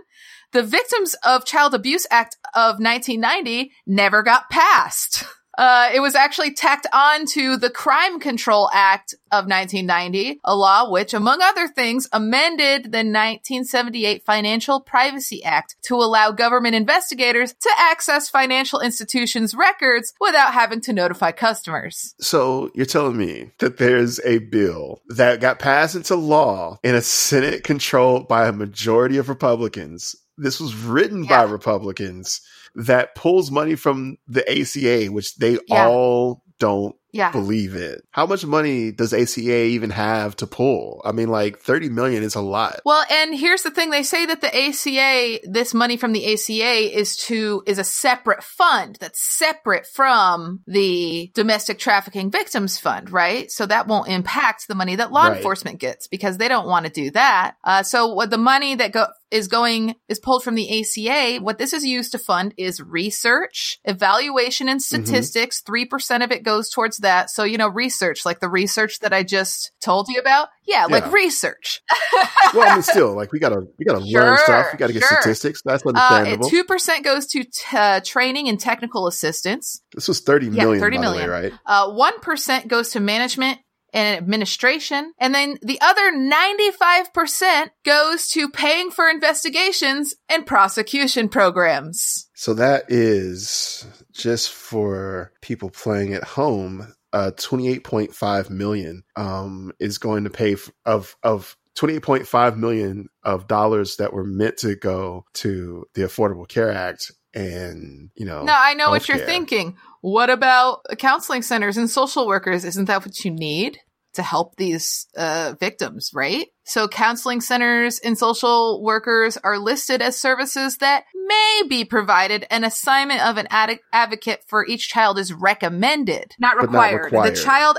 The 0.52 0.62
Victims 0.62 1.16
of 1.24 1.46
Child 1.46 1.74
Abuse 1.74 2.06
Act 2.12 2.36
of 2.54 2.80
1990 2.80 3.72
never 3.88 4.24
got 4.24 4.50
passed. 4.50 5.24
Uh, 5.58 5.90
it 5.94 6.00
was 6.00 6.16
actually 6.16 6.54
tacked 6.54 6.88
on 6.92 7.26
to 7.26 7.58
the 7.58 7.70
Crime 7.70 8.20
Control 8.20 8.70
Act 8.74 9.14
of 9.32 9.46
1990, 9.46 10.40
a 10.44 10.56
law 10.56 10.90
which, 10.90 11.14
among 11.14 11.42
other 11.42 11.68
things, 11.68 12.08
amended 12.12 12.86
the 12.86 13.00
1978 13.00 14.26
Financial 14.26 14.80
Privacy 14.80 15.44
Act 15.44 15.76
to 15.84 15.96
allow 15.96 16.32
government 16.32 16.76
investigators 16.76 17.54
to 17.54 17.70
access 17.78 18.30
financial 18.30 18.80
institutions' 18.80 19.54
records 19.54 20.14
without 20.20 20.54
having 20.54 20.82
to 20.82 20.94
notify 20.94 21.32
customers. 21.32 22.16
So 22.20 22.72
you're 22.74 22.86
telling 22.86 23.18
me 23.18 23.52
that 23.60 23.78
there's 23.78 24.20
a 24.26 24.40
bill 24.40 25.02
that 25.10 25.40
got 25.42 25.60
passed 25.60 25.96
into 25.96 26.16
law 26.16 26.80
in 26.84 26.96
a 26.96 27.02
Senate 27.02 27.64
controlled 27.64 28.28
by 28.28 28.48
a 28.48 28.54
majority 28.54 29.18
of 29.18 29.30
Republicans. 29.30 30.16
This 30.38 30.60
was 30.60 30.76
written 30.76 31.26
by 31.26 31.44
Republicans 31.44 32.42
that 32.76 33.16
pulls 33.16 33.52
money 33.52 33.76
from 33.76 34.18
the 34.28 34.44
ACA, 34.50 35.08
which 35.12 35.36
they 35.36 35.58
Yeah. 35.68 35.88
all 35.88 36.44
don't 36.60 36.96
Yeah. 37.12 37.32
believe 37.32 37.76
it. 37.76 38.02
How 38.12 38.26
much 38.26 38.44
money 38.46 38.92
does 38.92 39.14
ACA 39.14 39.66
even 39.66 39.90
have 39.92 40.36
to 40.38 40.48
pull? 40.48 41.02
I 41.06 41.12
mean, 41.12 41.28
like 41.28 41.60
30 41.60 41.90
million 41.90 42.24
is 42.24 42.34
a 42.36 42.42
lot. 42.42 42.80
Well, 42.86 43.04
and 43.12 43.36
here's 43.36 43.62
the 43.64 43.70
thing: 43.70 43.90
they 43.92 44.02
say 44.02 44.26
that 44.26 44.42
the 44.42 44.48
ACA, 44.56 45.40
this 45.44 45.74
money 45.76 45.98
from 45.98 46.14
the 46.14 46.26
ACA, 46.34 46.98
is 46.98 47.16
to 47.28 47.62
is 47.68 47.78
a 47.78 47.84
separate 47.84 48.44
fund 48.44 48.98
that's 49.00 49.22
separate 49.22 49.86
from 49.86 50.62
the 50.66 51.32
Domestic 51.36 51.78
Trafficking 51.80 52.32
Victims 52.32 52.80
Fund, 52.80 53.12
right? 53.12 53.52
So 53.52 53.66
that 53.68 53.88
won't 53.88 54.08
impact 54.10 54.68
the 54.68 54.76
money 54.76 54.96
that 54.96 55.12
law 55.12 55.28
Right. 55.28 55.38
enforcement 55.38 55.80
gets 55.80 56.08
because 56.08 56.38
they 56.38 56.48
don't 56.48 56.68
want 56.68 56.86
to 56.88 56.92
do 56.92 57.12
that. 57.12 57.56
Uh, 57.64 57.84
so 57.84 58.14
what 58.14 58.30
the 58.32 58.38
money 58.40 58.74
that 58.76 58.92
go 58.92 59.06
is 59.34 59.48
going 59.50 59.96
is 60.08 60.20
pulled 60.20 60.44
from 60.44 60.56
the 60.56 60.80
ACA. 60.82 61.40
What 61.44 61.58
this 61.58 61.74
is 61.74 61.84
used 61.84 62.12
to 62.14 62.20
fund 62.20 62.54
is 62.58 62.80
research, 62.80 63.80
evaluation, 63.84 64.70
and 64.70 64.82
statistics. 64.82 65.62
3 65.62 65.86
percent 65.86 66.24
of 66.24 66.32
it 66.32 66.44
goes 66.44 66.70
towards 66.70 66.98
that. 67.00 67.30
So 67.30 67.44
you 67.44 67.58
know, 67.58 67.68
research 67.68 68.26
like 68.26 68.40
the 68.40 68.50
research 68.50 69.00
that 69.00 69.14
I 69.14 69.24
just 69.24 69.72
told 69.82 70.08
you 70.08 70.20
about. 70.20 70.50
Yeah, 70.66 70.86
Yeah. 70.88 70.96
like 70.96 71.12
research. 71.12 71.82
well, 72.54 72.70
I 72.70 72.76
mean, 72.76 72.84
still, 72.84 73.14
like 73.16 73.32
we 73.34 73.40
gotta 73.40 73.64
we 73.78 73.84
gotta 73.86 74.00
learn 74.00 74.38
stuff. 74.38 74.68
We 74.72 74.78
gotta 74.78 74.94
get 74.94 75.04
sure. 75.04 75.20
statistics. 75.22 75.62
That's 75.66 75.86
Uh, 75.86 75.90
understandable. 75.90 76.50
two 76.50 76.64
percent 76.64 77.04
goes 77.04 77.28
to 77.28 77.44
t- 77.44 77.50
uh, 77.78 78.00
training 78.06 78.48
and 78.48 78.60
technical 78.60 79.08
assistance. 79.08 79.82
this 79.94 80.08
was 80.08 80.22
thirty 80.22 80.46
Yeah, 80.48 80.64
million, 80.64 80.80
30 80.80 80.98
by 80.98 81.02
million. 81.02 81.30
way, 81.30 81.42
right? 81.50 81.54
Uh, 81.66 81.92
One 81.92 82.18
percent 82.22 82.68
goes 82.70 82.92
to 82.92 83.00
management 83.00 83.60
and 83.94 84.18
administration, 84.18 85.14
and 85.20 85.34
then 85.34 85.58
the 85.62 85.80
other 85.82 86.12
ninety-five 86.12 87.14
percent 87.14 87.72
goes 87.86 88.28
to 88.30 88.50
paying 88.50 88.92
for 88.92 89.10
investigations 89.10 90.16
and 90.28 90.46
prosecution 90.46 91.30
programs. 91.30 92.28
So 92.34 92.54
that 92.56 92.86
is 92.90 93.86
just 94.12 94.52
for 94.52 95.32
people 95.42 95.70
playing 95.70 96.14
at 96.14 96.24
home. 96.24 96.94
Uh, 97.14 97.30
twenty 97.38 97.68
eight 97.68 97.84
point 97.84 98.12
five 98.16 98.50
million 98.50 99.04
um 99.16 99.72
is 99.80 100.00
going 100.00 100.24
to 100.24 100.32
pay 100.32 100.54
f- 100.54 100.72
of 100.84 101.16
of 101.22 101.56
twenty 101.76 101.94
eight 101.94 102.02
point 102.02 102.26
five 102.26 102.58
million 102.58 103.08
of 103.22 103.48
dollars 103.48 103.98
that 103.98 104.14
were 104.14 104.24
meant 104.24 104.58
to 104.58 104.76
go 104.76 105.24
to 105.34 105.86
the 105.94 106.02
Affordable 106.02 106.48
Care 106.48 106.72
Act, 106.72 107.12
and 107.34 108.10
you 108.16 108.26
know, 108.26 108.44
Now 108.44 108.58
I 108.60 108.74
know 108.74 108.90
what 108.90 109.08
you're 109.08 109.18
thinking. 109.18 109.78
What 110.02 110.30
about 110.30 110.82
counseling 110.98 111.42
centers 111.42 111.78
and 111.78 111.90
social 111.90 112.28
workers? 112.28 112.66
Isn't 112.66 112.86
that 112.86 113.06
what 113.06 113.24
you 113.24 113.32
need 113.32 113.80
to 114.14 114.22
help 114.22 114.56
these 114.58 115.08
uh, 115.18 115.56
victims, 115.60 116.12
right? 116.14 116.48
So 116.66 116.88
counseling 116.88 117.42
centers 117.42 118.00
and 118.00 118.18
social 118.18 118.84
workers 118.84 119.38
are 119.44 119.58
listed 119.58 120.02
as 120.02 120.20
services 120.20 120.78
that 120.78 121.06
may 121.26 121.62
be 121.68 121.84
provided. 121.84 122.46
An 122.52 122.64
assignment 122.64 123.26
of 123.26 123.38
an 123.38 123.48
ad- 123.50 123.80
advocate 123.92 124.42
for 124.48 124.66
each 124.66 124.88
child 124.90 125.18
is 125.18 125.34
recommended, 125.34 126.34
not 126.40 126.56
But 126.60 126.72
not 126.72 126.84
required. 126.92 127.06
required. 127.06 127.36
The 127.36 127.42
child 127.42 127.78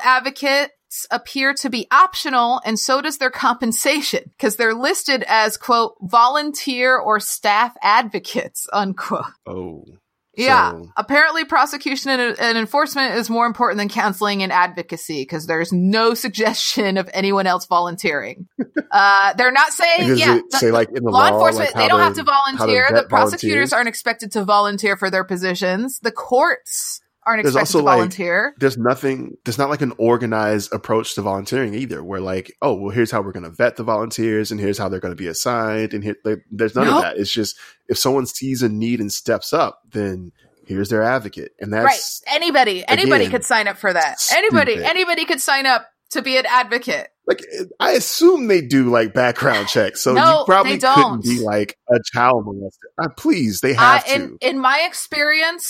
advocates 0.94 1.06
appear 1.10 1.54
to 1.54 1.70
be 1.70 1.86
optional 1.90 2.60
and 2.64 2.78
so 2.78 3.00
does 3.00 3.18
their 3.18 3.30
compensation 3.30 4.22
because 4.36 4.56
they're 4.56 4.74
listed 4.74 5.24
as 5.26 5.56
quote 5.56 5.94
volunteer 6.00 6.96
or 6.96 7.20
staff 7.20 7.74
advocates 7.82 8.66
unquote. 8.72 9.24
Oh, 9.46 9.84
Yeah. 10.36 10.72
So- 10.72 10.88
Apparently, 10.96 11.44
prosecution 11.44 12.10
and, 12.10 12.38
and 12.38 12.58
enforcement 12.58 13.14
is 13.16 13.28
more 13.30 13.46
important 13.46 13.78
than 13.78 13.88
counseling 13.88 14.42
and 14.42 14.52
advocacy 14.52 15.22
because 15.22 15.46
there's 15.46 15.72
no 15.72 16.14
suggestion 16.24 16.96
of 16.98 17.08
anyone 17.12 17.46
else 17.46 17.66
volunteering. 17.66 18.46
uh, 18.90 19.34
they're 19.34 19.52
not 19.52 19.72
saying, 19.72 20.08
does 20.08 20.20
yeah, 20.20 20.36
it 20.36 20.52
say 20.52 20.70
like 20.70 20.88
in 20.90 21.02
the 21.04 21.10
law 21.10 21.20
law, 21.20 21.26
enforcement, 21.28 21.74
like, 21.74 21.82
they 21.82 21.88
don't 21.88 21.98
to- 21.98 22.04
have 22.04 22.14
to 22.14 22.22
volunteer. 22.24 22.88
The 22.92 23.04
prosecutors 23.08 23.70
volunteers? 23.70 23.72
aren't 23.72 23.88
expected 23.88 24.32
to 24.32 24.44
volunteer 24.44 24.96
for 24.96 25.10
their 25.10 25.24
positions. 25.24 25.98
The 26.00 26.12
courts 26.12 27.00
aren't 27.26 27.42
There's 27.42 27.54
expected 27.54 27.76
also, 27.76 27.78
to 27.78 27.84
like, 27.84 27.96
volunteer. 27.96 28.54
there's 28.58 28.76
nothing 28.78 29.36
there's 29.44 29.58
not 29.58 29.70
like 29.70 29.82
an 29.82 29.92
organized 29.98 30.72
approach 30.72 31.14
to 31.14 31.22
volunteering 31.22 31.74
either 31.74 32.02
where 32.04 32.20
like 32.20 32.52
oh 32.62 32.74
well 32.74 32.90
here's 32.90 33.10
how 33.10 33.22
we're 33.22 33.32
going 33.32 33.44
to 33.44 33.50
vet 33.50 33.76
the 33.76 33.82
volunteers 33.84 34.50
and 34.50 34.60
here's 34.60 34.78
how 34.78 34.88
they're 34.88 35.00
going 35.00 35.12
to 35.12 35.16
be 35.22 35.26
assigned 35.28 35.94
and 35.94 36.04
here 36.04 36.16
like, 36.24 36.44
there's 36.50 36.74
none 36.74 36.86
Nope. 36.86 36.96
of 36.96 37.02
that 37.02 37.16
it's 37.18 37.32
just 37.32 37.56
if 37.88 37.98
someone 37.98 38.26
sees 38.26 38.62
a 38.62 38.68
need 38.68 39.00
and 39.00 39.12
steps 39.12 39.52
up 39.52 39.80
then 39.90 40.32
here's 40.66 40.88
their 40.88 41.02
advocate 41.02 41.52
and 41.60 41.72
that's 41.72 42.22
Anybody, 42.26 42.84
anybody 42.88 43.24
again, 43.24 43.30
could 43.32 43.44
sign 43.44 43.68
up 43.68 43.76
for 43.76 43.92
that. 43.92 44.16
Anybody, 44.32 44.72
stupid. 44.74 44.90
anybody 44.90 45.24
could 45.26 45.40
sign 45.40 45.66
up 45.66 45.86
to 46.10 46.22
be 46.22 46.36
an 46.38 46.46
advocate. 46.46 47.08
like 47.26 47.40
i 47.80 47.90
assume 47.92 48.46
they 48.46 48.60
do 48.60 48.88
like 48.90 49.12
background 49.14 49.66
checks 49.66 50.00
so 50.02 50.12
No, 50.12 50.40
you 50.40 50.44
probably 50.46 50.72
they 50.72 50.78
don't. 50.78 50.94
couldn't 51.22 51.22
be 51.24 51.40
like 51.42 51.76
a 51.90 51.98
child 52.12 52.46
molester 52.46 52.78
uh, 53.02 53.08
please 53.16 53.60
they 53.62 53.72
have 53.74 54.04
in 54.06 54.38
to 54.38 54.48
in 54.48 54.58
my 54.60 54.84
experience, 54.86 55.66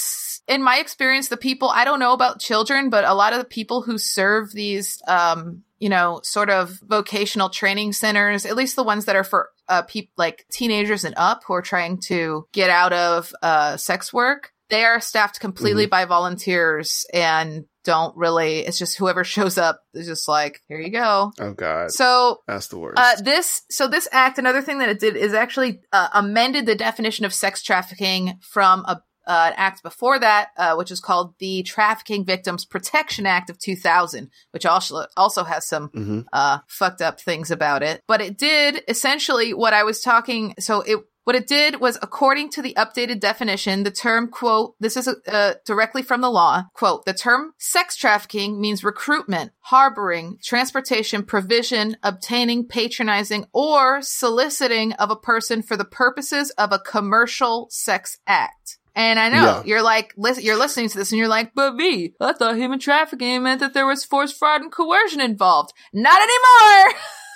in 0.46 0.62
my 0.62 0.78
experience, 0.78 1.28
the 1.28 1.36
people 1.36 1.68
I 1.68 1.84
don't 1.84 2.00
know 2.00 2.12
about 2.12 2.40
children, 2.40 2.90
but 2.90 3.04
a 3.04 3.14
lot 3.14 3.32
of 3.32 3.38
the 3.38 3.44
people 3.44 3.82
who 3.82 3.98
serve 3.98 4.52
these, 4.52 5.00
um, 5.08 5.62
you 5.78 5.88
know, 5.88 6.20
sort 6.22 6.50
of 6.50 6.78
vocational 6.82 7.48
training 7.48 7.92
centers, 7.92 8.44
at 8.46 8.56
least 8.56 8.76
the 8.76 8.82
ones 8.84 9.06
that 9.06 9.16
are 9.16 9.24
for 9.24 9.50
uh, 9.68 9.82
people 9.82 10.12
like 10.16 10.44
teenagers 10.52 11.04
and 11.04 11.14
up 11.16 11.42
who 11.46 11.54
are 11.54 11.62
trying 11.62 11.98
to 11.98 12.46
get 12.52 12.70
out 12.70 12.92
of 12.92 13.32
uh, 13.42 13.76
sex 13.76 14.12
work, 14.12 14.52
they 14.68 14.84
are 14.84 15.00
staffed 15.00 15.40
completely 15.40 15.86
by 15.86 16.04
volunteers 16.04 17.06
and 17.12 17.64
don't 17.84 18.16
really. 18.16 18.60
It's 18.60 18.78
just 18.78 18.96
whoever 18.96 19.24
shows 19.24 19.58
up 19.58 19.80
is 19.92 20.06
just 20.06 20.26
like, 20.28 20.62
here 20.68 20.80
you 20.80 20.90
go. 20.90 21.32
Oh 21.38 21.52
God, 21.52 21.90
So 21.90 22.38
that's 22.46 22.68
the 22.68 22.78
worst. 22.78 22.98
uh, 22.98 23.22
this 23.22 23.62
so 23.70 23.88
this 23.88 24.08
act, 24.12 24.38
another 24.38 24.62
thing 24.62 24.78
that 24.78 24.88
it 24.88 24.98
did 25.00 25.16
is 25.16 25.34
actually 25.34 25.80
uh, 25.92 26.08
amended 26.12 26.66
the 26.66 26.74
definition 26.74 27.24
of 27.24 27.32
sex 27.32 27.62
trafficking 27.62 28.38
from 28.40 28.80
a 28.86 29.00
uh, 29.26 29.50
an 29.50 29.54
act 29.56 29.82
before 29.82 30.18
that, 30.18 30.48
uh, 30.56 30.74
which 30.74 30.90
is 30.90 31.00
called 31.00 31.34
the 31.38 31.62
Trafficking 31.62 32.24
Victims 32.24 32.64
Protection 32.64 33.26
Act 33.26 33.50
of 33.50 33.58
2000, 33.58 34.30
which 34.50 34.66
also 34.66 35.06
also 35.16 35.44
has 35.44 35.66
some 35.66 35.88
hmm 35.88 36.20
uh, 36.32 36.58
fucked 36.68 37.02
up 37.02 37.20
things 37.20 37.50
about 37.50 37.82
it. 37.82 38.02
But 38.06 38.20
it 38.20 38.38
did 38.38 38.82
essentially 38.88 39.52
what 39.52 39.72
I 39.72 39.84
was 39.84 40.00
talking. 40.00 40.54
So 40.58 40.80
it 40.80 40.98
what 41.24 41.36
it 41.36 41.46
did 41.46 41.80
was, 41.80 41.98
according 42.02 42.50
to 42.50 42.62
the 42.62 42.74
updated 42.74 43.18
definition, 43.18 43.82
the 43.82 43.90
term 43.90 44.28
quote 44.28 44.74
this 44.78 44.96
is 44.96 45.08
uh, 45.08 45.54
directly 45.64 46.02
from 46.02 46.20
the 46.20 46.30
law 46.30 46.64
quote 46.74 47.06
the 47.06 47.14
term 47.14 47.52
sex 47.58 47.96
trafficking 47.96 48.60
means 48.60 48.84
recruitment, 48.84 49.52
harboring, 49.60 50.38
transportation, 50.42 51.24
provision, 51.24 51.96
obtaining, 52.02 52.68
patronizing, 52.68 53.46
or 53.52 54.02
soliciting 54.02 54.92
of 54.94 55.10
a 55.10 55.16
person 55.16 55.62
for 55.62 55.76
the 55.76 55.84
purposes 55.84 56.50
of 56.50 56.72
a 56.72 56.78
commercial 56.78 57.68
sex 57.70 58.18
act. 58.26 58.78
And 58.96 59.18
I 59.18 59.28
know 59.28 59.44
Yeah. 59.44 59.62
you're 59.64 59.82
like, 59.82 60.12
lis- 60.16 60.42
you're 60.42 60.56
listening 60.58 60.88
to 60.88 60.96
this 60.98 61.10
and 61.10 61.18
you're 61.18 61.28
like, 61.28 61.52
but 61.54 61.76
Vee, 61.76 62.14
I 62.20 62.32
thought 62.32 62.56
human 62.56 62.78
trafficking 62.78 63.42
meant 63.42 63.60
that 63.60 63.74
there 63.74 63.86
was 63.86 64.04
force, 64.04 64.32
fraud, 64.32 64.60
and 64.62 64.70
coercion 64.70 65.20
involved. 65.20 65.72
Not 65.92 66.18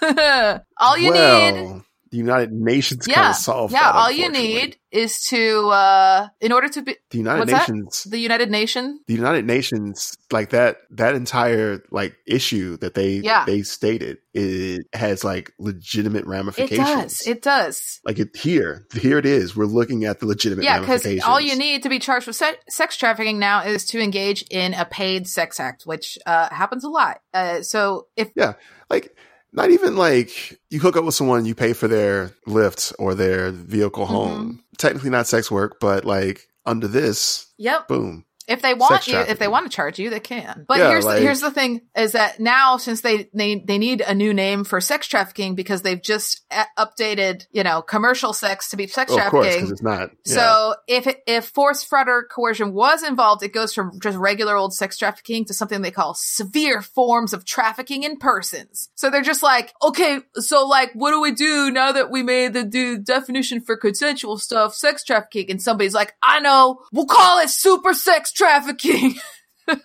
anymore. 0.03 0.61
all 0.79 0.97
you 0.97 1.11
need, 1.13 1.53
well, 1.55 1.85
the 2.11 2.17
United 2.17 2.53
Nations 2.53 3.07
kind 3.07 3.17
yeah, 3.17 3.31
of 3.31 3.37
solved 3.37 3.73
yeah, 3.73 3.81
that. 3.81 3.95
all 3.95 4.11
you 4.11 4.31
need 4.31 4.77
is 4.91 5.21
to, 5.29 5.69
uh, 5.69 6.29
in 6.41 6.51
order 6.51 6.69
to 6.69 6.81
be 6.83 6.97
the 7.11 7.19
United 7.19 7.41
what's 7.41 7.51
that? 7.53 7.69
Nations. 7.69 8.05
the 8.05 8.19
United 8.19 8.51
Nation. 8.51 9.01
the 9.07 9.15
United 9.15 9.45
Nations, 9.45 10.17
like 10.33 10.51
that, 10.51 10.79
that 10.91 11.15
entire 11.15 11.83
like 11.91 12.17
issue 12.27 12.77
that 12.79 12.95
they 12.95 13.17
Yeah. 13.17 13.45
they 13.45 13.63
stated, 13.63 14.19
it 14.33 14.87
has 14.95 15.25
like 15.25 15.53
legitimate 15.59 16.25
ramifications. 16.25 16.81
It 16.81 16.85
does. 16.85 17.27
It 17.27 17.43
does. 17.43 18.01
like 18.05 18.19
it 18.19 18.35
here, 18.37 18.87
here 18.95 19.19
it 19.19 19.27
is. 19.27 19.55
We're 19.55 19.67
looking 19.67 20.05
at 20.05 20.21
the 20.21 20.27
legitimate 20.27 20.65
Yeah, 20.65 20.81
because 20.81 21.05
all 21.23 21.41
you 21.41 21.57
need 21.57 21.83
to 21.83 21.89
be 21.89 21.99
charged 21.99 22.27
with 22.27 22.37
se- 22.37 22.57
sex 22.69 22.97
trafficking 22.97 23.39
now 23.39 23.65
is 23.65 23.85
to 23.87 24.01
engage 24.01 24.43
in 24.51 24.73
a 24.75 24.85
paid 24.87 25.29
sex 25.29 25.61
act, 25.61 25.83
which 25.85 26.19
uh, 26.25 26.49
happens 26.49 26.85
a 26.85 26.89
lot. 26.89 27.21
Uh, 27.35 27.61
so 27.63 28.07
if 28.17 28.31
yeah, 28.35 28.55
like 28.89 29.15
not 29.53 29.71
even 29.71 29.97
like 29.97 30.59
you 30.71 30.81
hook 30.81 30.97
up 30.97 31.05
with 31.05 31.15
someone, 31.15 31.45
you 31.47 31.55
pay 31.55 31.73
for 31.73 31.89
their 31.89 32.33
lift 32.47 32.93
or 32.99 33.15
their 33.15 33.51
vehicle 33.51 34.05
Mm-hmm. 34.05 34.15
home. 34.15 34.65
Technically 34.77 35.11
not 35.11 35.27
sex 35.27 35.51
work, 35.51 35.79
but 35.81 36.05
like 36.05 36.47
under 36.67 36.87
this, 36.87 37.47
yep, 37.57 37.89
boom. 37.89 38.25
If 38.49 38.63
they 38.63 38.73
want 38.75 39.07
you, 39.07 39.19
if 39.19 39.39
they 39.39 39.47
want 39.47 39.71
to 39.71 39.75
charge 39.75 39.99
you, 39.99 40.09
they 40.11 40.21
can. 40.21 40.65
But 40.67 40.79
Yeah, 40.79 40.89
here's 40.91 41.05
like- 41.05 41.17
the, 41.19 41.23
here's 41.23 41.41
the 41.41 41.51
thing: 41.51 41.83
is 41.97 42.13
that 42.13 42.41
now 42.41 42.79
since 42.79 43.03
they 43.03 43.29
they 43.35 43.57
they 43.57 43.77
need 43.79 44.01
a 44.01 44.15
new 44.15 44.33
name 44.33 44.65
for 44.65 44.81
sex 44.81 45.07
trafficking 45.07 45.55
because 45.55 45.83
they've 45.83 46.01
just 46.03 46.41
uh, 46.51 46.65
updated, 46.79 47.47
you 47.53 47.63
know, 47.63 47.83
commercial 47.83 48.33
sex 48.33 48.71
to 48.71 48.77
be 48.77 48.87
sex 48.87 49.13
Oh, 49.13 49.19
of 49.19 49.25
course, 49.27 49.45
trafficking. 49.47 49.61
because 49.67 49.73
it's 49.73 49.83
not. 49.83 50.11
yeah. 50.25 50.35
So 50.35 50.75
if 50.87 51.15
if 51.27 51.45
force, 51.47 51.85
fraud, 51.85 52.09
or 52.09 52.25
coercion 52.25 52.73
was 52.73 53.03
involved, 53.03 53.43
it 53.43 53.53
goes 53.53 53.75
from 53.75 54.01
just 54.01 54.17
regular 54.17 54.57
old 54.57 54.73
sex 54.75 54.97
trafficking 54.97 55.45
to 55.45 55.55
something 55.55 55.83
they 55.83 55.91
call 55.91 56.15
severe 56.15 56.81
forms 56.83 57.33
of 57.35 57.45
trafficking 57.45 58.03
in 58.05 58.17
persons. 58.17 58.89
So 58.95 59.11
they're 59.11 59.23
just 59.23 59.43
like, 59.43 59.75
okay, 59.83 60.21
so 60.37 60.67
like, 60.67 60.91
what 60.95 61.11
do 61.11 61.21
we 61.21 61.33
do 61.33 61.71
now 61.71 61.93
that 61.93 62.11
we 62.11 62.23
made 62.23 62.55
the 62.55 62.65
do 62.65 62.99
definition 62.99 63.61
for 63.61 63.77
consensual 63.77 64.39
stuff, 64.39 64.75
sex 64.75 65.05
trafficking? 65.05 65.51
And 65.51 65.61
somebody's 65.61 65.95
like, 65.95 66.15
I 66.23 66.41
know, 66.41 66.81
we'll 66.93 67.07
call 67.07 67.41
it 67.41 67.51
super 67.51 67.93
sex 67.93 68.33
trafficking. 68.39 69.15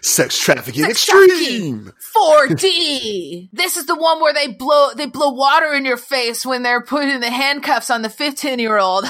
sex 0.00 0.38
trafficking 0.40 0.84
Sex 0.84 1.08
extreme. 1.08 1.92
4D. 2.16 3.48
this 3.52 3.76
is 3.76 3.86
the 3.86 3.94
one 3.94 4.20
where 4.20 4.34
they 4.34 4.48
blow 4.48 4.90
they 4.96 5.06
blow 5.06 5.30
water 5.30 5.72
in 5.72 5.84
your 5.84 5.96
face 5.96 6.44
when 6.44 6.64
they're 6.64 6.82
putting 6.82 7.20
the 7.20 7.30
handcuffs 7.30 7.90
on 7.90 8.02
the 8.02 8.08
15 8.10 8.58
year 8.58 8.76
old. 8.78 9.04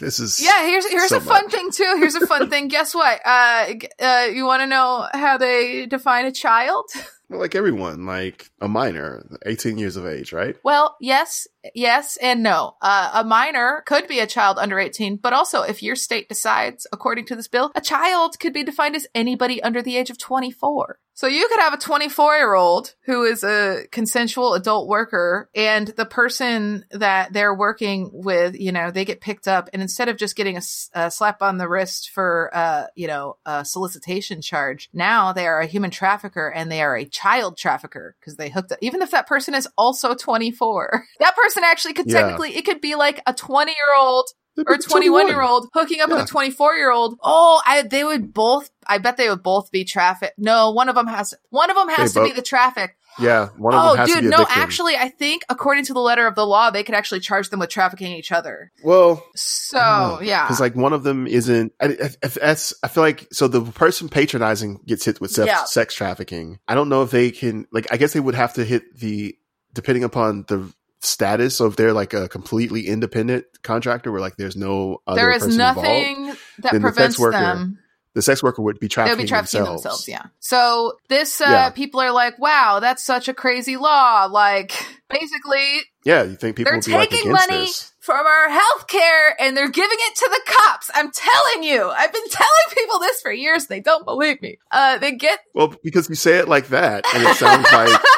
This 0.00 0.20
is 0.20 0.42
Yeah, 0.44 0.66
here's 0.66 0.86
here's 0.86 1.08
so 1.08 1.16
a 1.18 1.20
fun 1.20 1.44
much. 1.44 1.52
thing 1.52 1.70
too. 1.70 1.94
Here's 1.98 2.14
a 2.14 2.26
fun 2.26 2.50
thing. 2.50 2.68
Guess 2.68 2.94
what? 2.94 3.20
Uh, 3.24 3.66
uh, 3.98 4.28
you 4.32 4.44
want 4.44 4.60
to 4.60 4.66
know 4.66 5.06
how 5.14 5.38
they 5.38 5.86
define 5.86 6.26
a 6.26 6.32
child? 6.32 6.90
Well, 7.30 7.40
like 7.40 7.54
everyone, 7.54 8.04
like 8.04 8.50
a 8.60 8.68
minor, 8.68 9.24
18 9.46 9.78
years 9.78 9.96
of 9.96 10.06
age, 10.06 10.34
right? 10.34 10.56
Well, 10.62 10.94
yes, 11.00 11.48
yes, 11.74 12.16
and 12.20 12.42
no. 12.42 12.76
Uh, 12.80 13.10
a 13.14 13.24
minor 13.24 13.82
could 13.86 14.08
be 14.08 14.20
a 14.20 14.26
child 14.26 14.58
under 14.58 14.78
18, 14.78 15.16
but 15.16 15.32
also 15.32 15.62
if 15.62 15.82
your 15.82 15.96
state 15.96 16.28
decides, 16.28 16.86
according 16.92 17.26
to 17.26 17.36
this 17.36 17.48
bill, 17.48 17.72
a 17.74 17.80
child 17.80 18.38
could 18.38 18.52
be 18.52 18.64
defined 18.64 18.96
as 18.96 19.06
anybody 19.14 19.62
under 19.62 19.82
the 19.82 19.96
age 19.96 20.10
of 20.10 20.18
24. 20.18 20.98
So 21.16 21.28
you 21.28 21.46
could 21.48 21.60
have 21.60 21.72
a 21.72 21.78
24 21.78 22.36
year 22.36 22.54
old 22.54 22.94
who 23.04 23.22
is 23.22 23.44
a 23.44 23.84
consensual 23.92 24.54
adult 24.54 24.88
worker 24.88 25.48
and 25.54 25.86
the 25.86 26.04
person 26.04 26.84
that 26.90 27.32
they're 27.32 27.54
working 27.54 28.10
with, 28.12 28.58
you 28.58 28.72
know, 28.72 28.90
they 28.90 29.04
get 29.04 29.20
picked 29.20 29.46
up 29.46 29.70
and 29.72 29.80
instead 29.80 30.08
of 30.08 30.16
just 30.16 30.34
getting 30.34 30.56
a 30.56 31.10
slap 31.10 31.40
on 31.40 31.56
the 31.56 31.68
wrist 31.68 32.10
for, 32.10 32.50
uh, 32.52 32.86
you 32.96 33.06
know, 33.06 33.36
a 33.46 33.64
solicitation 33.64 34.42
charge, 34.42 34.90
now 34.92 35.32
they 35.32 35.46
are 35.46 35.60
a 35.60 35.66
human 35.66 35.92
trafficker 35.92 36.48
and 36.48 36.70
they 36.70 36.82
are 36.82 36.96
a 36.96 37.04
child 37.04 37.56
trafficker 37.56 38.16
because 38.18 38.34
they 38.34 38.50
hooked 38.50 38.72
up, 38.72 38.78
even 38.80 39.00
if 39.00 39.12
that 39.12 39.28
person 39.28 39.54
is 39.54 39.68
also 39.78 40.14
24. 40.14 41.04
That 41.20 41.36
person 41.36 41.53
actually 41.62 41.92
could 41.94 42.06
Yeah. 42.10 42.20
technically, 42.22 42.56
it 42.56 42.64
could 42.64 42.80
be 42.80 42.96
like 42.96 43.22
a 43.26 43.32
20 43.34 43.70
year 43.70 43.94
old 43.96 44.26
or 44.66 44.74
a 44.74 44.78
21 44.78 45.28
year 45.28 45.42
old 45.42 45.68
hooking 45.74 46.00
up 46.00 46.08
Yeah. 46.08 46.16
with 46.16 46.24
a 46.24 46.28
24 46.28 46.74
year 46.76 46.90
old. 46.90 47.18
Oh, 47.22 47.60
I, 47.66 47.82
they 47.82 48.02
would 48.02 48.32
both, 48.34 48.70
I 48.86 48.98
bet 48.98 49.16
they 49.16 49.28
would 49.28 49.42
both 49.42 49.70
be 49.70 49.84
traffic. 49.84 50.32
No, 50.38 50.70
one 50.72 50.88
of 50.88 50.94
them 50.96 51.06
has, 51.06 51.34
one 51.50 51.70
of 51.70 51.76
them 51.76 51.88
has 51.90 52.14
They 52.14 52.20
to 52.20 52.26
be 52.26 52.32
the 52.32 52.42
traffic. 52.42 52.96
Yeah, 53.16 53.50
one 53.56 53.74
of 53.74 53.80
Oh, 53.80 53.88
them 53.90 53.96
has 53.98 54.08
to 54.08 54.14
dude, 54.14 54.22
be 54.22 54.26
a 54.34 54.38
no, 54.38 54.46
actually, 54.48 54.96
I 54.96 55.08
think 55.08 55.44
according 55.48 55.84
to 55.84 55.92
the 55.94 56.00
letter 56.00 56.26
of 56.26 56.34
the 56.34 56.44
law, 56.44 56.70
they 56.70 56.82
could 56.82 56.96
actually 56.96 57.20
charge 57.20 57.48
them 57.48 57.60
with 57.60 57.70
trafficking 57.70 58.10
each 58.12 58.32
other. 58.32 58.72
well, 58.82 59.24
So, 59.36 60.18
yeah. 60.20 60.44
because 60.44 60.58
like 60.60 60.74
one 60.74 60.92
of 60.92 61.04
them 61.04 61.26
isn't. 61.28 61.72
I, 61.80 61.86
I, 61.86 62.10
I- 62.24 62.28
that's 62.28 62.74
I 62.82 62.88
feel 62.88 63.04
like 63.04 63.28
so 63.32 63.46
the 63.46 63.60
person 63.62 64.08
patronizing 64.08 64.80
gets 64.84 65.04
hit 65.04 65.20
with 65.20 65.30
sex, 65.30 65.46
Yeah. 65.46 65.62
sex 65.64 65.94
trafficking. 65.94 66.58
I 66.66 66.74
don't 66.74 66.88
know 66.88 67.02
if 67.02 67.12
they 67.12 67.30
can 67.30 67.66
like. 67.70 67.86
I 67.92 67.98
guess 67.98 68.12
they 68.14 68.20
would 68.20 68.34
have 68.34 68.54
to 68.54 68.64
hit 68.64 68.96
the 68.98 69.36
depending 69.72 70.02
upon 70.02 70.44
the 70.48 70.72
status. 71.04 71.56
So 71.56 71.66
if 71.66 71.76
they're 71.76 71.92
like 71.92 72.14
a 72.14 72.28
completely 72.28 72.86
independent 72.88 73.44
contractor, 73.62 74.10
where 74.12 74.20
like 74.20 74.36
there's 74.36 74.56
no 74.56 74.98
other 75.06 75.20
there 75.20 75.30
is 75.32 75.42
person 75.42 75.60
involved, 75.60 75.76
nothing 75.76 76.26
that 76.26 76.72
then 76.72 76.74
the 76.74 76.80
prevents 76.80 77.18
worker 77.18 77.38
them. 77.38 77.78
the 78.14 78.22
sex 78.22 78.42
worker 78.42 78.62
would 78.62 78.78
be 78.78 78.88
trafficking, 78.88 79.24
be 79.24 79.28
trafficking 79.28 79.60
themselves. 79.64 79.82
themselves. 79.82 80.08
yeah. 80.08 80.22
So 80.40 80.94
this, 81.08 81.40
uh, 81.40 81.44
Yeah. 81.48 81.70
people 81.70 82.00
are 82.00 82.12
like, 82.12 82.38
wow, 82.38 82.78
that's 82.80 83.02
such 83.04 83.28
a 83.28 83.34
crazy 83.34 83.76
law. 83.76 84.28
Like, 84.30 84.72
basically, 85.10 85.80
Yeah, 86.04 86.22
you 86.22 86.36
think 86.36 86.56
people 86.56 86.70
they're 86.70 86.78
would 86.78 86.84
be 86.86 86.92
like 86.92 87.10
taking 87.10 87.32
money 87.32 87.56
this? 87.66 87.92
from 88.00 88.24
our 88.26 88.48
health 88.50 88.86
care 88.86 89.34
and 89.40 89.56
they're 89.56 89.68
giving 89.70 89.98
it 89.98 90.16
to 90.16 90.28
the 90.30 90.52
cops. 90.52 90.90
I'm 90.94 91.10
telling 91.10 91.62
you, 91.64 91.88
I've 91.90 92.12
been 92.12 92.28
telling 92.30 92.50
people 92.74 92.98
this 93.00 93.20
for 93.20 93.32
years. 93.32 93.66
They 93.66 93.80
don't 93.80 94.04
believe 94.04 94.40
me. 94.42 94.58
Uh, 94.70 94.98
they 94.98 95.12
get, 95.12 95.40
Well, 95.54 95.74
because 95.82 96.08
you 96.08 96.14
say 96.14 96.38
it 96.38 96.46
like 96.48 96.68
that, 96.68 97.04
and 97.14 97.24
it 97.24 97.36
sounds 97.36 97.66
like 97.72 98.00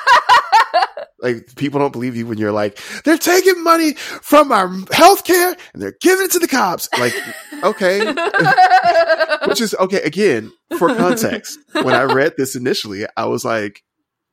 like 1.27 1.57
people 1.57 1.81
don't 1.81 1.93
believe 1.93 2.17
you 2.17 2.27
when 2.27 2.39
you're 2.39 2.53
like 2.53 2.79
they're 3.05 3.19
taking 3.19 3.63
money 3.65 3.95
from 3.95 4.53
our 4.53 4.69
health 4.93 5.25
care 5.25 5.57
and 5.73 5.83
they're 5.83 5.97
giving 6.01 6.27
it 6.27 6.33
to 6.33 6.39
the 6.39 6.49
cops. 6.49 6.89
Like, 6.99 7.15
okay, 7.65 8.13
which 9.47 9.61
is 9.61 9.75
okay. 9.75 10.03
Again, 10.03 10.53
for 10.79 10.95
context, 10.95 11.59
when 11.73 11.95
I 11.95 12.03
read 12.05 12.35
this 12.37 12.55
initially, 12.55 13.07
I 13.17 13.27
was 13.27 13.45
like, 13.45 13.83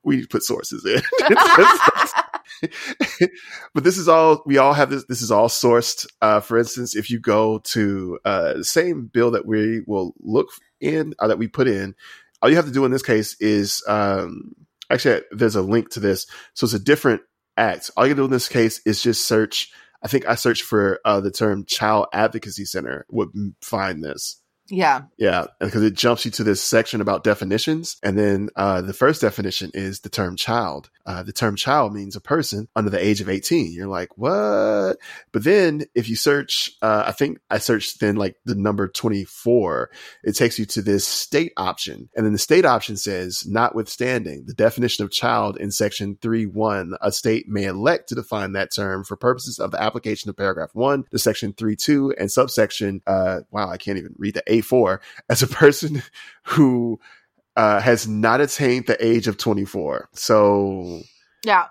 we 0.04 0.16
need 0.16 0.22
to 0.22 0.28
put 0.28 0.42
sources 0.42 0.84
in. 0.84 1.02
but 3.74 3.82
this 3.82 3.98
is 3.98 4.08
all 4.08 4.42
we 4.46 4.58
all 4.58 4.72
have 4.72 4.90
this 4.90 5.04
this 5.06 5.22
is 5.22 5.30
all 5.30 5.48
sourced 5.48 6.06
uh 6.22 6.40
for 6.40 6.56
instance 6.58 6.94
if 6.94 7.10
you 7.10 7.18
go 7.18 7.58
to 7.58 8.18
uh 8.24 8.52
the 8.54 8.64
same 8.64 9.06
bill 9.06 9.32
that 9.32 9.46
we 9.46 9.80
will 9.86 10.14
look 10.20 10.48
in 10.80 11.14
uh, 11.18 11.26
that 11.26 11.38
we 11.38 11.48
put 11.48 11.66
in 11.66 11.94
all 12.40 12.48
you 12.48 12.56
have 12.56 12.66
to 12.66 12.70
do 12.70 12.84
in 12.84 12.92
this 12.92 13.02
case 13.02 13.34
is 13.40 13.82
um 13.88 14.54
actually 14.94 15.22
there's 15.32 15.56
a 15.56 15.62
link 15.62 15.90
to 15.90 16.00
this. 16.00 16.26
So 16.54 16.64
it's 16.64 16.74
a 16.74 16.78
different 16.78 17.22
act. 17.56 17.90
All 17.96 18.06
you 18.06 18.14
do 18.14 18.24
in 18.24 18.30
this 18.30 18.48
case 18.48 18.80
is 18.86 19.02
just 19.02 19.26
search 19.26 19.70
i 20.02 20.08
think 20.08 20.28
i 20.28 20.34
searched 20.34 20.62
for 20.62 21.00
uh 21.04 21.20
the 21.20 21.30
term 21.30 21.64
child 21.66 22.06
advocacy 22.12 22.64
center 22.64 23.06
would 23.10 23.30
find 23.62 24.04
this 24.04 24.40
yeah. 24.70 25.02
yeah, 25.18 25.46
because 25.60 25.82
it 25.82 25.94
jumps 25.94 26.24
you 26.24 26.30
to 26.32 26.44
this 26.44 26.62
section 26.62 27.00
about 27.00 27.24
definitions. 27.24 27.96
And 28.02 28.18
then 28.18 28.48
uh, 28.56 28.80
the 28.80 28.94
first 28.94 29.20
definition 29.20 29.70
is 29.74 30.00
the 30.00 30.08
term 30.08 30.36
child. 30.36 30.90
Uh, 31.04 31.22
the 31.22 31.32
term 31.32 31.54
child 31.54 31.92
means 31.92 32.16
a 32.16 32.20
person 32.20 32.68
under 32.74 32.88
the 32.88 33.04
age 33.04 33.20
of 33.20 33.28
18. 33.28 33.72
You're 33.72 33.88
like, 33.88 34.16
what? 34.16 34.96
But 35.32 35.44
then 35.44 35.84
if 35.94 36.08
you 36.08 36.16
search, 36.16 36.72
uh, 36.80 37.04
I 37.06 37.12
think 37.12 37.40
I 37.50 37.58
searched 37.58 38.00
then 38.00 38.16
like 38.16 38.36
the 38.46 38.54
number 38.54 38.88
24, 38.88 39.90
it 40.22 40.32
takes 40.32 40.58
you 40.58 40.64
to 40.66 40.82
this 40.82 41.06
state 41.06 41.52
option. 41.58 42.08
And 42.16 42.24
then 42.24 42.32
the 42.32 42.38
state 42.38 42.64
option 42.64 42.96
says, 42.96 43.44
notwithstanding 43.46 44.44
the 44.46 44.54
definition 44.54 45.04
of 45.04 45.10
child 45.10 45.58
in 45.58 45.70
section 45.72 46.16
3.1, 46.16 46.96
a 47.02 47.12
state 47.12 47.48
may 47.48 47.64
elect 47.64 48.08
to 48.08 48.14
define 48.14 48.52
that 48.52 48.72
term 48.74 49.04
for 49.04 49.16
purposes 49.16 49.58
of 49.58 49.72
the 49.72 49.82
application 49.82 50.30
of 50.30 50.36
paragraph 50.36 50.70
1 50.72 51.04
to 51.10 51.18
section 51.18 51.52
3.2 51.52 52.14
and 52.18 52.32
subsection, 52.32 53.02
uh, 53.06 53.40
wow, 53.50 53.68
I 53.68 53.76
can't 53.76 53.98
even 53.98 54.14
read 54.16 54.34
the 54.34 54.53
A4 54.60 55.00
as 55.28 55.42
a 55.42 55.46
person 55.46 56.02
who 56.44 57.00
uh, 57.56 57.80
has 57.80 58.06
not 58.08 58.40
attained 58.40 58.86
the 58.86 59.04
age 59.04 59.26
of 59.28 59.36
24. 59.36 60.08
So, 60.12 61.00
Yeah. 61.44 61.66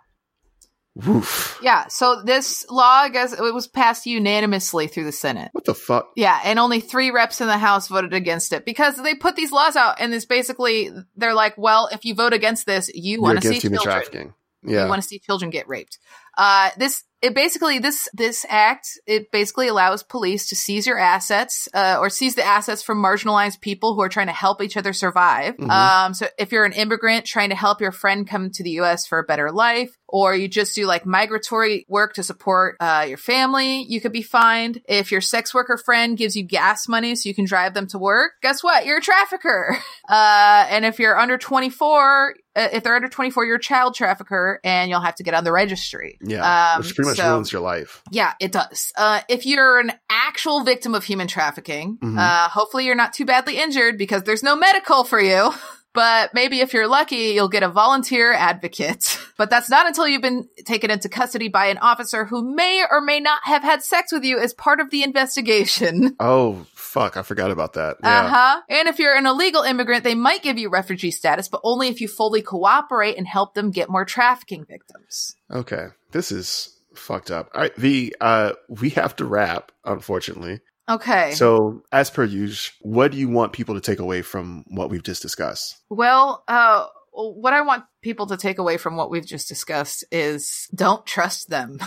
woof. 0.96 1.60
Yeah. 1.62 1.88
So 1.88 2.22
this 2.24 2.66
law, 2.70 3.02
I 3.02 3.10
guess, 3.10 3.34
it 3.34 3.54
was 3.54 3.68
passed 3.68 4.06
unanimously 4.06 4.88
through 4.88 5.06
the 5.06 5.12
Senate. 5.12 5.50
What 5.54 5.66
the 5.66 5.74
fuck? 5.74 6.12
Yeah, 6.16 6.40
and 6.44 6.60
only 6.60 6.80
three 6.80 7.12
reps 7.12 7.42
in 7.42 7.48
the 7.48 7.58
House 7.58 7.88
voted 7.88 8.14
against 8.14 8.54
it 8.54 8.64
because 8.66 8.96
they 9.02 9.16
put 9.16 9.36
these 9.36 9.52
laws 9.52 9.76
out, 9.76 10.00
and 10.00 10.14
it's 10.14 10.26
basically 10.26 10.92
they're 11.16 11.34
like, 11.34 11.58
well, 11.58 11.90
if 11.92 12.06
you 12.06 12.14
vote 12.16 12.34
against 12.34 12.66
this, 12.66 12.90
you 12.94 13.22
want 13.22 13.42
to 13.42 13.48
see 13.48 13.60
human 13.60 13.80
children. 13.80 13.96
trafficking. 13.96 14.34
You 14.66 14.78
want 14.88 15.02
to 15.02 15.08
see 15.08 15.20
children 15.20 15.52
get 15.52 15.68
raped. 15.68 16.00
Uh, 16.38 16.70
this 16.78 17.04
it 17.24 17.34
basically 17.34 17.80
this 17.80 18.10
this 18.14 18.46
act 18.50 19.00
it 19.08 19.32
basically 19.32 19.70
allows 19.70 20.04
police 20.04 20.50
to 20.50 20.58
seize 20.58 20.86
your 20.86 21.00
assets 21.00 21.70
uh, 21.74 21.98
or 22.00 22.10
seize 22.10 22.36
the 22.36 22.44
assets 22.44 22.84
from 22.84 23.02
marginalized 23.02 23.62
people 23.62 23.96
who 23.96 24.02
are 24.02 24.10
trying 24.10 24.28
to 24.28 24.34
help 24.34 24.62
each 24.62 24.76
other 24.76 24.92
survive. 24.92 25.56
Mhm. 25.56 25.70
Um, 25.70 26.14
so 26.14 26.28
if 26.38 26.52
you're 26.52 26.66
an 26.66 26.74
immigrant 26.74 27.26
trying 27.26 27.50
to 27.50 27.56
help 27.56 27.80
your 27.80 27.94
friend 27.94 28.28
come 28.28 28.52
to 28.52 28.64
the 28.64 28.72
U.S. 28.72 29.08
for 29.08 29.20
a 29.20 29.24
better 29.24 29.52
life, 29.52 29.96
or 30.14 30.36
you 30.36 30.48
just 30.48 30.76
do 30.76 30.86
like 30.86 31.06
migratory 31.06 31.86
work 31.88 32.14
to 32.14 32.24
support 32.24 32.76
uh, 32.82 33.06
your 33.08 33.18
family, 33.18 33.84
you 33.88 34.02
could 34.02 34.12
be 34.12 34.22
fined. 34.22 34.82
If 34.88 35.12
your 35.12 35.22
sex 35.22 35.54
worker 35.54 35.78
friend 35.78 36.18
gives 36.18 36.36
you 36.36 36.44
gas 36.44 36.88
money 36.90 37.16
so 37.16 37.30
you 37.30 37.34
can 37.34 37.46
drive 37.46 37.74
them 37.74 37.88
to 37.88 37.98
work, 37.98 38.34
guess 38.42 38.62
what? 38.64 38.86
You're 38.86 39.00
a 39.00 39.02
trafficker. 39.02 39.78
Uh, 40.10 40.68
and 40.70 40.84
if 40.84 41.00
you're 41.00 41.18
under 41.18 41.38
24, 41.38 42.30
uh, 42.30 42.34
if 42.56 42.84
they're 42.84 42.96
under 42.96 43.08
24, 43.08 43.46
you're 43.46 43.56
a 43.56 43.60
child 43.60 43.96
trafficker 43.96 44.60
and 44.64 44.90
you'll 44.90 45.00
have 45.02 45.16
to 45.16 45.24
get 45.24 45.34
on 45.34 45.44
the 45.44 45.52
registry. 45.52 46.18
Yeah. 46.22 46.74
Um, 46.76 46.82
Which 46.82 46.96
pretty 46.96 47.10
much 47.10 47.18
so- 47.18 47.32
ruins 47.34 47.52
your 47.52 47.62
life. 47.62 48.02
Yeah, 48.12 48.34
it 48.40 48.52
does. 48.52 48.92
Uh, 48.98 49.22
if 49.30 49.46
you're 49.46 49.80
an 49.80 49.92
actual 50.10 50.64
victim 50.64 50.94
of 50.96 51.04
human 51.04 51.28
trafficking, 51.28 51.98
Mhm. 52.02 52.18
uh, 52.20 52.50
hopefully 52.50 52.86
you're 52.86 52.96
not 52.96 53.14
too 53.14 53.26
badly 53.26 53.58
injured 53.58 53.98
because 53.98 54.24
there's 54.24 54.44
no 54.44 54.56
medical 54.56 55.04
for 55.04 55.20
you. 55.20 55.52
But 55.96 56.34
maybe 56.34 56.60
if 56.60 56.74
you're 56.74 56.88
lucky, 56.88 57.34
you'll 57.36 57.50
get 57.50 57.62
a 57.62 57.70
volunteer 57.70 58.34
advocate. 58.34 59.20
But 59.38 59.50
that's 59.52 59.70
not 59.70 59.86
until 59.88 60.08
you've 60.08 60.22
been 60.24 60.48
taken 60.66 60.90
into 60.92 61.08
custody 61.10 61.50
by 61.50 61.68
an 61.68 61.78
officer 61.80 62.24
who 62.26 62.56
may 62.56 62.84
or 62.90 63.00
may 63.02 63.20
not 63.20 63.42
have 63.46 63.62
had 63.64 63.84
sex 63.84 64.12
with 64.12 64.24
you 64.24 64.40
as 64.40 64.54
part 64.56 64.80
of 64.80 64.90
the 64.92 65.04
investigation. 65.04 66.16
Oh, 66.20 66.66
fuck. 66.94 67.18
I 67.18 67.24
forgot 67.24 67.52
about 67.52 67.74
that. 67.74 67.98
Yeah. 68.04 68.22
Uh 68.22 68.30
huh. 68.30 68.62
And 68.70 68.88
if 68.88 69.00
you're 69.00 69.16
an 69.16 69.26
illegal 69.26 69.64
immigrant, 69.64 70.04
they 70.04 70.16
might 70.16 70.44
give 70.44 70.58
you 70.58 70.70
refugee 70.70 71.12
status, 71.12 71.50
but 71.50 71.62
only 71.64 71.88
if 71.88 72.00
you 72.00 72.08
fully 72.08 72.42
cooperate 72.42 73.18
and 73.18 73.28
help 73.28 73.56
them 73.56 73.72
get 73.72 73.90
more 73.90 74.06
trafficking 74.06 74.66
victims. 74.66 75.36
Okay. 75.52 75.88
This 76.12 76.32
is 76.32 76.78
fucked 76.96 77.32
up. 77.32 77.50
All 77.54 77.62
right. 77.62 77.76
Vee, 77.76 78.14
uh, 78.22 78.54
we 78.70 78.92
have 78.92 79.16
to 79.18 79.26
wrap, 79.26 79.72
unfortunately. 79.84 80.60
Okay. 80.88 81.32
So, 81.32 81.82
as 81.92 82.10
per 82.10 82.24
usual, 82.24 82.74
what 82.82 83.12
do 83.12 83.18
you 83.18 83.30
want 83.30 83.54
people 83.54 83.76
to 83.76 83.82
take 83.82 84.00
away 84.00 84.22
from 84.22 84.66
what 84.68 84.90
we've 84.90 85.04
just 85.04 85.22
discussed? 85.22 85.78
Well, 85.90 86.44
uh, 86.48 86.86
what 87.12 87.54
I 87.54 87.62
want 87.62 87.86
people 88.02 88.28
to 88.28 88.38
take 88.38 88.58
away 88.58 88.78
from 88.78 88.98
what 88.98 89.10
we've 89.10 89.26
just 89.26 89.48
discussed 89.48 90.04
is 90.12 90.68
don't 90.76 91.06
trust 91.06 91.50
them. 91.50 91.80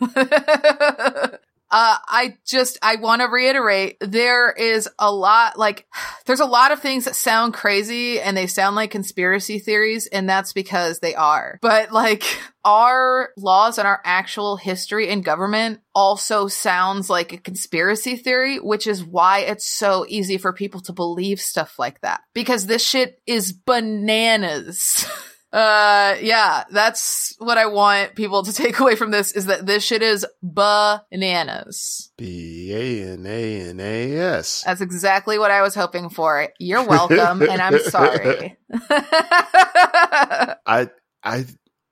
uh, 1.70 1.96
I 2.06 2.36
just, 2.46 2.78
I 2.82 2.96
want 2.96 3.20
to 3.22 3.28
reiterate 3.28 3.98
there 4.00 4.50
is 4.50 4.88
a 4.98 5.12
lot, 5.12 5.58
like, 5.58 5.86
there's 6.26 6.40
a 6.40 6.46
lot 6.46 6.72
of 6.72 6.80
things 6.80 7.04
that 7.04 7.14
sound 7.14 7.54
crazy 7.54 8.20
and 8.20 8.36
they 8.36 8.46
sound 8.46 8.76
like 8.76 8.90
conspiracy 8.90 9.58
theories, 9.58 10.06
and 10.06 10.28
that's 10.28 10.52
because 10.52 11.00
they 11.00 11.14
are. 11.14 11.58
But, 11.60 11.92
like, 11.92 12.24
our 12.64 13.30
laws 13.36 13.78
and 13.78 13.86
our 13.86 14.00
actual 14.04 14.56
history 14.56 15.08
in 15.08 15.20
government 15.20 15.80
also 15.94 16.48
sounds 16.48 17.10
like 17.10 17.32
a 17.32 17.38
conspiracy 17.38 18.16
theory, 18.16 18.58
which 18.58 18.86
is 18.86 19.04
why 19.04 19.40
it's 19.40 19.68
so 19.68 20.04
easy 20.08 20.38
for 20.38 20.52
people 20.52 20.80
to 20.82 20.92
believe 20.92 21.40
stuff 21.40 21.78
like 21.78 22.00
that. 22.00 22.20
Because 22.34 22.66
this 22.66 22.86
shit 22.86 23.20
is 23.26 23.52
bananas. 23.52 25.06
Uh, 25.52 26.16
yeah, 26.20 26.64
that's 26.70 27.34
what 27.38 27.56
I 27.56 27.66
want 27.66 28.14
people 28.14 28.42
to 28.42 28.52
take 28.52 28.78
away 28.80 28.96
from 28.96 29.10
this 29.10 29.32
is 29.32 29.46
that 29.46 29.66
this 29.66 29.82
shit 29.82 30.02
is 30.02 30.26
bananas. 30.42 32.12
B 32.16 32.72
A 32.74 33.12
N 33.12 33.26
A 33.26 33.68
N 33.70 33.80
A 33.80 34.16
S. 34.16 34.62
That's 34.64 34.80
exactly 34.80 35.38
what 35.38 35.50
I 35.50 35.62
was 35.62 35.74
hoping 35.74 36.10
for. 36.10 36.48
You're 36.58 36.86
welcome, 36.86 37.42
and 37.42 37.62
I'm 37.62 37.78
sorry. 37.90 38.58
I 38.90 40.90
I 41.22 41.46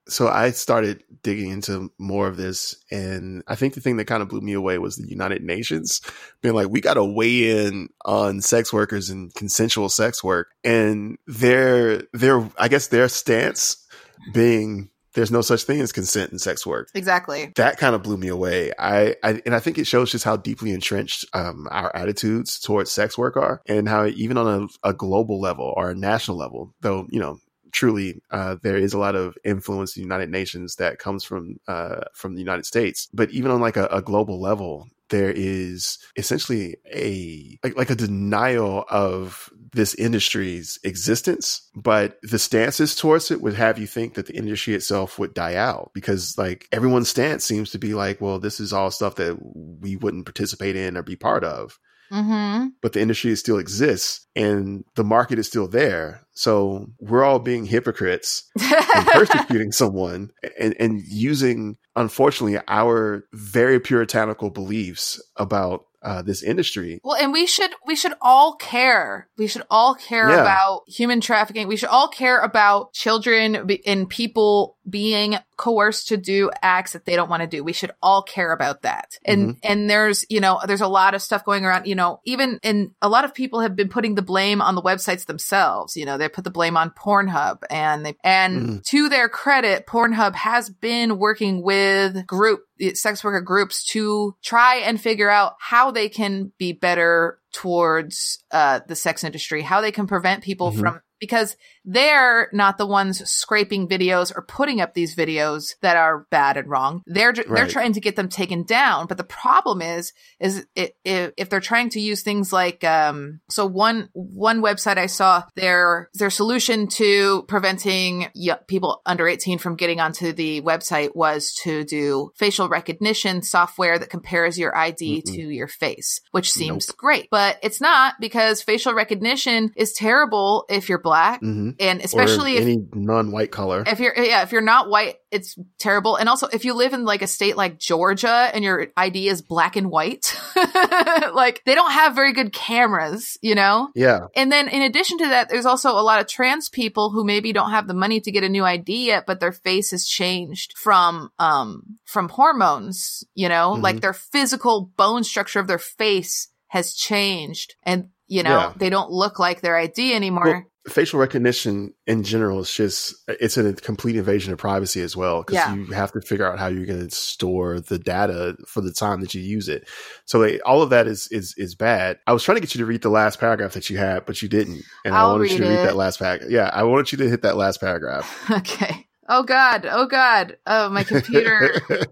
so 0.09 0.29
I 0.29 0.51
started 0.51 1.03
digging 1.23 1.51
into 1.51 1.91
more 1.99 2.29
of 2.29 2.37
this 2.37 2.77
and 2.91 3.43
I 3.49 3.57
think 3.57 3.75
the 3.75 3.81
thing 3.81 3.97
that 3.97 4.07
kind 4.07 4.23
of 4.23 4.29
blew 4.29 4.41
me 4.41 4.53
away 4.53 4.79
was 4.79 4.97
the 4.97 5.09
United 5.09 5.43
Nations 5.43 6.01
being 6.41 6.55
like 6.55 6.69
we 6.69 6.81
got 6.81 6.95
to 6.95 7.05
weigh 7.05 7.67
in 7.67 7.89
on 8.05 8.41
sex 8.41 8.73
workers 8.73 9.11
and 9.11 9.35
consensual 9.35 9.89
sex 9.89 10.23
work 10.23 10.49
and 10.65 11.19
their 11.27 12.03
their 12.13 12.49
I 12.59 12.69
guess 12.69 12.89
their 12.89 13.09
stance 13.09 13.85
being 14.33 14.91
there's 15.17 15.33
no 15.33 15.41
such 15.41 15.63
thing 15.63 15.81
as 15.81 15.93
consent 15.93 16.31
in 16.31 16.39
sex 16.39 16.67
work. 16.67 16.91
exactly. 16.95 17.51
That 17.57 17.79
kind 17.79 17.95
of 17.95 18.03
blew 18.03 18.19
me 18.19 18.29
away. 18.29 18.73
I, 18.79 19.17
I 19.25 19.41
and 19.47 19.55
I 19.55 19.61
think 19.61 19.79
it 19.79 19.87
shows 19.87 20.13
just 20.13 20.25
how 20.25 20.37
deeply 20.37 20.73
entrenched 20.73 21.25
um, 21.33 21.67
our 21.71 21.91
attitudes 21.97 22.61
towards 22.61 22.93
sex 22.93 23.17
work 23.17 23.37
are, 23.37 23.63
and 23.67 23.89
how 23.89 24.05
even 24.05 24.37
on 24.37 24.69
a, 24.85 24.91
a 24.91 24.93
global 24.93 25.41
level 25.41 25.73
or 25.75 25.91
a 25.91 25.95
national 25.95 26.37
level, 26.37 26.75
though 26.83 27.07
you 27.11 27.19
know 27.19 27.39
truly 27.73 28.21
uh, 28.31 28.57
there 28.63 28.77
is 28.77 28.93
a 28.93 28.99
lot 28.99 29.15
of 29.15 29.37
influence 29.45 29.97
in 29.97 30.03
the 30.03 30.07
United 30.07 30.31
Nations 30.31 30.77
that 30.77 30.99
comes 30.99 31.25
from 31.25 31.57
uh, 31.69 32.01
from 32.15 32.35
the 32.35 32.41
United 32.41 32.67
States, 32.67 33.09
but 33.13 33.31
even 33.31 33.51
on 33.51 33.61
like 33.61 33.77
a, 33.77 33.87
a 33.87 34.03
global 34.03 34.41
level, 34.41 34.89
there 35.11 35.31
is 35.31 35.99
essentially 36.17 36.77
a 36.93 37.59
like, 37.63 37.77
like 37.77 37.91
a 37.91 37.95
denial 37.95 38.85
of 38.91 39.51
this 39.73 39.95
industry's 39.95 40.79
existence. 40.85 41.69
But 41.75 42.19
the 42.23 42.39
stances 42.39 42.95
towards 42.95 43.31
it 43.31 43.41
would 43.41 43.55
have 43.55 43.79
you 43.79 43.87
think 43.87 44.15
that 44.15 44.27
the 44.27 44.37
industry 44.37 44.75
itself 44.75 45.19
would 45.19 45.35
die 45.35 45.55
out 45.55 45.91
because 45.95 46.37
like 46.39 46.67
everyone's 46.73 47.09
stance 47.09 47.45
seems 47.45 47.71
to 47.71 47.79
be 47.79 47.95
like 47.95 48.21
well 48.21 48.39
this 48.39 48.59
is 48.61 48.73
all 48.73 48.91
stuff 48.91 49.17
that 49.17 49.37
we 49.81 49.97
wouldn't 49.97 50.27
participate 50.27 50.77
in 50.77 50.97
or 50.97 51.03
be 51.03 51.17
part 51.17 51.45
of 51.45 51.79
Mm-hmm. 52.13 52.69
but 52.83 52.93
the 52.93 53.01
industry 53.01 53.35
still 53.37 53.59
exists 53.59 54.27
and 54.37 54.85
the 54.95 55.05
market 55.05 55.39
is 55.39 55.47
still 55.47 55.67
there 55.69 56.23
so 56.33 56.87
we're 57.01 57.25
all 57.25 57.39
being 57.39 57.65
hypocrites 57.65 58.49
and 58.61 59.07
persecuting 59.09 59.73
someone 59.81 60.31
and, 60.61 60.75
and 60.79 61.01
using 61.07 61.77
unfortunately 61.97 62.61
our 62.69 63.25
very 63.33 63.81
puritanical 63.81 64.51
beliefs 64.51 65.21
about 65.37 65.85
uh, 66.03 66.23
this 66.23 66.43
industry 66.45 67.01
Well, 67.03 67.17
and 67.17 67.33
we 67.33 67.47
should 67.47 67.71
we 67.85 67.97
should 67.97 68.13
all 68.21 68.55
care. 68.55 69.29
We 69.37 69.49
should 69.49 69.65
all 69.71 69.97
care 69.97 70.29
Yeah. 70.29 70.41
about 70.43 70.83
human 70.87 71.21
trafficking. 71.21 71.67
We 71.67 71.77
should 71.77 71.89
all 71.89 72.07
care 72.07 72.39
about 72.39 72.93
children 72.93 73.67
be- 73.67 73.85
and 73.85 74.09
people 74.09 74.77
being 74.89 75.37
coerced 75.57 76.09
to 76.09 76.17
do 76.17 76.51
acts 76.63 76.93
that 76.93 77.05
they 77.05 77.17
don't 77.17 77.31
want 77.31 77.43
to 77.43 77.47
do. 77.47 77.65
We 77.65 77.73
should 77.73 77.93
all 78.03 78.23
care 78.23 78.53
about 78.53 78.83
that. 78.83 79.19
And 79.25 79.37
Mm-hmm. 79.51 79.59
and 79.63 79.91
there's, 79.91 80.25
you 80.29 80.41
know, 80.41 80.61
there's 80.67 80.81
a 80.81 80.87
lot 80.89 81.15
of 81.15 81.23
stuff 81.23 81.45
going 81.45 81.65
around, 81.65 81.87
you 81.87 81.95
know, 81.95 82.21
even 82.25 82.59
and 82.63 82.91
a 83.01 83.09
lot 83.09 83.25
of 83.25 83.35
people 83.35 83.61
have 83.61 83.75
been 83.77 83.89
putting 83.89 84.15
the 84.15 84.23
blame 84.23 84.61
on 84.61 84.75
the 84.75 84.83
websites 84.83 85.27
themselves. 85.27 85.97
You 85.97 86.05
know, 86.05 86.19
they 86.19 86.29
put 86.29 86.45
the 86.45 86.51
blame 86.51 86.77
on 86.77 86.91
Pornhub 86.91 87.63
and 87.71 88.05
they 88.05 88.15
and 88.23 88.57
Mhm. 88.63 88.85
to 88.85 89.09
their 89.09 89.29
credit, 89.29 89.87
Pornhub 89.87 90.35
has 90.35 90.69
been 90.71 91.19
working 91.19 91.63
with 91.63 92.27
group 92.27 92.61
sex 92.95 93.25
worker 93.25 93.41
groups 93.41 93.85
to 93.87 94.35
try 94.43 94.77
and 94.77 95.01
figure 95.01 95.31
out 95.31 95.55
how 95.59 95.91
they 95.91 96.11
can 96.11 96.53
be 96.59 96.73
better 96.73 97.39
towards 97.53 98.45
uh, 98.51 98.81
the 98.87 98.95
sex 98.95 99.25
industry, 99.25 99.63
how 99.63 99.81
they 99.81 99.93
can 99.93 100.07
prevent 100.07 100.43
people 100.45 100.73
Mhm. 100.73 100.81
from 100.81 101.01
because 101.19 101.57
they're 101.87 102.49
not 102.53 102.77
the 102.79 102.87
ones 102.87 103.29
scraping 103.31 103.89
videos 103.89 104.33
or 104.37 104.43
putting 104.43 104.81
up 104.81 104.93
these 104.95 105.15
videos 105.15 105.75
that 105.83 105.97
are 105.97 106.27
bad 106.31 106.57
and 106.57 106.69
wrong. 106.69 107.03
They're 107.07 107.33
they're 107.33 107.45
Right. 107.47 107.71
trying 107.71 107.93
to 107.95 108.01
get 108.01 108.17
them 108.17 108.29
taken 108.29 108.65
down. 108.65 109.07
But 109.07 109.17
the 109.19 109.25
problem 109.25 109.81
is, 109.81 110.13
is 110.41 110.67
if, 110.75 110.91
if 111.05 111.49
they're 111.49 111.61
trying 111.61 111.91
to 111.91 112.01
use 112.01 112.23
things 112.23 112.53
like, 112.53 112.83
um, 112.85 113.41
so 113.49 113.65
one 113.67 114.09
one 114.13 114.61
website 114.63 114.99
I 114.99 115.07
saw 115.07 115.45
their 115.55 116.11
their 116.15 116.31
solution 116.31 116.89
to 116.89 117.45
preventing 117.49 118.27
y- 118.35 118.59
people 118.67 119.01
under 119.07 119.29
eighteen 119.29 119.59
from 119.59 119.77
getting 119.77 120.01
onto 120.01 120.33
the 120.33 120.61
website 120.63 121.15
was 121.15 121.53
to 121.63 121.85
do 121.85 122.33
facial 122.37 122.69
recognition 122.69 123.43
software 123.43 123.99
that 123.99 124.11
compares 124.11 124.59
your 124.59 124.77
ID 124.77 125.23
Mm-mm. 125.23 125.35
to 125.35 125.41
your 125.51 125.69
face, 125.69 126.21
which 126.33 126.51
seems 126.51 126.87
great, 126.87 127.29
but 127.31 127.59
it's 127.63 127.81
not 127.81 128.15
because 128.21 128.61
facial 128.63 128.93
recognition 128.95 129.73
is 129.77 129.93
terrible 129.93 130.65
if 130.69 130.89
you're 130.89 130.99
black, 131.01 131.41
hmm 131.41 131.71
and 131.81 132.01
especially 132.01 132.57
if 132.57 132.63
any 132.63 132.79
non-white 132.95 133.51
color 133.51 133.83
if 133.87 134.01
you're 134.01 134.17
yeah 134.17 134.43
if 134.43 134.53
you're 134.53 134.61
not 134.61 134.89
white 134.89 135.17
it's 135.31 135.57
terrible 135.79 136.17
and 136.17 136.29
also 136.29 136.47
if 136.53 136.65
you 136.65 136.75
live 136.75 136.93
in 136.93 137.05
like 137.05 137.23
a 137.23 137.27
state 137.27 137.57
like 137.57 137.79
georgia 137.79 138.51
and 138.55 138.63
your 138.65 138.89
id 138.97 139.29
is 139.29 139.43
black 139.43 139.77
and 139.77 139.91
white 139.91 140.37
like 141.35 141.63
they 141.67 141.75
don't 141.75 141.93
have 141.93 142.15
very 142.15 142.33
good 142.33 142.53
cameras 142.53 143.37
you 143.43 143.55
know 143.55 143.89
yeah 143.95 144.21
and 144.35 144.51
then 144.51 144.69
in 144.69 144.83
addition 144.83 145.19
to 145.19 145.29
that 145.29 145.49
there's 145.49 145.67
also 145.67 145.91
a 145.91 146.03
lot 146.03 146.21
of 146.21 146.27
trans 146.27 146.69
people 146.69 147.11
who 147.11 147.25
maybe 147.25 147.53
don't 147.53 147.71
have 147.71 147.87
the 147.89 147.95
money 147.95 148.21
to 148.21 148.31
get 148.33 148.45
a 148.45 148.49
new 148.49 148.65
id 148.65 149.07
yet 149.07 149.25
but 149.27 149.41
their 149.41 149.53
face 149.53 149.91
has 149.91 150.05
changed 150.07 150.73
from 150.77 151.31
um 151.39 151.83
from 152.05 152.29
hormones 152.29 153.25
you 153.35 153.49
know 153.49 153.75
Mhm. 153.77 153.83
like 153.83 154.01
their 154.01 154.13
physical 154.13 154.91
bone 154.97 155.25
structure 155.25 155.61
of 155.61 155.67
their 155.67 155.79
face 155.79 156.49
has 156.69 156.95
changed 156.95 157.75
and 157.83 158.09
you 158.29 158.43
know, 158.43 158.51
Yeah. 158.59 158.73
they 158.77 158.91
don't 158.91 159.13
look 159.13 159.39
like 159.39 159.61
their 159.61 159.77
ID 159.77 160.13
anymore. 160.13 160.45
Well, 160.45 160.63
facial 160.89 161.19
recognition 161.19 161.93
in 162.07 162.23
general 162.23 162.61
is 162.61 162.73
just 162.73 163.15
it's 163.29 163.57
a 163.57 163.73
complete 163.75 164.17
invasion 164.17 164.53
of 164.53 164.59
privacy 164.59 165.01
as 165.03 165.17
well 165.17 165.43
because 165.43 165.55
Yeah. 165.55 165.75
you 165.75 165.87
have 165.87 166.13
to 166.13 166.21
figure 166.21 166.47
out 166.51 166.59
how 166.59 166.69
you're 166.69 166.87
going 166.87 167.09
to 167.09 167.15
store 167.15 167.81
the 167.81 167.99
data 167.99 168.57
for 168.69 168.81
the 168.81 168.93
time 168.93 169.21
that 169.21 169.35
you 169.35 169.43
use 169.43 169.69
it. 169.69 169.89
So 170.27 170.39
they, 170.41 170.61
all 170.61 170.83
of 170.83 170.91
that 170.91 171.07
is 171.07 171.29
is 171.31 171.55
is 171.57 171.75
bad. 171.75 172.19
I 172.27 172.33
was 172.33 172.43
trying 172.43 172.57
to 172.57 172.61
get 172.61 172.75
you 172.75 172.79
to 172.81 172.87
read 172.87 173.03
the 173.03 173.09
last 173.11 173.41
paragraph 173.41 173.73
that 173.75 173.91
you 173.91 173.99
had, 173.99 174.27
but 174.27 174.41
you 174.43 174.49
didn't, 174.49 174.83
and 175.05 175.15
I 175.15 175.21
I'll 175.21 175.33
wanted 175.33 175.51
you 175.51 175.59
to 175.59 175.65
read 175.65 175.81
it. 175.81 175.83
that 175.85 175.97
last 175.97 176.19
paragraph. 176.19 176.51
Yeah, 176.51 176.71
I 176.73 176.85
wanted 176.85 177.13
you 177.13 177.19
to 177.19 177.29
hit 177.29 177.43
that 177.43 177.57
last 177.57 177.81
paragraph. 177.81 178.51
okay. 178.51 179.07
Oh 179.29 179.43
God. 179.43 179.87
Oh 179.91 180.07
God. 180.07 180.57
Oh, 180.67 180.89
my 180.89 181.03
computer. 181.03 181.81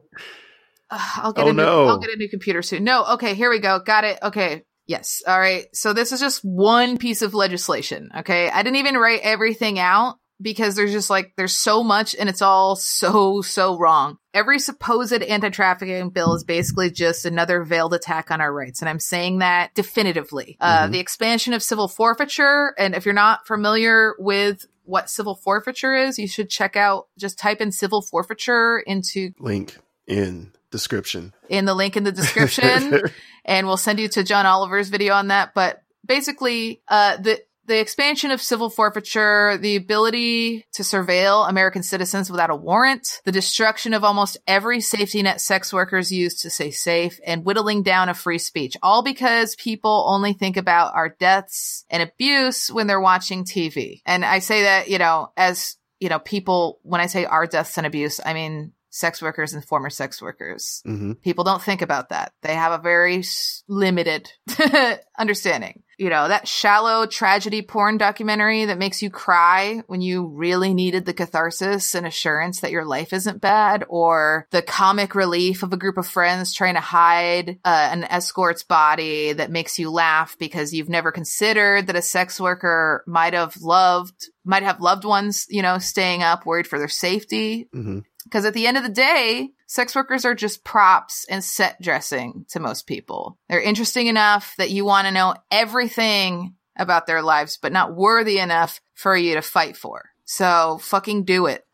I'll 0.91 1.33
get 1.33 1.45
Oh, 1.45 1.49
a 1.49 1.53
new, 1.53 1.63
no. 1.63 1.87
I'll 1.89 1.99
get 1.99 2.11
a 2.11 2.17
new 2.17 2.29
computer 2.29 2.63
soon. 2.63 2.85
No, 2.85 3.05
okay, 3.15 3.35
here 3.35 3.51
we 3.51 3.59
go. 3.59 3.79
Got 3.81 4.05
it. 4.05 4.19
Okay. 4.23 4.65
Yes. 4.87 5.23
All 5.27 5.39
right. 5.39 5.67
So 5.75 5.93
this 5.93 6.13
is 6.13 6.21
just 6.21 6.45
one 6.45 6.99
piece 6.99 7.23
of 7.23 7.35
legislation. 7.35 8.11
Okay. 8.19 8.51
I 8.51 8.63
didn't 8.63 8.77
even 8.77 8.97
write 8.97 9.21
everything 9.23 9.79
out 9.79 10.19
because 10.43 10.75
there's 10.75 10.93
just 10.93 11.11
like 11.11 11.33
there's 11.37 11.55
so 11.55 11.83
much 11.85 12.15
and 12.19 12.29
it's 12.29 12.43
all 12.43 12.77
so 12.77 13.41
so 13.41 13.79
wrong. 13.79 14.19
Every 14.35 14.59
supposed 14.59 15.13
anti-trafficking 15.23 16.11
bill 16.11 16.35
is 16.35 16.45
basically 16.45 16.91
just 16.91 17.25
another 17.25 17.63
veiled 17.63 17.95
attack 17.95 18.31
on 18.31 18.41
our 18.41 18.53
rights 18.53 18.81
and 18.83 18.89
I'm 18.89 18.99
saying 18.99 19.39
that 19.39 19.75
definitively. 19.75 20.57
Uh 20.61 20.87
Mhm. 20.87 20.93
the 20.93 20.99
expansion 20.99 21.53
of 21.55 21.63
civil 21.63 21.89
forfeiture 21.89 22.75
and 22.77 22.95
if 22.95 23.05
you're 23.05 23.15
not 23.15 23.47
familiar 23.47 24.15
with 24.19 24.67
what 24.87 25.09
civil 25.09 25.35
forfeiture 25.35 25.95
is, 25.95 26.19
you 26.19 26.29
should 26.29 26.51
check 26.51 26.77
out 26.77 27.07
just 27.19 27.39
type 27.39 27.61
in 27.63 27.73
civil 27.73 28.03
forfeiture 28.03 28.81
into 28.81 29.31
Link 29.39 29.79
in 30.07 30.53
description. 30.75 31.33
in 31.49 31.65
the 31.65 31.75
link 31.75 31.97
in 31.97 32.03
the 32.03 32.13
description 32.13 33.01
and 33.45 33.67
we'll 33.67 33.77
send 33.77 34.01
you 34.01 34.09
to 34.09 34.25
John 34.25 34.45
Oliver's 34.45 34.89
video 34.89 35.15
on 35.15 35.29
that. 35.29 35.55
But 35.55 35.83
basically, 36.05 36.83
uh, 36.89 37.17
the 37.19 37.41
the 37.67 37.81
expansion 37.81 38.31
of 38.31 38.43
civil 38.43 38.69
forfeiture, 38.69 39.57
the 39.57 39.77
ability 39.77 40.67
to 40.75 40.83
surveil 40.83 41.49
American 41.49 41.83
citizens 41.83 42.31
without 42.31 42.51
a 42.51 42.57
warrant, 42.57 43.23
the 43.25 43.33
destruction 43.33 43.95
of 43.95 44.05
almost 44.05 44.37
every 44.47 44.81
safety 44.83 45.23
net 45.23 45.41
sex 45.41 45.73
workers 45.73 46.13
use 46.13 46.43
to 46.43 46.51
stay 46.51 46.71
safe, 46.71 47.19
and 47.25 47.45
whittling 47.45 47.83
down 47.83 48.11
of 48.11 48.19
free 48.19 48.39
speech, 48.39 48.77
all 48.83 49.03
because 49.03 49.57
people 49.57 50.05
only 50.09 50.35
think 50.35 50.57
about 50.57 50.95
our 50.95 51.09
deaths 51.09 51.87
and 51.89 52.03
abuse 52.03 52.71
when 52.71 52.87
they're 52.87 53.01
watching 53.01 53.45
TV. 53.45 54.03
And 54.05 54.25
I 54.25 54.41
say 54.41 54.65
that, 54.65 54.89
you 54.89 54.99
know, 54.99 55.33
as 55.37 55.77
you 56.01 56.11
know, 56.11 56.19
people, 56.19 56.81
when 56.83 57.01
I 57.01 57.07
say 57.07 57.25
our 57.25 57.47
deaths 57.47 57.79
and 57.79 57.87
abuse, 57.87 58.21
I 58.23 58.35
mean 58.35 58.73
sex 58.95 59.21
workers 59.21 59.53
and 59.55 59.65
former 59.65 59.91
sex 59.91 60.23
workers. 60.23 60.81
hmm 60.87 61.15
People 61.15 61.43
don't 61.43 61.63
think 61.63 61.83
about 61.83 62.11
that. 62.11 62.33
They 62.43 62.55
have 62.55 62.73
a 62.73 62.83
very 62.83 63.25
limited 63.67 64.31
understanding. 65.19 65.83
You 65.99 66.11
know, 66.11 66.27
that 66.29 66.49
shallow 66.49 67.07
tragedy 67.07 67.63
porn 67.63 67.99
documentary 67.99 68.65
that 68.65 68.79
makes 68.79 69.01
you 69.01 69.11
cry 69.11 69.83
when 69.87 70.01
you 70.01 70.27
really 70.27 70.75
needed 70.75 71.07
the 71.07 71.15
catharsis 71.15 71.95
and 71.95 72.05
assurance 72.05 72.61
that 72.61 72.73
your 72.73 72.85
life 72.85 73.13
isn't 73.13 73.41
bad, 73.41 73.85
or 73.89 74.49
the 74.51 74.61
comic 74.63 75.15
relief 75.15 75.63
of 75.63 75.73
a 75.73 75.77
group 75.77 75.97
of 75.97 76.07
friends 76.07 76.53
trying 76.53 76.75
to 76.75 76.81
hide 76.81 77.61
uh, 77.65 77.89
an 77.93 78.03
escort's 78.05 78.65
body 78.65 79.33
that 79.35 79.53
makes 79.53 79.79
you 79.79 79.89
laugh 79.91 80.37
because 80.39 80.73
you've 80.73 80.89
never 80.89 81.13
considered 81.13 81.87
that 81.87 81.97
a 81.97 82.03
sex 82.03 82.41
worker 82.41 83.05
might 83.07 83.35
have 83.35 83.57
loved, 83.61 84.31
might 84.45 84.65
have 84.65 84.81
loved 84.81 85.05
ones, 85.05 85.47
you 85.49 85.63
know, 85.63 85.79
staying 85.79 86.25
up 86.25 86.45
worried 86.45 86.67
for 86.67 86.79
their 86.79 86.89
safety. 86.89 87.69
hmm 87.73 88.01
Because 88.25 88.45
at 88.45 88.55
the 88.55 88.67
end 88.67 88.77
of 88.77 88.83
the 88.83 88.89
day, 88.89 89.51
sex 89.67 89.95
workers 89.95 90.25
are 90.25 90.35
just 90.35 90.65
props 90.65 91.27
and 91.29 91.45
set 91.45 91.81
dressing 91.81 92.47
to 92.51 92.61
most 92.61 92.87
people. 92.87 93.39
They're 93.49 93.61
interesting 93.61 94.07
enough 94.07 94.55
that 94.59 94.71
you 94.71 94.85
want 94.85 95.07
to 95.07 95.13
know 95.13 95.35
everything 95.51 96.55
about 96.77 97.07
their 97.07 97.23
lives, 97.23 97.59
but 97.61 97.73
not 97.73 97.95
worthy 97.95 98.39
enough 98.39 98.81
for 98.95 99.17
you 99.17 99.35
to 99.35 99.43
fight 99.43 99.77
for. 99.77 100.11
So 100.25 100.79
fucking 100.83 101.25
do 101.25 101.47
it. 101.47 101.65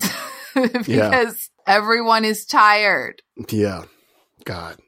because 0.54 1.50
everyone 1.66 2.24
is 2.24 2.44
tired. 2.44 3.22
Yeah. 3.50 3.84
God. 4.44 4.78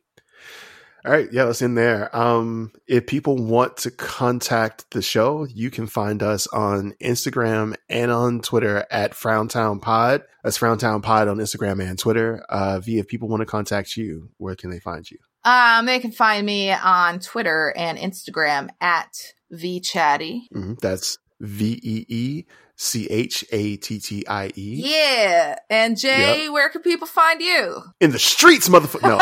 All 1.05 1.11
right. 1.11 1.29
Yeah, 1.33 1.45
let's 1.45 1.63
end 1.63 1.77
there. 1.77 2.15
Um, 2.17 2.73
if 2.87 3.07
people 3.07 3.37
want 3.37 3.77
to 3.79 3.91
contact 3.91 4.91
the 4.93 5.03
show, 5.03 5.45
you 5.45 5.71
can 5.71 5.87
find 5.89 6.23
us 6.23 6.47
on 6.49 6.95
Instagram 7.03 7.75
and 7.89 8.11
on 8.13 8.41
Twitter 8.41 8.87
at 8.91 9.15
Frowntown 9.15 9.81
Pod. 9.81 10.23
That's 10.45 10.59
Frowntown 10.59 11.03
Pod 11.03 11.27
on 11.27 11.39
Instagram 11.39 11.83
and 11.85 11.99
Twitter. 11.99 12.45
Uh, 12.49 12.79
Vee, 12.81 12.99
if 13.01 13.09
people 13.09 13.29
want 13.29 13.41
to 13.41 13.47
contact 13.47 13.97
you, 13.97 14.31
where 14.39 14.55
can 14.55 14.71
they 14.71 14.79
find 14.79 15.11
you? 15.11 15.19
Um, 15.45 15.87
they 15.87 15.99
can 15.99 16.13
find 16.13 16.47
me 16.47 16.71
on 16.71 17.19
Twitter 17.19 17.75
and 17.77 17.99
Instagram 17.99 18.69
at 18.81 19.33
veechattie. 19.53 20.43
hmm 20.53 20.75
That's 20.81 21.19
V 21.41 21.81
E 21.83 22.07
E 22.09 22.45
C 22.83 23.07
H 23.09 23.45
A 23.53 23.77
T 23.77 24.01
T 24.01 24.27
I 24.27 24.47
E. 24.57 24.83
Yeah. 24.85 25.57
And 25.71 25.97
J, 25.97 26.49
where 26.49 26.69
can 26.69 26.83
people 26.83 27.07
find 27.07 27.41
you? 27.41 27.81
In 28.01 28.11
the 28.11 28.19
streets, 28.19 28.69
motherfucker. 28.69 29.03
No. 29.03 29.19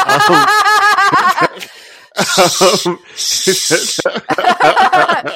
Um, 2.17 2.99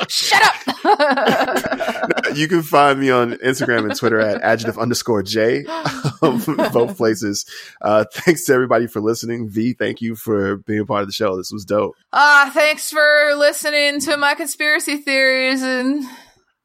Shut 0.09 0.43
up. 0.43 0.57
you 2.35 2.49
can 2.49 2.63
find 2.63 2.99
me 2.99 3.11
on 3.11 3.35
Instagram 3.35 3.85
and 3.91 3.95
Twitter 3.95 4.19
at 4.19 4.41
adjective 4.41 4.79
underscore 4.79 5.23
J, 5.23 5.65
um, 6.23 6.43
both 6.73 6.97
places. 6.97 7.45
Uh, 7.81 8.05
thanks 8.13 8.47
to 8.47 8.55
everybody 8.55 8.87
for 8.87 9.01
listening. 9.01 9.49
Vee, 9.51 9.75
thank 9.75 10.01
you 10.01 10.17
for 10.17 10.57
being 10.57 10.81
a 10.81 10.87
part 10.87 11.03
of 11.03 11.09
the 11.09 11.13
show. 11.13 11.37
This 11.37 11.53
was 11.53 11.65
dope. 11.65 11.95
Ah, 12.13 12.51
thanks 12.53 12.91
for 12.91 13.35
listening 13.37 14.01
to 14.01 14.17
my 14.17 14.35
conspiracy 14.35 14.97
theories 14.97 15.63
and 15.63 16.05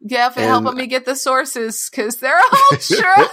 yeah, 0.02 0.30
for 0.30 0.40
And- 0.40 0.50
helping 0.50 0.76
me 0.76 0.88
get 0.88 1.06
the 1.06 1.16
sources 1.16 1.90
because 1.90 2.18
they're 2.18 2.38
all 2.38 2.78
true. 2.80 3.26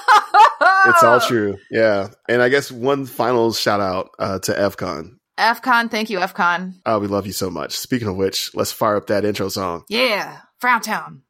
It's 0.87 1.03
all 1.03 1.21
true. 1.27 1.59
Yeah. 1.71 2.09
And 2.29 2.43
I 2.43 2.49
guess 2.49 2.71
one 2.71 3.07
final 3.07 3.53
shout 3.53 3.81
out 3.81 4.11
uh, 4.19 4.39
to 4.41 4.53
FCON. 4.53 5.17
FCON, 5.39 5.91
thank 5.91 6.09
you, 6.11 6.19
FCON. 6.19 6.75
Uh, 6.87 6.99
we 7.01 7.09
love 7.09 7.27
you 7.27 7.33
so 7.33 7.51
much. 7.51 7.77
Speaking 7.79 8.09
of 8.09 8.17
which, 8.17 8.55
let's 8.55 8.73
fire 8.73 8.97
up 8.97 9.09
that 9.09 9.25
intro 9.25 9.49
song. 9.51 9.85
Yeah, 9.89 10.39
Frown 10.61 10.81
Town. 10.81 11.23